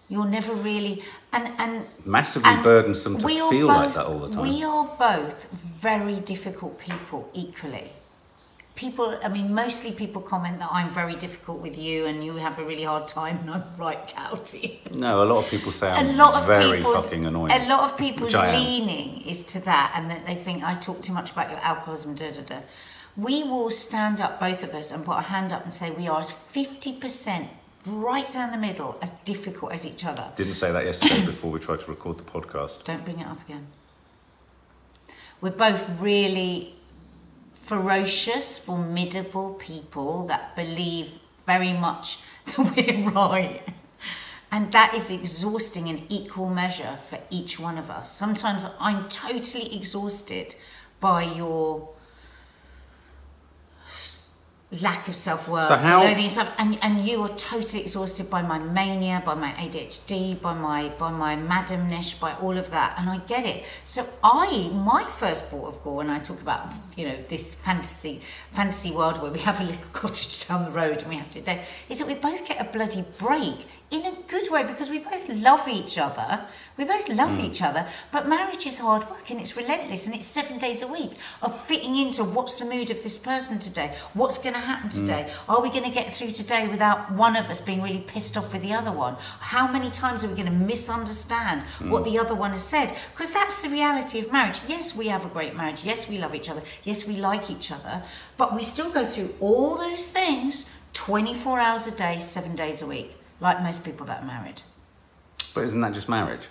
you're 0.10 0.26
never 0.28 0.54
really, 0.54 1.04
and, 1.34 1.48
and 1.60 1.86
Massively 2.06 2.50
and 2.50 2.64
burdensome 2.64 3.18
to 3.18 3.28
feel 3.28 3.68
like 3.68 3.94
that 3.94 4.06
all 4.06 4.20
the 4.20 4.30
time. 4.34 4.44
We 4.44 4.64
are 4.64 4.86
both 4.98 5.52
very 5.52 6.20
difficult 6.22 6.80
people 6.80 7.30
equally. 7.34 7.90
People, 8.76 9.18
I 9.24 9.28
mean, 9.30 9.56
mostly 9.56 9.92
people 9.92 10.22
comment 10.22 10.60
that 10.60 10.70
I'm 10.72 10.90
very 10.92 11.16
difficult 11.16 11.62
with 11.62 11.80
you 11.80 12.06
and 12.06 12.24
you 12.24 12.36
have 12.36 12.60
a 12.60 12.64
really 12.64 12.84
hard 12.84 13.08
time 13.08 13.40
and 13.40 13.50
I'm 13.50 13.64
right 13.76 14.08
couty. 14.16 14.82
no, 14.92 15.24
a 15.24 15.26
lot 15.26 15.44
of 15.44 15.50
people 15.50 15.72
say 15.72 15.88
A 15.90 15.94
I'm 15.96 16.16
lot 16.16 16.36
of 16.36 16.46
very 16.46 16.84
fucking 16.84 17.26
annoying. 17.26 17.52
a 17.52 17.68
lot 17.68 17.92
of 17.92 17.98
people's 17.98 18.26
which 18.26 18.36
I 18.36 18.50
am. 18.50 18.62
leaning 18.62 19.22
is 19.24 19.44
to 19.54 19.60
that 19.66 19.94
and 19.96 20.12
that 20.12 20.28
they 20.28 20.36
think 20.36 20.64
I 20.64 20.76
talk 20.76 21.02
too 21.02 21.12
much 21.12 21.32
about 21.32 21.50
your 21.50 21.60
alcoholism, 21.60 22.14
da 22.14 22.30
da 22.32 22.42
da. 22.42 22.60
We 23.16 23.42
will 23.44 23.72
stand 23.72 24.22
up, 24.22 24.40
both 24.40 24.62
of 24.62 24.76
us, 24.76 24.92
and 24.92 25.04
put 25.04 25.16
our 25.16 25.22
hand 25.24 25.52
up 25.52 25.64
and 25.64 25.74
say 25.74 25.90
we 25.90 26.08
are 26.08 26.20
as 26.20 26.30
50% 26.32 27.48
right 27.88 28.30
down 28.30 28.52
the 28.52 28.58
middle, 28.58 28.98
as 29.02 29.10
difficult 29.26 29.72
as 29.72 29.86
each 29.86 30.06
other. 30.06 30.32
Didn't 30.36 30.56
say 30.56 30.72
that 30.72 30.86
yesterday 30.86 31.26
before 31.26 31.52
we 31.52 31.60
tried 31.60 31.80
to 31.82 31.90
record 31.90 32.18
the 32.18 32.24
podcast. 32.24 32.84
Don't 32.84 33.04
bring 33.04 33.20
it 33.20 33.28
up 33.28 33.42
again. 33.44 33.68
We're 35.42 35.52
both 35.52 36.02
really 36.02 36.76
ferocious, 37.62 38.58
formidable 38.58 39.54
people 39.56 40.26
that 40.28 40.56
believe 40.56 41.12
very 41.46 41.74
much 41.74 42.20
that 42.46 42.58
we're 42.58 43.10
right. 43.12 43.62
And 44.52 44.72
that 44.72 44.94
is 44.94 45.12
exhausting 45.12 45.88
in 45.88 46.04
equal 46.10 46.50
measure 46.50 46.98
for 47.10 47.20
each 47.30 47.60
one 47.60 47.78
of 47.78 47.90
us. 47.90 48.12
Sometimes 48.12 48.66
I'm 48.80 49.10
totally 49.10 49.76
exhausted 49.76 50.56
by 51.00 51.24
your 51.24 51.94
lack 54.82 55.08
of 55.08 55.16
self-worth, 55.16 55.66
So 55.66 55.76
how- 55.78 56.02
loathing 56.04 56.24
and 56.26 56.32
stuff, 56.32 56.54
and, 56.58 56.78
and 56.82 57.06
you 57.06 57.22
are 57.22 57.30
totally 57.30 57.82
exhausted 57.84 58.30
by 58.30 58.42
my 58.42 58.60
mania, 58.60 59.24
by 59.26 59.34
my 59.34 59.52
ADHD, 59.54 60.42
by 60.42 60.54
my 60.54 60.90
by 61.00 61.10
my 61.10 61.38
madamnish, 61.38 62.20
by 62.20 62.34
all 62.42 62.58
of 62.58 62.70
that, 62.72 63.00
and 63.00 63.10
I 63.10 63.18
get 63.20 63.46
it. 63.46 63.64
So 63.86 64.06
I, 64.22 64.70
my 64.74 65.06
first 65.06 65.50
port 65.50 65.74
of 65.74 65.82
call 65.84 65.96
when 65.96 66.10
I 66.10 66.20
talk 66.20 66.42
about 66.42 66.74
you 66.98 67.08
know 67.08 67.16
this 67.30 67.54
fantasy 67.54 68.22
fantasy 68.52 68.92
world 68.92 69.22
where 69.22 69.32
we 69.32 69.40
have 69.40 69.62
a 69.62 69.64
little 69.64 69.88
cottage 69.94 70.46
down 70.48 70.66
the 70.66 70.72
road 70.72 70.98
and 71.02 71.08
we 71.10 71.16
have 71.16 71.32
to 71.32 71.40
do, 71.42 71.54
is 71.88 72.00
that 72.00 72.08
we 72.08 72.16
both 72.16 72.46
get 72.46 72.60
a 72.60 72.66
bloody 72.66 73.06
break 73.18 73.66
in 73.90 74.06
a 74.06 74.12
good 74.28 74.52
way 74.52 74.64
because 74.64 74.90
we 74.90 75.00
both 75.00 75.30
love 75.30 75.66
each 75.68 75.98
other. 75.98 76.42
We 76.78 76.84
both 76.84 77.08
love 77.10 77.32
Hmm. 77.32 77.40
each 77.40 77.62
other, 77.62 77.88
but 78.12 78.28
marriage 78.28 78.68
is 78.68 78.80
hard 78.80 79.10
work 79.10 79.32
and 79.32 79.40
it's 79.40 79.56
relentless 79.56 80.06
and 80.06 80.14
it's 80.14 80.26
seven 80.28 80.58
days 80.58 80.82
a 80.82 80.88
week 80.88 81.14
of 81.42 81.58
fitting 81.66 81.96
into 81.96 82.24
what's 82.24 82.56
the 82.56 82.66
mood 82.66 82.92
of 82.92 83.02
this 83.02 83.18
person 83.18 83.60
today, 83.60 83.96
what's 84.14 84.38
going 84.38 84.54
to 84.56 84.60
happen 84.60 84.90
Hmm. 84.90 85.00
today, 85.06 85.32
are 85.48 85.62
we 85.62 85.70
going 85.70 85.86
to 85.86 85.90
get 85.90 86.14
through 86.14 86.32
today 86.32 86.68
without 86.68 87.12
one 87.14 87.36
of 87.38 87.50
us 87.50 87.62
being 87.62 87.82
really 87.82 88.02
pissed 88.02 88.38
off 88.38 88.52
with 88.52 88.62
the 88.62 88.74
other 88.74 88.92
one? 88.92 89.16
How 89.40 89.68
many 89.68 89.90
times 89.90 90.24
are 90.24 90.28
we 90.28 90.36
going 90.36 90.48
to 90.48 90.52
misunderstand 90.52 91.64
Hmm. 91.80 91.90
what 91.90 92.04
the 92.04 92.20
other 92.20 92.36
one 92.36 92.52
has 92.52 92.64
said? 92.64 92.94
Because 93.14 93.32
that's 93.32 93.62
the 93.62 93.70
reality 93.70 94.20
of 94.20 94.32
marriage. 94.34 94.60
Yes, 94.68 94.96
we 94.96 95.08
have 95.08 95.26
a 95.26 95.30
great 95.30 95.56
marriage. 95.56 95.84
Yes, 95.86 96.08
we 96.10 96.18
love 96.18 96.36
each 96.36 96.50
other. 96.50 96.62
Yes, 96.84 97.06
we 97.08 97.16
like 97.16 97.50
each 97.50 97.72
other, 97.72 98.04
but 98.36 98.54
we 98.54 98.64
still 98.64 98.90
go 98.92 99.06
through 99.06 99.34
all 99.40 99.76
those 99.78 100.06
things 100.08 100.70
24 100.94 101.60
hours 101.60 101.88
a 101.88 101.92
day, 101.92 102.20
seven 102.20 102.56
days 102.56 102.82
a 102.82 102.86
week, 102.86 103.16
like 103.40 103.62
most 103.62 103.84
people 103.84 104.06
that 104.08 104.24
are 104.24 104.26
married. 104.26 104.62
But 105.54 105.64
isn't 105.66 105.82
that 105.82 105.94
just 105.94 106.10
marriage? 106.10 106.48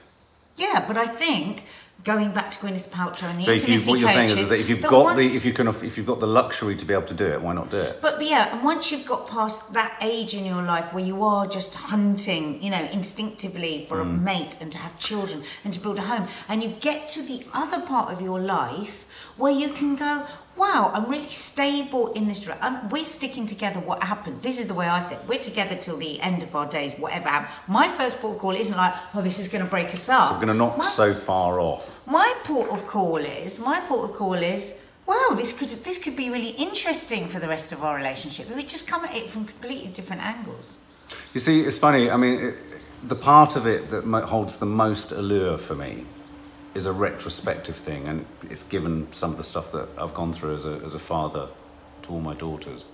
Yeah, 0.56 0.84
but 0.86 0.96
I 0.96 1.06
think 1.06 1.64
going 2.04 2.30
back 2.30 2.50
to 2.52 2.58
Gwyneth 2.58 2.88
Paltrow 2.88 3.28
and 3.30 3.40
the 3.40 3.44
So 3.44 3.52
if 3.52 3.68
you, 3.68 3.74
intimacy 3.74 3.90
what 3.90 4.00
you're 4.00 4.08
saying 4.08 4.28
is, 4.30 4.38
is 4.38 4.48
that 4.48 4.58
if 4.60 4.68
you've 4.68 4.82
got 4.82 5.16
the 5.16 5.24
if 5.24 5.44
you 5.44 5.52
can 5.52 5.68
if 5.68 5.96
you've 5.96 6.06
got 6.06 6.20
the 6.20 6.26
luxury 6.26 6.76
to 6.76 6.84
be 6.84 6.94
able 6.94 7.04
to 7.06 7.14
do 7.14 7.26
it, 7.26 7.40
why 7.40 7.52
not 7.52 7.70
do 7.70 7.78
it? 7.78 8.00
But, 8.00 8.18
but 8.18 8.26
yeah, 8.26 8.54
and 8.54 8.64
once 8.64 8.90
you've 8.90 9.06
got 9.06 9.28
past 9.28 9.72
that 9.74 9.96
age 10.00 10.32
in 10.34 10.44
your 10.44 10.62
life 10.62 10.92
where 10.94 11.04
you 11.04 11.22
are 11.24 11.46
just 11.46 11.74
hunting, 11.74 12.62
you 12.62 12.70
know, 12.70 12.84
instinctively 12.92 13.86
for 13.88 14.00
a 14.00 14.04
Mm. 14.04 14.22
mate 14.22 14.56
and 14.60 14.70
to 14.72 14.78
have 14.78 14.98
children 14.98 15.42
and 15.64 15.72
to 15.74 15.80
build 15.80 15.98
a 15.98 16.02
home, 16.02 16.28
and 16.48 16.62
you 16.62 16.70
get 16.80 17.08
to 17.10 17.22
the 17.22 17.44
other 17.52 17.80
part 17.80 18.12
of 18.12 18.20
your 18.20 18.40
life 18.40 19.04
where 19.36 19.52
you 19.52 19.68
can 19.68 19.96
go, 19.96 20.26
wow, 20.56 20.90
I'm 20.94 21.08
really 21.08 21.28
stable 21.28 22.12
in 22.12 22.28
this. 22.28 22.48
And 22.48 22.90
we're 22.90 23.04
sticking 23.04 23.46
together. 23.46 23.80
What 23.80 24.02
happened? 24.02 24.42
This 24.42 24.58
is 24.58 24.68
the 24.68 24.74
way 24.74 24.86
I 24.86 25.00
said. 25.00 25.18
We're 25.28 25.38
together 25.38 25.76
till 25.76 25.96
the 25.96 26.20
end 26.20 26.42
of 26.42 26.54
our 26.56 26.66
days, 26.66 26.94
whatever 26.94 27.28
happened. 27.28 27.54
My 27.68 27.88
first 27.88 28.20
port 28.20 28.36
of 28.36 28.40
call 28.40 28.54
isn't 28.54 28.76
like, 28.76 28.94
oh, 29.14 29.22
this 29.22 29.38
is 29.38 29.48
going 29.48 29.64
to 29.64 29.70
break 29.70 29.88
us 29.92 30.08
up. 30.08 30.28
So 30.28 30.32
we're 30.34 30.46
going 30.46 30.48
to 30.48 30.54
knock 30.54 30.78
My- 30.78 30.84
so 30.84 31.14
far 31.14 31.60
off. 31.60 32.06
my 32.06 32.34
port 32.44 32.70
of 32.70 32.86
call 32.86 33.16
is 33.16 33.58
my 33.58 33.80
port 33.80 34.10
of 34.10 34.16
call 34.16 34.34
is 34.34 34.78
wow, 35.06 35.30
this 35.36 35.52
could 35.52 35.68
this 35.84 35.98
could 35.98 36.16
be 36.16 36.30
really 36.30 36.50
interesting 36.50 37.28
for 37.28 37.38
the 37.38 37.48
rest 37.48 37.72
of 37.72 37.84
our 37.84 37.94
relationship. 37.94 38.54
We 38.54 38.62
just 38.62 38.88
come 38.88 39.04
at 39.04 39.14
it 39.14 39.28
from 39.28 39.44
completely 39.44 39.88
different 39.92 40.22
angles. 40.22 40.78
You 41.32 41.40
see, 41.40 41.60
it's 41.60 41.78
funny. 41.78 42.10
I 42.10 42.16
mean, 42.16 42.40
it, 42.40 42.54
the 43.04 43.14
part 43.14 43.54
of 43.54 43.66
it 43.66 43.90
that 43.90 44.04
holds 44.24 44.58
the 44.58 44.66
most 44.66 45.12
allure 45.12 45.58
for 45.58 45.76
me 45.76 46.04
is 46.76 46.84
a 46.84 46.92
retrospective 46.92 47.74
thing, 47.74 48.06
and 48.06 48.26
it's 48.50 48.62
given 48.62 49.10
some 49.10 49.30
of 49.30 49.38
the 49.38 49.44
stuff 49.44 49.72
that 49.72 49.88
I've 49.96 50.12
gone 50.12 50.34
through 50.34 50.54
as 50.54 50.66
a, 50.66 50.74
as 50.84 50.92
a 50.92 50.98
father 50.98 51.48
to 52.02 52.12
all 52.12 52.20
my 52.20 52.34
daughters. 52.34 52.84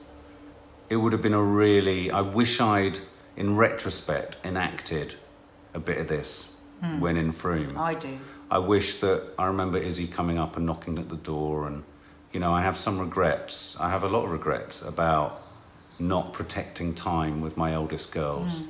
It 0.89 0.97
would 0.97 1.13
have 1.13 1.21
been 1.21 1.35
a 1.35 1.43
really. 1.43 2.11
I 2.11 2.21
wish 2.21 2.61
I'd, 2.61 3.01
in 3.37 3.57
retrospect, 3.57 4.37
enacted 4.45 5.17
a 5.75 5.81
bit 5.81 5.99
of 5.99 6.07
this 6.07 6.53
hmm. 6.81 7.01
when 7.01 7.17
in 7.17 7.33
Frome. 7.33 7.77
I 7.77 7.95
do. 7.95 8.19
I 8.51 8.59
wish 8.59 8.99
that 9.01 9.35
I 9.37 9.47
remember 9.47 9.79
Izzy 9.79 10.07
coming 10.07 10.39
up 10.39 10.57
and 10.57 10.65
knocking 10.65 10.99
at 10.99 11.09
the 11.09 11.17
door, 11.17 11.67
and 11.67 11.83
you 12.33 12.39
know, 12.39 12.55
I 12.55 12.63
have 12.63 12.79
some 12.79 13.01
regrets. 13.01 13.77
I 13.81 13.91
have 13.91 14.05
a 14.05 14.09
lot 14.09 14.25
of 14.25 14.31
regrets 14.31 14.81
about 14.81 15.43
not 15.99 16.33
protecting 16.33 16.95
time 16.95 17.41
with 17.41 17.57
my 17.57 17.73
eldest 17.73 18.13
girls. 18.13 18.53
Hmm. 18.53 18.65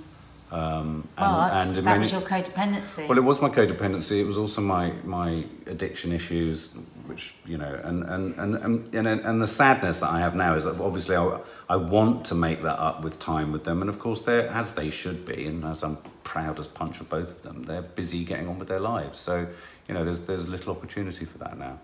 Um, 0.53 1.09
and, 1.17 1.69
and 1.69 1.77
that 1.77 1.83
many- 1.83 1.99
was 2.01 2.13
your 2.13 2.21
codependency. 2.21 3.09
well, 3.09 3.17
it 3.17 3.25
was 3.25 3.41
my 3.41 3.49
codependency. 3.49 4.21
It 4.21 4.27
was 4.27 4.37
also 4.37 4.61
my 4.61 4.93
my 5.03 5.47
addiction 5.67 6.13
issues, 6.13 6.75
which 7.07 7.33
you 7.47 7.57
know, 7.57 7.81
and 7.83 8.05
and 8.05 8.35
and 8.39 8.57
and 8.57 8.95
and, 8.95 9.21
and 9.21 9.41
the 9.41 9.47
sadness 9.47 10.01
that 10.01 10.11
I 10.11 10.21
have 10.21 10.35
now 10.37 10.55
is 10.55 10.65
that 10.65 10.79
obviously 10.79 11.17
I, 11.17 11.41
I 11.71 11.77
want 11.77 12.27
to 12.27 12.35
make 12.35 12.61
that 12.63 12.79
up 12.79 13.03
with 13.03 13.19
time 13.19 13.51
with 13.51 13.65
them, 13.65 13.81
and 13.81 13.89
of 13.89 13.99
course 13.99 14.21
they're 14.21 14.47
as 14.49 14.73
they 14.73 14.91
should 14.91 15.25
be, 15.25 15.47
and 15.47 15.65
as 15.65 15.83
I'm 15.83 15.97
proud 16.23 16.61
as 16.61 16.69
punch 16.69 17.01
of 17.01 17.09
both 17.09 17.31
of 17.31 17.43
them, 17.43 17.63
they're 17.63 17.81
busy 17.81 18.23
getting 18.23 18.47
on 18.47 18.59
with 18.59 18.69
their 18.69 18.81
lives. 18.81 19.19
So 19.19 19.47
you 19.89 19.95
know, 19.95 20.05
there's 20.05 20.19
there's 20.19 20.47
little 20.49 20.73
opportunity 20.77 21.25
for 21.25 21.39
that 21.39 21.57
now. 21.59 21.79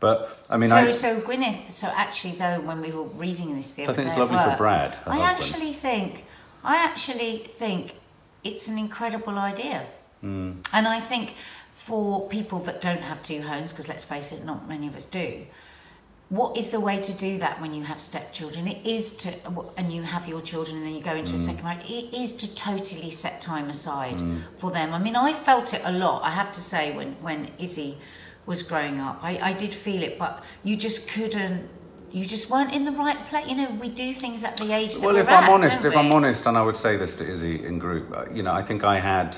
But 0.00 0.44
I 0.50 0.56
mean, 0.56 0.70
so, 0.70 0.76
I, 0.76 0.90
so 0.90 1.20
Gwyneth. 1.20 1.70
So 1.70 1.86
actually, 1.94 2.34
though, 2.34 2.60
when 2.62 2.80
we 2.80 2.90
were 2.90 3.04
reading 3.04 3.54
this 3.54 3.70
the 3.70 3.82
I 3.84 3.92
think 3.92 4.08
it's 4.08 4.16
lovely 4.16 4.38
for 4.38 4.56
Brad, 4.56 4.96
I 5.06 5.18
husband. 5.18 5.22
actually 5.22 5.72
think, 5.72 6.24
I 6.64 6.76
actually 6.78 7.48
think 7.56 7.94
it's 8.44 8.68
an 8.68 8.78
incredible 8.78 9.38
idea, 9.38 9.86
Hmm. 10.20 10.52
and 10.72 10.88
I 10.88 11.00
think 11.00 11.34
for 11.74 12.26
people 12.28 12.58
that 12.60 12.80
don't 12.80 13.02
have 13.02 13.22
two 13.22 13.42
homes, 13.42 13.72
because 13.72 13.88
let's 13.88 14.04
face 14.04 14.32
it, 14.32 14.44
not 14.44 14.68
many 14.68 14.86
of 14.88 14.96
us 14.96 15.04
do. 15.04 15.46
What 16.28 16.58
is 16.58 16.68
the 16.68 16.80
way 16.80 16.98
to 16.98 17.12
do 17.14 17.38
that 17.38 17.58
when 17.60 17.72
you 17.72 17.84
have 17.84 18.00
stepchildren? 18.02 18.68
It 18.68 18.86
is 18.86 19.16
to, 19.18 19.32
and 19.78 19.90
you 19.92 20.02
have 20.02 20.28
your 20.28 20.42
children, 20.42 20.76
and 20.78 20.86
then 20.86 20.94
you 20.94 21.00
go 21.00 21.14
into 21.14 21.32
Mm. 21.32 21.36
a 21.36 21.38
second 21.38 21.64
marriage. 21.64 21.88
It 21.88 22.12
is 22.12 22.32
to 22.34 22.54
totally 22.54 23.10
set 23.10 23.40
time 23.40 23.70
aside 23.70 24.20
for 24.58 24.70
them. 24.70 24.92
I 24.92 24.98
mean, 24.98 25.16
I 25.16 25.32
felt 25.32 25.72
it 25.72 25.80
a 25.84 25.92
lot. 25.92 26.22
I 26.24 26.30
have 26.30 26.52
to 26.52 26.60
say, 26.60 26.92
when 26.94 27.16
when 27.22 27.50
Izzy 27.58 27.96
was 28.44 28.62
growing 28.62 29.00
up, 29.00 29.20
I, 29.22 29.38
I 29.50 29.52
did 29.54 29.72
feel 29.74 30.02
it, 30.02 30.18
but 30.18 30.42
you 30.62 30.76
just 30.76 31.08
couldn't. 31.08 31.68
You 32.10 32.24
just 32.24 32.48
weren't 32.50 32.72
in 32.72 32.84
the 32.84 32.92
right 32.92 33.26
place. 33.26 33.48
You 33.48 33.56
know, 33.56 33.70
we 33.70 33.88
do 33.88 34.12
things 34.12 34.42
at 34.42 34.56
the 34.56 34.72
age 34.72 34.94
that 34.94 35.02
well, 35.02 35.14
we're 35.14 35.20
if 35.20 35.28
I'm 35.28 35.44
at, 35.44 35.50
honest, 35.50 35.84
if 35.84 35.96
I'm 35.96 36.10
honest, 36.10 36.46
and 36.46 36.56
I 36.56 36.62
would 36.62 36.76
say 36.76 36.96
this 36.96 37.14
to 37.16 37.30
Izzy 37.30 37.64
in 37.64 37.78
group, 37.78 38.10
uh, 38.16 38.24
you 38.32 38.42
know, 38.42 38.52
I 38.52 38.62
think 38.62 38.82
I 38.82 38.98
had, 38.98 39.36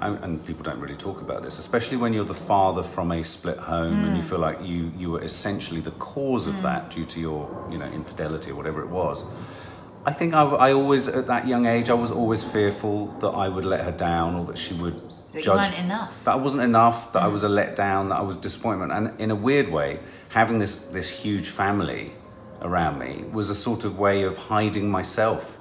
and 0.00 0.24
and 0.24 0.46
people 0.46 0.62
don't 0.62 0.80
really 0.80 0.96
talk 0.96 1.20
about 1.20 1.42
this, 1.42 1.58
especially 1.58 1.98
when 1.98 2.14
you're 2.14 2.24
the 2.24 2.32
father 2.34 2.82
from 2.82 3.12
a 3.12 3.22
split 3.22 3.58
home 3.58 4.04
and 4.04 4.16
you 4.16 4.22
mm. 4.22 4.28
feel 4.28 4.38
like 4.38 4.62
you 4.62 4.92
you 4.96 5.10
were 5.10 5.22
essentially 5.22 5.80
the 5.80 5.90
cause 5.92 6.46
of 6.46 6.54
mm. 6.54 6.62
that 6.62 6.90
due 6.90 7.04
to 7.04 7.20
your 7.20 7.68
you 7.70 7.76
know 7.76 7.86
infidelity 7.92 8.50
or 8.50 8.54
whatever 8.54 8.80
it 8.80 8.88
was. 8.88 9.26
I 10.06 10.12
think 10.12 10.32
I, 10.32 10.42
I 10.42 10.72
always 10.72 11.06
at 11.06 11.26
that 11.26 11.46
young 11.46 11.66
age 11.66 11.90
I 11.90 11.94
was 11.94 12.10
always 12.10 12.42
fearful 12.42 13.08
that 13.20 13.28
I 13.28 13.48
would 13.48 13.66
let 13.66 13.84
her 13.84 13.92
down 13.92 14.36
or 14.36 14.46
that 14.46 14.56
she 14.56 14.72
would 14.74 14.94
That 14.94 15.40
you 15.40 15.42
judge 15.42 15.70
weren't 15.70 15.84
enough. 15.84 16.24
that 16.24 16.32
I 16.32 16.36
wasn't 16.36 16.62
enough, 16.62 17.12
that 17.12 17.22
I 17.22 17.26
mm. 17.26 17.32
was 17.32 17.44
a 17.44 17.48
letdown, 17.48 18.08
that 18.08 18.16
I 18.16 18.22
was 18.22 18.36
disappointment. 18.36 18.90
And 18.92 19.20
in 19.20 19.30
a 19.30 19.36
weird 19.36 19.70
way, 19.70 20.00
having 20.28 20.58
this, 20.58 20.74
this 20.76 21.08
huge 21.10 21.48
family 21.48 22.12
around 22.62 22.98
me 22.98 23.24
was 23.32 23.50
a 23.50 23.54
sort 23.54 23.84
of 23.84 23.98
way 23.98 24.22
of 24.22 24.36
hiding 24.36 24.90
myself 24.90 25.56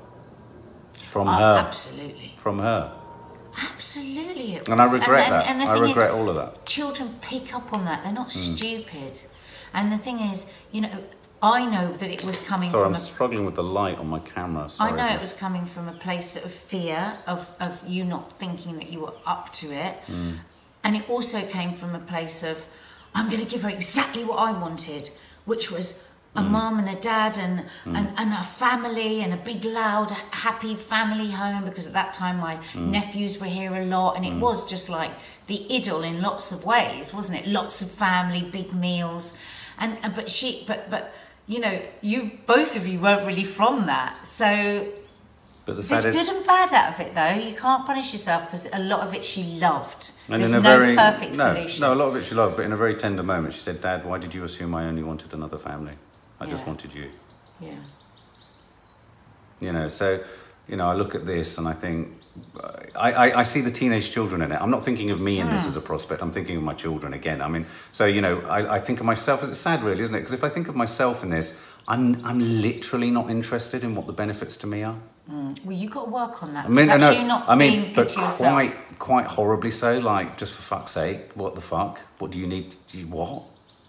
from 0.93 1.27
Oh, 1.27 1.31
her. 1.31 1.57
absolutely, 1.67 2.33
From 2.37 2.59
her. 2.59 2.91
absolutely. 3.71 4.55
it 4.55 4.67
And 4.67 4.81
I 4.81 4.85
regret 4.91 5.25
and, 5.25 5.33
that. 5.33 5.45
And 5.47 5.61
the 5.61 5.65
I 5.65 5.73
thing 5.73 5.83
regret 5.83 6.09
is, 6.09 6.15
all 6.15 6.29
of 6.29 6.35
that. 6.35 6.65
children 6.65 7.15
pick 7.21 7.53
up 7.53 7.73
on 7.73 7.85
that. 7.85 8.03
They're 8.03 8.11
not 8.11 8.31
Hmm. 8.33 8.55
stupid. 8.55 9.19
And 9.73 9.91
the 9.91 9.97
thing 9.97 10.19
is, 10.19 10.45
you 10.71 10.81
know, 10.81 10.89
I 11.41 11.65
know 11.65 11.93
that 11.93 12.09
it 12.09 12.25
was 12.25 12.39
coming 12.39 12.69
Sorry, 12.71 12.83
from 12.85 12.93
I'm 12.93 12.97
a 12.97 12.99
struggling 12.99 13.45
with 13.45 13.55
the 13.55 13.63
light 13.63 13.99
on 13.99 14.07
my 14.07 14.19
camera. 14.19 14.69
Sorry. 14.69 14.91
I 14.91 14.95
know 14.95 15.13
it 15.13 15.21
was 15.21 15.33
coming 15.33 15.65
from 15.65 15.87
a 15.87 15.91
place 15.93 16.35
of 16.35 16.51
fear 16.51 17.17
of, 17.27 17.49
of 17.59 17.87
you 17.87 18.03
not 18.03 18.39
thinking 18.39 18.77
that 18.77 18.89
you 18.91 19.01
were 19.01 19.13
up 19.25 19.53
to 19.53 19.71
it. 19.71 19.97
Mm. 20.07 20.39
And 20.83 20.95
it 20.95 21.07
also 21.09 21.45
came 21.45 21.73
from 21.73 21.93
a 21.93 21.99
place 21.99 22.41
of, 22.41 22.65
I'm 23.17 23.29
going 23.29 23.43
to 23.45 23.51
give 23.53 23.63
her 23.63 23.69
exactly 23.69 24.23
what 24.23 24.37
I 24.49 24.51
wanted, 24.51 25.09
which 25.45 25.71
was 25.71 25.85
a 26.35 26.41
Mm. 26.41 26.49
mum 26.51 26.77
and 26.81 26.89
a 26.97 26.99
dad 27.13 27.33
and, 27.45 27.55
and, 27.97 28.07
and 28.15 28.29
a 28.33 28.43
family 28.43 29.21
and 29.23 29.33
a 29.33 29.37
big, 29.37 29.65
loud, 29.65 30.11
happy 30.45 30.75
family 30.75 31.31
home 31.31 31.63
because 31.65 31.87
at 31.87 31.93
that 31.93 32.13
time 32.13 32.37
my 32.37 32.55
Mm. 32.73 32.91
nephews 32.97 33.33
were 33.41 33.47
here 33.59 33.73
a 33.75 33.85
lot 33.85 34.15
and 34.17 34.23
it 34.25 34.35
was 34.47 34.59
just 34.73 34.87
like 34.99 35.11
the 35.47 35.65
idyll 35.75 36.03
in 36.03 36.21
lots 36.21 36.51
of 36.51 36.63
ways, 36.73 37.13
wasn't 37.13 37.39
it? 37.39 37.47
Lots 37.47 37.81
of 37.81 37.89
family, 37.89 38.41
big 38.59 38.69
meals. 38.73 39.33
And, 39.79 39.97
and 40.03 40.13
but 40.13 40.29
she, 40.29 40.63
but, 40.67 40.79
but, 40.93 41.03
you 41.47 41.59
know, 41.59 41.79
you 42.01 42.19
both 42.45 42.75
of 42.75 42.85
you 42.85 42.99
weren't 42.99 43.25
really 43.25 43.45
from 43.59 43.85
that. 43.87 44.27
So 44.27 44.85
But 45.67 45.75
the 45.75 45.81
there's 45.83 46.01
saddest, 46.03 46.17
good 46.17 46.35
and 46.37 46.47
bad 46.47 46.71
out 46.73 46.93
of 46.93 46.99
it, 47.05 47.13
though. 47.13 47.33
You 47.47 47.53
can't 47.53 47.85
punish 47.85 48.13
yourself 48.13 48.45
because 48.45 48.67
a 48.71 48.79
lot 48.79 49.01
of 49.01 49.13
it 49.13 49.23
she 49.25 49.43
loved. 49.59 50.11
and 50.29 50.41
There's 50.41 50.53
in 50.53 50.59
a 50.59 50.63
no 50.63 50.77
very 50.77 50.95
perfect 50.95 51.37
no, 51.37 51.53
solution. 51.53 51.81
no, 51.81 51.93
a 51.93 51.99
lot 52.01 52.07
of 52.07 52.15
it 52.15 52.25
she 52.25 52.35
loved, 52.35 52.55
but 52.55 52.65
in 52.65 52.71
a 52.71 52.77
very 52.77 52.95
tender 52.95 53.21
moment, 53.21 53.53
she 53.53 53.59
said, 53.59 53.81
"Dad, 53.81 54.05
why 54.05 54.17
did 54.17 54.33
you 54.33 54.43
assume 54.45 54.73
I 54.73 54.85
only 54.87 55.03
wanted 55.03 55.33
another 55.33 55.57
family? 55.57 55.93
I 56.39 56.45
just 56.45 56.65
wanted 56.65 56.93
you." 56.95 57.09
Yeah. 57.59 57.75
You 59.59 59.73
know, 59.73 59.87
so 59.87 60.19
you 60.69 60.77
know, 60.77 60.87
I 60.89 60.93
look 60.95 61.15
at 61.15 61.25
this 61.25 61.57
and 61.57 61.67
I 61.67 61.73
think 61.73 62.09
I, 62.95 63.11
I, 63.11 63.39
I 63.39 63.43
see 63.43 63.61
the 63.61 63.71
teenage 63.71 64.11
children 64.11 64.41
in 64.41 64.51
it. 64.51 64.61
I'm 64.61 64.69
not 64.71 64.85
thinking 64.85 65.09
of 65.11 65.19
me 65.19 65.39
in 65.39 65.47
this 65.49 65.63
Hmm. 65.63 65.69
as 65.69 65.75
a 65.75 65.81
prospect. 65.81 66.21
I'm 66.21 66.31
thinking 66.31 66.55
of 66.57 66.63
my 66.63 66.73
children 66.75 67.13
again. 67.13 67.41
I 67.41 67.47
mean, 67.47 67.65
so 67.91 68.05
you 68.05 68.21
know, 68.21 68.39
I, 68.41 68.75
I 68.75 68.79
think 68.79 68.99
of 68.99 69.05
myself. 69.05 69.43
It's 69.43 69.57
sad, 69.57 69.83
really, 69.83 70.01
isn't 70.03 70.15
it? 70.15 70.19
Because 70.19 70.33
if 70.33 70.43
I 70.43 70.49
think 70.49 70.67
of 70.69 70.75
myself 70.75 71.23
in 71.23 71.29
this, 71.29 71.57
I'm 71.87 72.23
I'm 72.25 72.39
literally 72.61 73.09
not 73.11 73.29
interested 73.29 73.83
in 73.83 73.95
what 73.95 74.07
the 74.07 74.13
benefits 74.13 74.55
to 74.57 74.67
me 74.67 74.83
are. 74.83 74.95
Mm. 75.29 75.65
Well, 75.65 75.75
you've 75.75 75.91
got 75.91 76.05
to 76.05 76.11
work 76.11 76.41
on 76.41 76.53
that. 76.53 76.65
I 76.65 76.69
mean, 76.69 76.89
I 76.89 76.97
know. 76.97 77.11
you 77.11 77.27
not 77.27 77.49
I 77.49 77.55
mean, 77.55 77.91
but 77.93 78.13
quite 78.15 78.73
quite 78.97 79.25
horribly 79.25 79.71
so. 79.71 79.99
Like, 79.99 80.37
just 80.37 80.53
for 80.53 80.61
fuck's 80.61 80.91
sake, 80.91 81.31
what 81.35 81.55
the 81.55 81.61
fuck? 81.61 81.99
What 82.19 82.31
do 82.31 82.39
you 82.39 82.47
need? 82.47 82.75
Do 82.87 82.99
you, 82.99 83.07
what? 83.07 83.43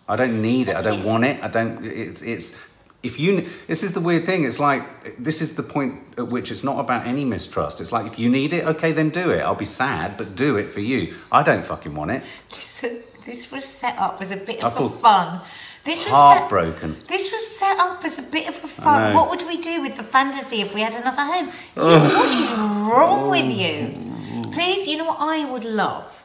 I 0.08 0.16
don't 0.16 0.42
need 0.42 0.68
it. 0.68 0.76
I 0.76 0.82
don't 0.82 1.04
want 1.04 1.24
it. 1.24 1.42
I 1.42 1.48
don't. 1.48 1.84
It's 1.84 2.22
it's. 2.22 2.58
If 3.00 3.20
you, 3.20 3.48
this 3.68 3.84
is 3.84 3.92
the 3.92 4.00
weird 4.00 4.26
thing. 4.26 4.42
It's 4.42 4.58
like 4.58 5.16
this 5.22 5.40
is 5.40 5.54
the 5.54 5.62
point 5.62 6.00
at 6.16 6.26
which 6.26 6.50
it's 6.50 6.64
not 6.64 6.80
about 6.80 7.06
any 7.06 7.24
mistrust. 7.24 7.80
It's 7.80 7.92
like 7.92 8.06
if 8.06 8.18
you 8.18 8.28
need 8.28 8.52
it, 8.52 8.64
okay, 8.64 8.90
then 8.90 9.10
do 9.10 9.30
it. 9.30 9.38
I'll 9.38 9.54
be 9.54 9.64
sad, 9.64 10.16
but 10.16 10.34
do 10.34 10.56
it 10.56 10.72
for 10.72 10.80
you. 10.80 11.14
I 11.30 11.44
don't 11.44 11.64
fucking 11.64 11.94
want 11.94 12.10
it. 12.10 12.24
Listen, 12.50 13.02
this 13.24 13.52
was 13.52 13.64
set 13.64 13.96
up 13.98 14.20
as 14.20 14.32
a 14.32 14.36
bit 14.36 14.64
I 14.64 14.68
of 14.68 14.76
feel 14.76 14.88
fun. 14.88 15.42
This 15.88 16.04
was 16.04 16.14
Heartbroken. 16.14 17.00
Set, 17.00 17.08
this 17.08 17.32
was 17.32 17.46
set 17.46 17.78
up 17.78 18.04
as 18.04 18.18
a 18.18 18.22
bit 18.22 18.46
of 18.46 18.62
a 18.62 18.68
fun. 18.68 19.14
What 19.14 19.30
would 19.30 19.46
we 19.46 19.56
do 19.56 19.80
with 19.80 19.96
the 19.96 20.02
fantasy 20.02 20.60
if 20.60 20.74
we 20.74 20.82
had 20.82 20.92
another 20.92 21.22
home? 21.22 21.46
You, 21.76 21.82
what 22.18 22.28
is 22.28 22.50
wrong 22.52 23.30
with 23.30 23.50
you? 23.50 24.52
Please, 24.52 24.86
you 24.86 24.98
know 24.98 25.06
what 25.06 25.16
I 25.18 25.50
would 25.50 25.64
love 25.64 26.24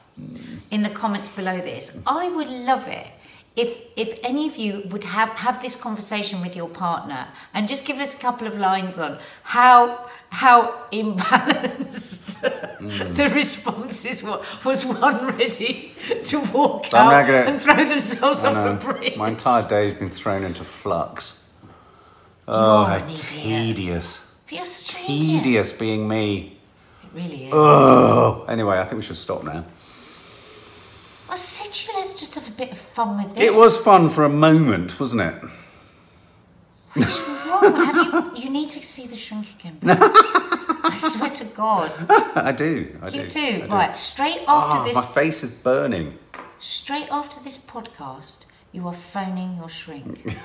in 0.69 0.84
the 0.84 0.89
comments 0.89 1.30
below 1.30 1.62
this. 1.62 1.97
I 2.06 2.28
would 2.28 2.49
love 2.49 2.89
it 2.89 3.08
if 3.56 3.69
if 3.95 4.19
any 4.21 4.49
of 4.49 4.58
you 4.58 4.84
would 4.89 5.06
have 5.06 5.30
have 5.30 5.62
this 5.62 5.78
conversation 5.78 6.41
with 6.41 6.58
your 6.58 6.67
partner 6.67 7.28
and 7.54 7.67
just 7.69 7.86
give 7.86 7.99
us 7.99 8.13
a 8.15 8.17
couple 8.17 8.47
of 8.47 8.58
lines 8.58 8.99
on 8.99 9.17
how 9.43 10.10
how 10.30 10.58
imbalanced 10.91 12.23
Mm. 12.43 13.15
the 13.15 13.29
responses 13.29 14.21
were. 14.23 14.41
Was 14.65 14.86
one 14.86 15.27
ready 15.38 15.93
to 16.25 16.39
walk 16.51 16.88
I'm 16.93 17.13
out 17.13 17.27
gonna- 17.27 17.51
and 17.51 17.62
throw 17.62 17.75
themselves 17.75 18.43
off 18.43 18.56
a 18.56 18.73
bridge? 18.86 19.15
My 19.15 19.29
entire 19.29 19.67
day's 19.67 19.93
been 19.93 20.10
thrown 20.10 20.43
into 20.43 20.63
flux. 20.63 21.36
You 21.63 21.69
Oh, 22.56 22.84
how 22.86 22.99
tedious. 23.15 24.29
You're 24.49 24.65
such. 24.65 25.06
Tedious 25.06 25.71
being 25.73 26.08
me. 26.08 26.58
It 27.03 27.10
really 27.17 27.45
is. 27.45 27.51
Oh. 27.53 28.45
Anyway, 28.47 28.77
I 28.77 28.84
think 28.84 28.97
we 28.97 29.01
should 29.03 29.17
stop 29.17 29.43
now. 29.43 29.63
I 31.29 31.36
said 31.36 31.67
you, 31.88 31.97
let's 31.99 32.13
just 32.19 32.36
have 32.36 32.47
a 32.47 32.51
bit 32.51 32.71
of 32.73 32.77
fun 32.77 33.17
with 33.17 33.35
this. 33.35 33.46
It 33.46 33.54
was 33.58 33.77
fun 33.81 34.10
for 34.10 34.23
a 34.25 34.29
moment, 34.29 35.00
wasn't 35.00 35.21
it? 35.21 35.35
What's 36.94 37.19
wrong? 37.48 38.31
You, 38.35 38.44
you 38.44 38.50
need 38.52 38.69
to 38.71 38.79
see 38.79 39.08
the 39.08 39.15
shrink 39.15 39.48
again. 39.60 39.79
I 40.94 40.98
swear 40.98 41.29
to 41.31 41.46
God. 41.46 41.91
I 42.35 42.52
do. 42.52 42.96
I 43.02 43.08
You 43.10 43.27
do. 43.27 43.27
do. 43.29 43.63
I 43.63 43.67
Right, 43.67 43.98
straight 43.98 44.41
after 44.48 44.77
Ah, 44.79 44.83
this 44.83 44.96
my 44.96 45.02
face 45.06 45.44
is 45.44 45.50
burning. 45.50 46.17
straight 46.60 47.08
after 47.12 47.39
this 47.41 47.58
podcast, 47.58 48.46
you 48.71 48.87
are 48.87 48.94
phoning 48.94 49.58
your 49.58 49.69
shrink. 49.69 50.37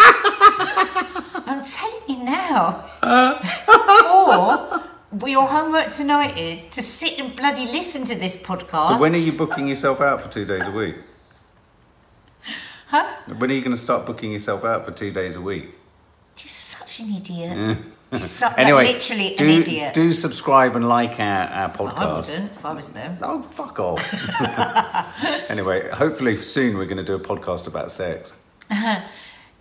I'm 0.00 1.62
telling 1.64 2.02
you 2.08 2.24
now. 2.24 2.84
or 5.20 5.28
your 5.28 5.46
homework 5.46 5.90
tonight 5.92 6.38
is 6.38 6.64
to 6.66 6.82
sit 6.82 7.18
and 7.18 7.34
bloody 7.34 7.66
listen 7.66 8.04
to 8.06 8.14
this 8.14 8.36
podcast. 8.40 8.88
So 8.88 8.98
when 8.98 9.14
are 9.14 9.18
you 9.18 9.32
booking 9.32 9.66
yourself 9.68 10.00
out 10.00 10.20
for 10.20 10.28
two 10.28 10.44
days 10.44 10.66
a 10.66 10.70
week? 10.70 10.96
Huh? 12.88 13.06
When 13.36 13.50
are 13.50 13.54
you 13.54 13.60
going 13.60 13.76
to 13.76 13.80
start 13.82 14.06
booking 14.06 14.32
yourself 14.32 14.64
out 14.64 14.84
for 14.84 14.92
two 14.92 15.10
days 15.10 15.36
a 15.36 15.40
week? 15.40 15.64
You're 16.36 16.48
such 16.48 17.00
an 17.00 17.14
idiot. 17.16 17.52
Su- 17.78 17.84
like, 18.10 18.58
Anyway, 18.58 18.84
literally 18.92 19.34
do, 19.36 19.44
an 19.44 19.50
idiot. 19.50 19.94
do 19.94 20.12
subscribe 20.12 20.76
and 20.76 20.88
like 20.88 21.18
our, 21.20 21.48
our 21.48 21.68
I 21.68 21.72
podcast. 21.76 22.30
wouldn't 22.30 22.52
if 22.52 22.64
I 22.64 22.72
was 22.72 22.88
them. 22.90 23.18
Oh, 23.22 23.42
fuck 23.42 23.78
off. 23.80 24.02
anyway, 25.50 25.88
hopefully 25.90 26.36
soon 26.36 26.76
we're 26.78 26.86
going 26.86 26.96
to 26.98 27.04
do 27.04 27.14
a 27.14 27.20
podcast 27.20 27.66
about 27.66 27.90
sex. 27.90 28.32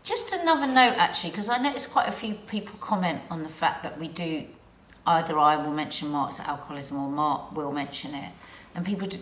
Just 0.03 0.31
another 0.31 0.67
note, 0.67 0.95
actually, 0.97 1.31
because 1.31 1.49
I 1.49 1.57
noticed 1.57 1.91
quite 1.91 2.07
a 2.07 2.11
few 2.13 2.35
people 2.35 2.75
comment 2.79 3.21
on 3.29 3.43
the 3.43 3.49
fact 3.49 3.83
that 3.83 3.99
we 3.99 4.07
do 4.07 4.45
either 5.05 5.37
I 5.37 5.57
will 5.57 5.73
mention 5.73 6.09
Mark's 6.09 6.39
alcoholism 6.39 6.97
or 6.97 7.09
Mark 7.09 7.55
will 7.55 7.71
mention 7.73 8.13
it, 8.13 8.31
and 8.75 8.85
people 8.85 9.07
do 9.07 9.17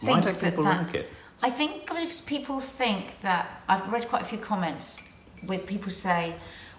think 0.00 0.02
Why 0.02 0.20
that 0.20 0.40
people 0.40 0.64
that- 0.64 0.86
like 0.86 0.94
it? 0.94 1.10
I 1.42 1.50
think 1.50 1.86
because 1.86 2.20
people 2.22 2.60
think 2.60 3.20
that 3.20 3.62
I've 3.68 3.92
read 3.92 4.08
quite 4.08 4.22
a 4.22 4.24
few 4.24 4.38
comments 4.38 5.02
with 5.46 5.66
people 5.66 5.90
say, 5.90 6.34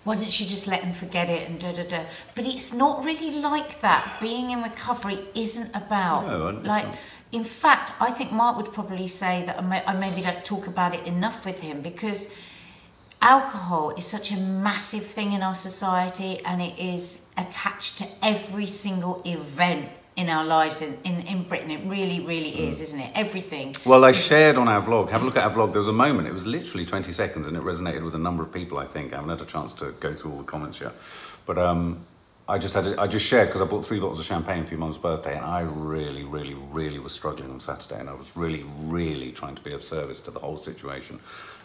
"Why 0.08 0.16
didn't 0.16 0.32
she 0.39 0.45
just 0.55 0.68
let 0.74 0.82
him 0.86 0.93
forget 1.03 1.28
it?" 1.30 1.41
and 1.47 1.60
da 1.60 1.72
da 1.80 1.84
da. 1.93 2.01
But 2.36 2.45
it's 2.45 2.72
not 2.84 3.03
really 3.03 3.32
like 3.51 3.72
that. 3.82 4.03
Being 4.22 4.51
in 4.53 4.60
recovery 4.64 5.20
isn't 5.36 5.72
about 5.84 6.26
No, 6.26 6.62
like. 6.74 6.88
not. 6.88 6.97
In 7.34 7.43
fact, 7.43 7.91
I 7.99 8.12
think 8.18 8.32
Mark 8.32 8.55
would 8.60 8.72
probably 8.72 9.08
say 9.08 9.43
that 9.47 9.58
I, 9.58 9.62
may, 9.62 9.84
I 9.86 9.93
maybe 9.93 10.22
don't 10.22 10.45
talk 10.45 10.66
about 10.66 10.95
it 10.95 11.05
enough 11.05 11.45
with 11.45 11.60
him 11.60 11.82
because 11.82 12.20
alcohol 13.22 13.86
is 13.99 14.05
such 14.05 14.32
a 14.32 14.38
massive 14.38 15.05
thing 15.05 15.34
in 15.34 15.41
our 15.47 15.55
society 15.70 16.39
and 16.45 16.62
it 16.62 16.80
is 16.80 17.26
attached 17.38 17.97
to 17.97 18.05
every 18.24 18.66
single 18.66 19.22
event 19.26 19.89
in 20.18 20.30
our 20.30 20.43
lives 20.43 20.82
in, 20.82 20.97
in, 21.05 21.22
in 21.28 21.43
Britain. 21.43 21.72
It 21.72 21.82
really, 21.89 22.20
really 22.20 22.51
Mm. 22.51 22.68
is, 22.70 22.82
isn't 22.82 22.99
it? 22.99 23.11
Everything. 23.15 23.76
Well, 23.86 24.03
I 24.03 24.11
shared 24.11 24.57
on 24.57 24.68
our 24.68 24.82
vlog. 24.82 25.09
Have 25.11 25.22
a 25.22 25.26
look 25.26 25.38
at 25.38 25.43
our 25.43 25.51
vlog. 25.53 25.72
There 25.72 25.80
was 25.80 25.88
a 25.88 25.93
moment. 25.93 26.28
It 26.28 26.34
was 26.34 26.45
literally 26.47 26.86
20 26.86 27.11
seconds, 27.11 27.47
and 27.47 27.55
it 27.55 27.63
resonated 27.63 28.03
with 28.03 28.15
a 28.15 28.20
number 28.20 28.43
of 28.43 28.51
people. 28.51 28.80
I 28.80 28.88
think 28.88 29.13
I 29.13 29.18
haven't 29.18 29.30
had 29.30 29.41
a 29.41 29.45
chance 29.49 29.72
to 29.74 29.91
go 29.99 30.13
through 30.13 30.32
all 30.32 30.38
the 30.39 30.43
comments 30.43 30.82
yet, 30.82 30.93
but 31.45 31.57
um, 31.59 31.99
I 32.49 32.57
just 32.57 32.74
had. 32.74 32.88
A, 32.88 32.99
I 32.99 33.05
just 33.07 33.26
shared 33.26 33.47
because 33.49 33.61
I 33.61 33.65
bought 33.65 33.86
three 33.86 33.99
bottles 33.99 34.20
of 34.20 34.26
champagne 34.26 34.63
for 34.65 34.72
your 34.72 34.80
mum's 34.80 34.97
birthday, 34.97 35.36
and 35.38 35.45
I 35.45 35.61
really, 35.61 36.24
really, 36.24 36.55
really 36.55 36.97
was 36.99 37.13
struggling 37.13 37.51
on 37.51 37.59
Saturday, 37.59 37.99
and 37.99 38.09
I 38.09 38.13
was 38.13 38.36
really, 38.36 38.65
really 38.80 39.32
trying 39.32 39.55
to 39.55 39.61
be 39.61 39.74
of 39.76 39.84
service 39.84 40.20
to 40.22 40.32
the 40.32 40.39
whole 40.39 40.57
situation. 40.57 41.20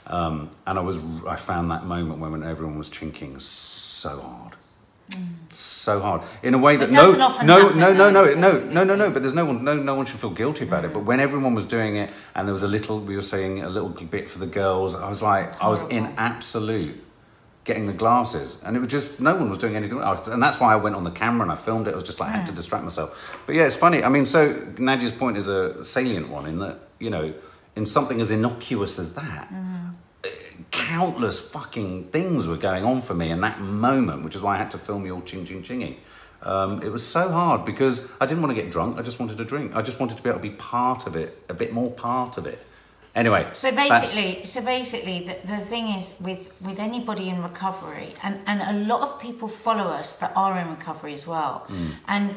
Um, 0.09 0.51
and 0.67 0.79
I 0.79 0.83
was. 0.83 0.99
I 1.27 1.37
found 1.37 1.71
that 1.71 1.87
moment 1.87 2.19
when 2.21 2.43
everyone 2.43 2.77
was 2.77 2.91
chinking 2.91 3.39
so 3.41 4.21
hard. 4.21 4.53
So 5.55 6.01
hard 6.01 6.23
in 6.43 6.55
a 6.55 6.59
way 6.59 6.77
that 6.77 6.91
no, 6.91 7.13
no, 7.13 7.29
happen, 7.29 7.47
no, 7.47 7.69
no, 7.71 7.93
no, 7.93 8.11
no, 8.11 8.59
no, 8.61 8.85
no, 8.85 8.97
no. 8.97 9.11
But 9.11 9.21
there's 9.21 9.35
no 9.35 9.45
one, 9.45 9.63
no, 9.63 9.75
no 9.75 9.95
one 9.95 10.07
should 10.07 10.19
feel 10.19 10.31
guilty 10.31 10.65
about 10.65 10.87
it. 10.87 10.95
But 10.95 11.01
when 11.05 11.21
everyone 11.21 11.55
was 11.55 11.67
doing 11.67 11.97
it, 11.97 12.11
and 12.35 12.49
there 12.49 12.55
was 12.55 12.63
a 12.63 12.69
little, 12.69 12.99
we 13.01 13.17
were 13.17 13.21
saying 13.23 13.61
a 13.63 13.69
little 13.69 13.91
bit 13.91 14.31
for 14.31 14.39
the 14.39 14.47
girls. 14.47 14.95
I 14.95 15.09
was 15.11 15.21
like, 15.21 15.61
I 15.63 15.69
was 15.69 15.83
in 15.89 16.07
absolute 16.17 17.05
getting 17.65 17.87
the 17.87 17.93
glasses, 17.93 18.57
and 18.65 18.77
it 18.77 18.81
was 18.81 18.89
just 18.89 19.21
no 19.21 19.35
one 19.35 19.51
was 19.51 19.59
doing 19.59 19.77
anything. 19.77 19.99
Was- 19.99 20.27
And 20.29 20.43
that's 20.43 20.59
why 20.59 20.73
I 20.73 20.77
went 20.77 20.97
on 20.97 21.05
the 21.05 21.11
camera 21.11 21.43
and 21.43 21.53
I 21.53 21.57
filmed 21.57 21.87
it. 21.87 21.93
I 21.93 21.97
was 21.97 22.05
just 22.05 22.19
like, 22.19 22.31
I 22.31 22.37
had 22.39 22.47
to 22.47 22.53
distract 22.53 22.83
myself. 22.85 23.37
But 23.45 23.55
yeah, 23.55 23.67
it's 23.67 23.77
funny. 23.77 24.03
I 24.03 24.09
mean, 24.09 24.25
so 24.25 24.55
Nadia's 24.79 25.13
point 25.13 25.37
is 25.37 25.49
a 25.49 25.85
salient 25.85 26.29
one 26.31 26.47
in 26.47 26.61
that 26.61 26.79
you 26.99 27.11
know, 27.11 27.35
in 27.77 27.85
something 27.85 28.21
as 28.23 28.31
innocuous 28.31 28.99
as 28.99 29.13
that 29.15 29.53
countless 30.71 31.39
fucking 31.41 32.05
things 32.07 32.47
were 32.47 32.57
going 32.57 32.85
on 32.85 33.03
for 33.03 33.15
me 33.15 33.31
in 33.31 33.41
that 33.43 33.61
moment, 33.61 34.25
which 34.25 34.35
is 34.35 34.43
why 34.43 34.55
I 34.55 34.59
had 34.59 34.71
to 34.73 34.79
film 34.79 35.05
you 35.07 35.15
all 35.15 35.23
ching 35.23 35.45
ching 35.45 35.63
chinging. 35.63 35.97
Um, 36.43 36.83
it 36.83 36.91
was 36.91 37.07
so 37.07 37.31
hard 37.31 37.65
because 37.65 38.09
I 38.21 38.27
didn't 38.27 38.43
want 38.43 38.55
to 38.57 38.61
get 38.61 38.71
drunk. 38.73 38.99
I 38.99 39.03
just 39.03 39.21
wanted 39.21 39.39
to 39.39 39.45
drink. 39.45 39.77
I 39.77 39.83
just 39.83 40.01
wanted 40.01 40.17
to 40.17 40.23
be 40.23 40.29
able 40.29 40.41
to 40.41 40.43
be 40.43 40.57
part 40.57 41.07
of 41.07 41.15
it, 41.15 41.41
a 41.49 41.55
bit 41.55 41.73
more 41.73 41.91
part 41.91 42.37
of 42.37 42.47
it. 42.47 42.59
Anyway, 43.15 43.47
So 43.53 43.71
that's- 43.71 44.01
basically, 44.15 44.45
so 44.47 44.63
basically, 44.63 45.19
the, 45.29 45.37
the 45.47 45.59
thing 45.59 45.89
is 45.89 46.15
with 46.21 46.51
with 46.63 46.79
anybody 46.79 47.29
in 47.29 47.43
recovery, 47.43 48.15
and 48.23 48.41
and 48.47 48.63
a 48.63 48.73
lot 48.87 49.03
of 49.03 49.21
people 49.21 49.49
follow 49.49 49.85
us 50.01 50.17
that 50.17 50.33
are 50.35 50.59
in 50.59 50.69
recovery 50.71 51.13
as 51.13 51.27
well, 51.27 51.67
and 52.09 52.35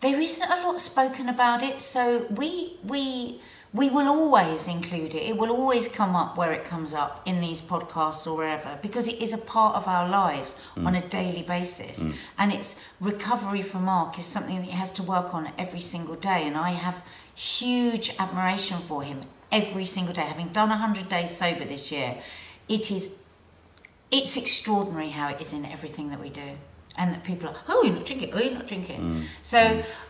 there 0.00 0.20
isn't 0.20 0.50
a 0.50 0.66
lot 0.66 0.80
spoken 0.80 1.28
about 1.28 1.62
it. 1.62 1.80
So 1.80 2.26
we 2.28 2.76
we 2.82 3.40
we 3.74 3.90
will 3.90 4.06
always 4.06 4.68
include 4.68 5.16
it. 5.16 5.24
It 5.24 5.36
will 5.36 5.50
always 5.50 5.88
come 5.88 6.14
up 6.14 6.36
where 6.36 6.52
it 6.52 6.64
comes 6.64 6.94
up 6.94 7.20
in 7.26 7.40
these 7.40 7.60
podcasts 7.60 8.24
or 8.24 8.36
wherever 8.36 8.78
because 8.80 9.08
it 9.08 9.20
is 9.20 9.32
a 9.32 9.38
part 9.38 9.74
of 9.74 9.88
our 9.88 10.08
lives 10.08 10.54
mm. 10.76 10.86
on 10.86 10.94
a 10.94 11.06
daily 11.08 11.42
basis. 11.42 11.98
Mm. 11.98 12.14
And 12.38 12.52
it's 12.52 12.76
recovery 13.00 13.62
from 13.62 13.86
Mark 13.86 14.16
is 14.16 14.26
something 14.26 14.58
that 14.58 14.64
he 14.66 14.70
has 14.70 14.90
to 14.92 15.02
work 15.02 15.34
on 15.34 15.50
every 15.58 15.80
single 15.80 16.14
day. 16.14 16.46
And 16.46 16.56
I 16.56 16.70
have 16.70 17.02
huge 17.34 18.14
admiration 18.20 18.78
for 18.78 19.02
him 19.02 19.22
every 19.50 19.84
single 19.84 20.14
day. 20.14 20.22
Having 20.22 20.50
done 20.50 20.68
100 20.68 21.08
days 21.08 21.36
sober 21.36 21.64
this 21.64 21.90
year, 21.90 22.18
it 22.68 22.92
is 22.92 23.10
it's 24.12 24.36
extraordinary 24.36 25.08
how 25.08 25.30
it 25.30 25.40
is 25.40 25.52
in 25.52 25.64
everything 25.64 26.10
that 26.10 26.20
we 26.20 26.30
do. 26.30 26.56
And 26.96 27.12
that 27.12 27.24
people 27.24 27.48
are, 27.48 27.56
oh, 27.68 27.82
you're 27.82 27.94
not 27.94 28.06
drinking, 28.06 28.30
oh, 28.34 28.38
you're 28.40 28.54
not 28.54 28.68
drinking. 28.68 29.00
Mm. 29.00 29.24
So 29.42 29.58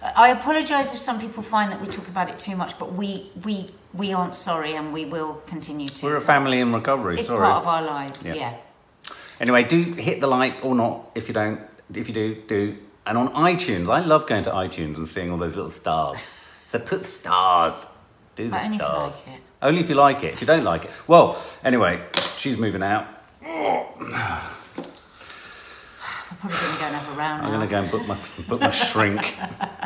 uh, 0.02 0.12
I 0.16 0.28
apologise 0.30 0.92
if 0.92 1.00
some 1.00 1.18
people 1.18 1.42
find 1.42 1.72
that 1.72 1.80
we 1.80 1.86
talk 1.86 2.08
about 2.08 2.28
it 2.28 2.38
too 2.38 2.56
much, 2.56 2.78
but 2.78 2.92
we 2.92 3.30
we 3.42 3.70
we 3.94 4.12
aren't 4.12 4.34
sorry 4.34 4.74
and 4.74 4.92
we 4.92 5.04
will 5.06 5.42
continue 5.46 5.88
to. 5.88 6.04
we're 6.06 6.16
a 6.16 6.20
family 6.20 6.60
in 6.60 6.72
recovery. 6.74 7.14
It's 7.16 7.26
sorry. 7.28 7.40
part 7.40 7.62
of 7.62 7.66
our 7.68 7.82
lives, 7.82 8.26
Yeah. 8.26 8.34
yeah. 8.34 8.54
Anyway, 9.40 9.64
do 9.64 9.82
hit 9.82 10.20
the 10.20 10.26
like 10.26 10.56
or 10.62 10.74
not. 10.74 11.10
If 11.14 11.26
you 11.28 11.34
don't, 11.34 11.60
if 11.94 12.06
you 12.08 12.14
do, 12.14 12.34
do. 12.46 12.76
And 13.06 13.16
on 13.18 13.28
iTunes, 13.34 13.88
I 13.88 14.00
love 14.00 14.26
going 14.26 14.42
to 14.44 14.50
iTunes 14.50 14.96
and 14.98 15.08
seeing 15.08 15.30
all 15.30 15.38
those 15.38 15.56
little 15.56 15.70
stars. 15.70 16.18
so 16.68 16.78
put 16.78 17.04
stars. 17.04 17.74
Do 18.36 18.44
the 18.44 18.50
But 18.50 18.64
only 18.64 18.76
if 18.76 18.82
you 18.82 18.86
stars. 18.88 19.02
like 19.26 19.28
it. 19.36 19.40
Only 19.62 19.80
if 19.80 19.88
you 19.88 19.94
like 19.94 20.22
it. 20.22 20.32
If 20.34 20.40
you 20.42 20.46
don't 20.46 20.64
like 20.64 20.84
it, 20.84 20.90
well, 21.08 21.42
anyway, 21.64 22.02
she's 22.36 22.58
moving 22.58 22.82
out. 22.82 23.06
Probably 26.44 26.58
going 26.58 26.74
to 26.74 26.78
go 26.78 26.86
and 26.86 26.94
have 26.96 27.08
a 27.14 27.16
round 27.16 27.42
I'm 27.46 27.52
now. 27.52 27.56
going 27.56 27.68
to 27.68 27.70
go 27.70 27.80
and 27.82 27.90
book 27.90 28.06
my 28.06 28.18
book 28.46 28.60
my 28.60 28.70
shrink. 28.70 29.34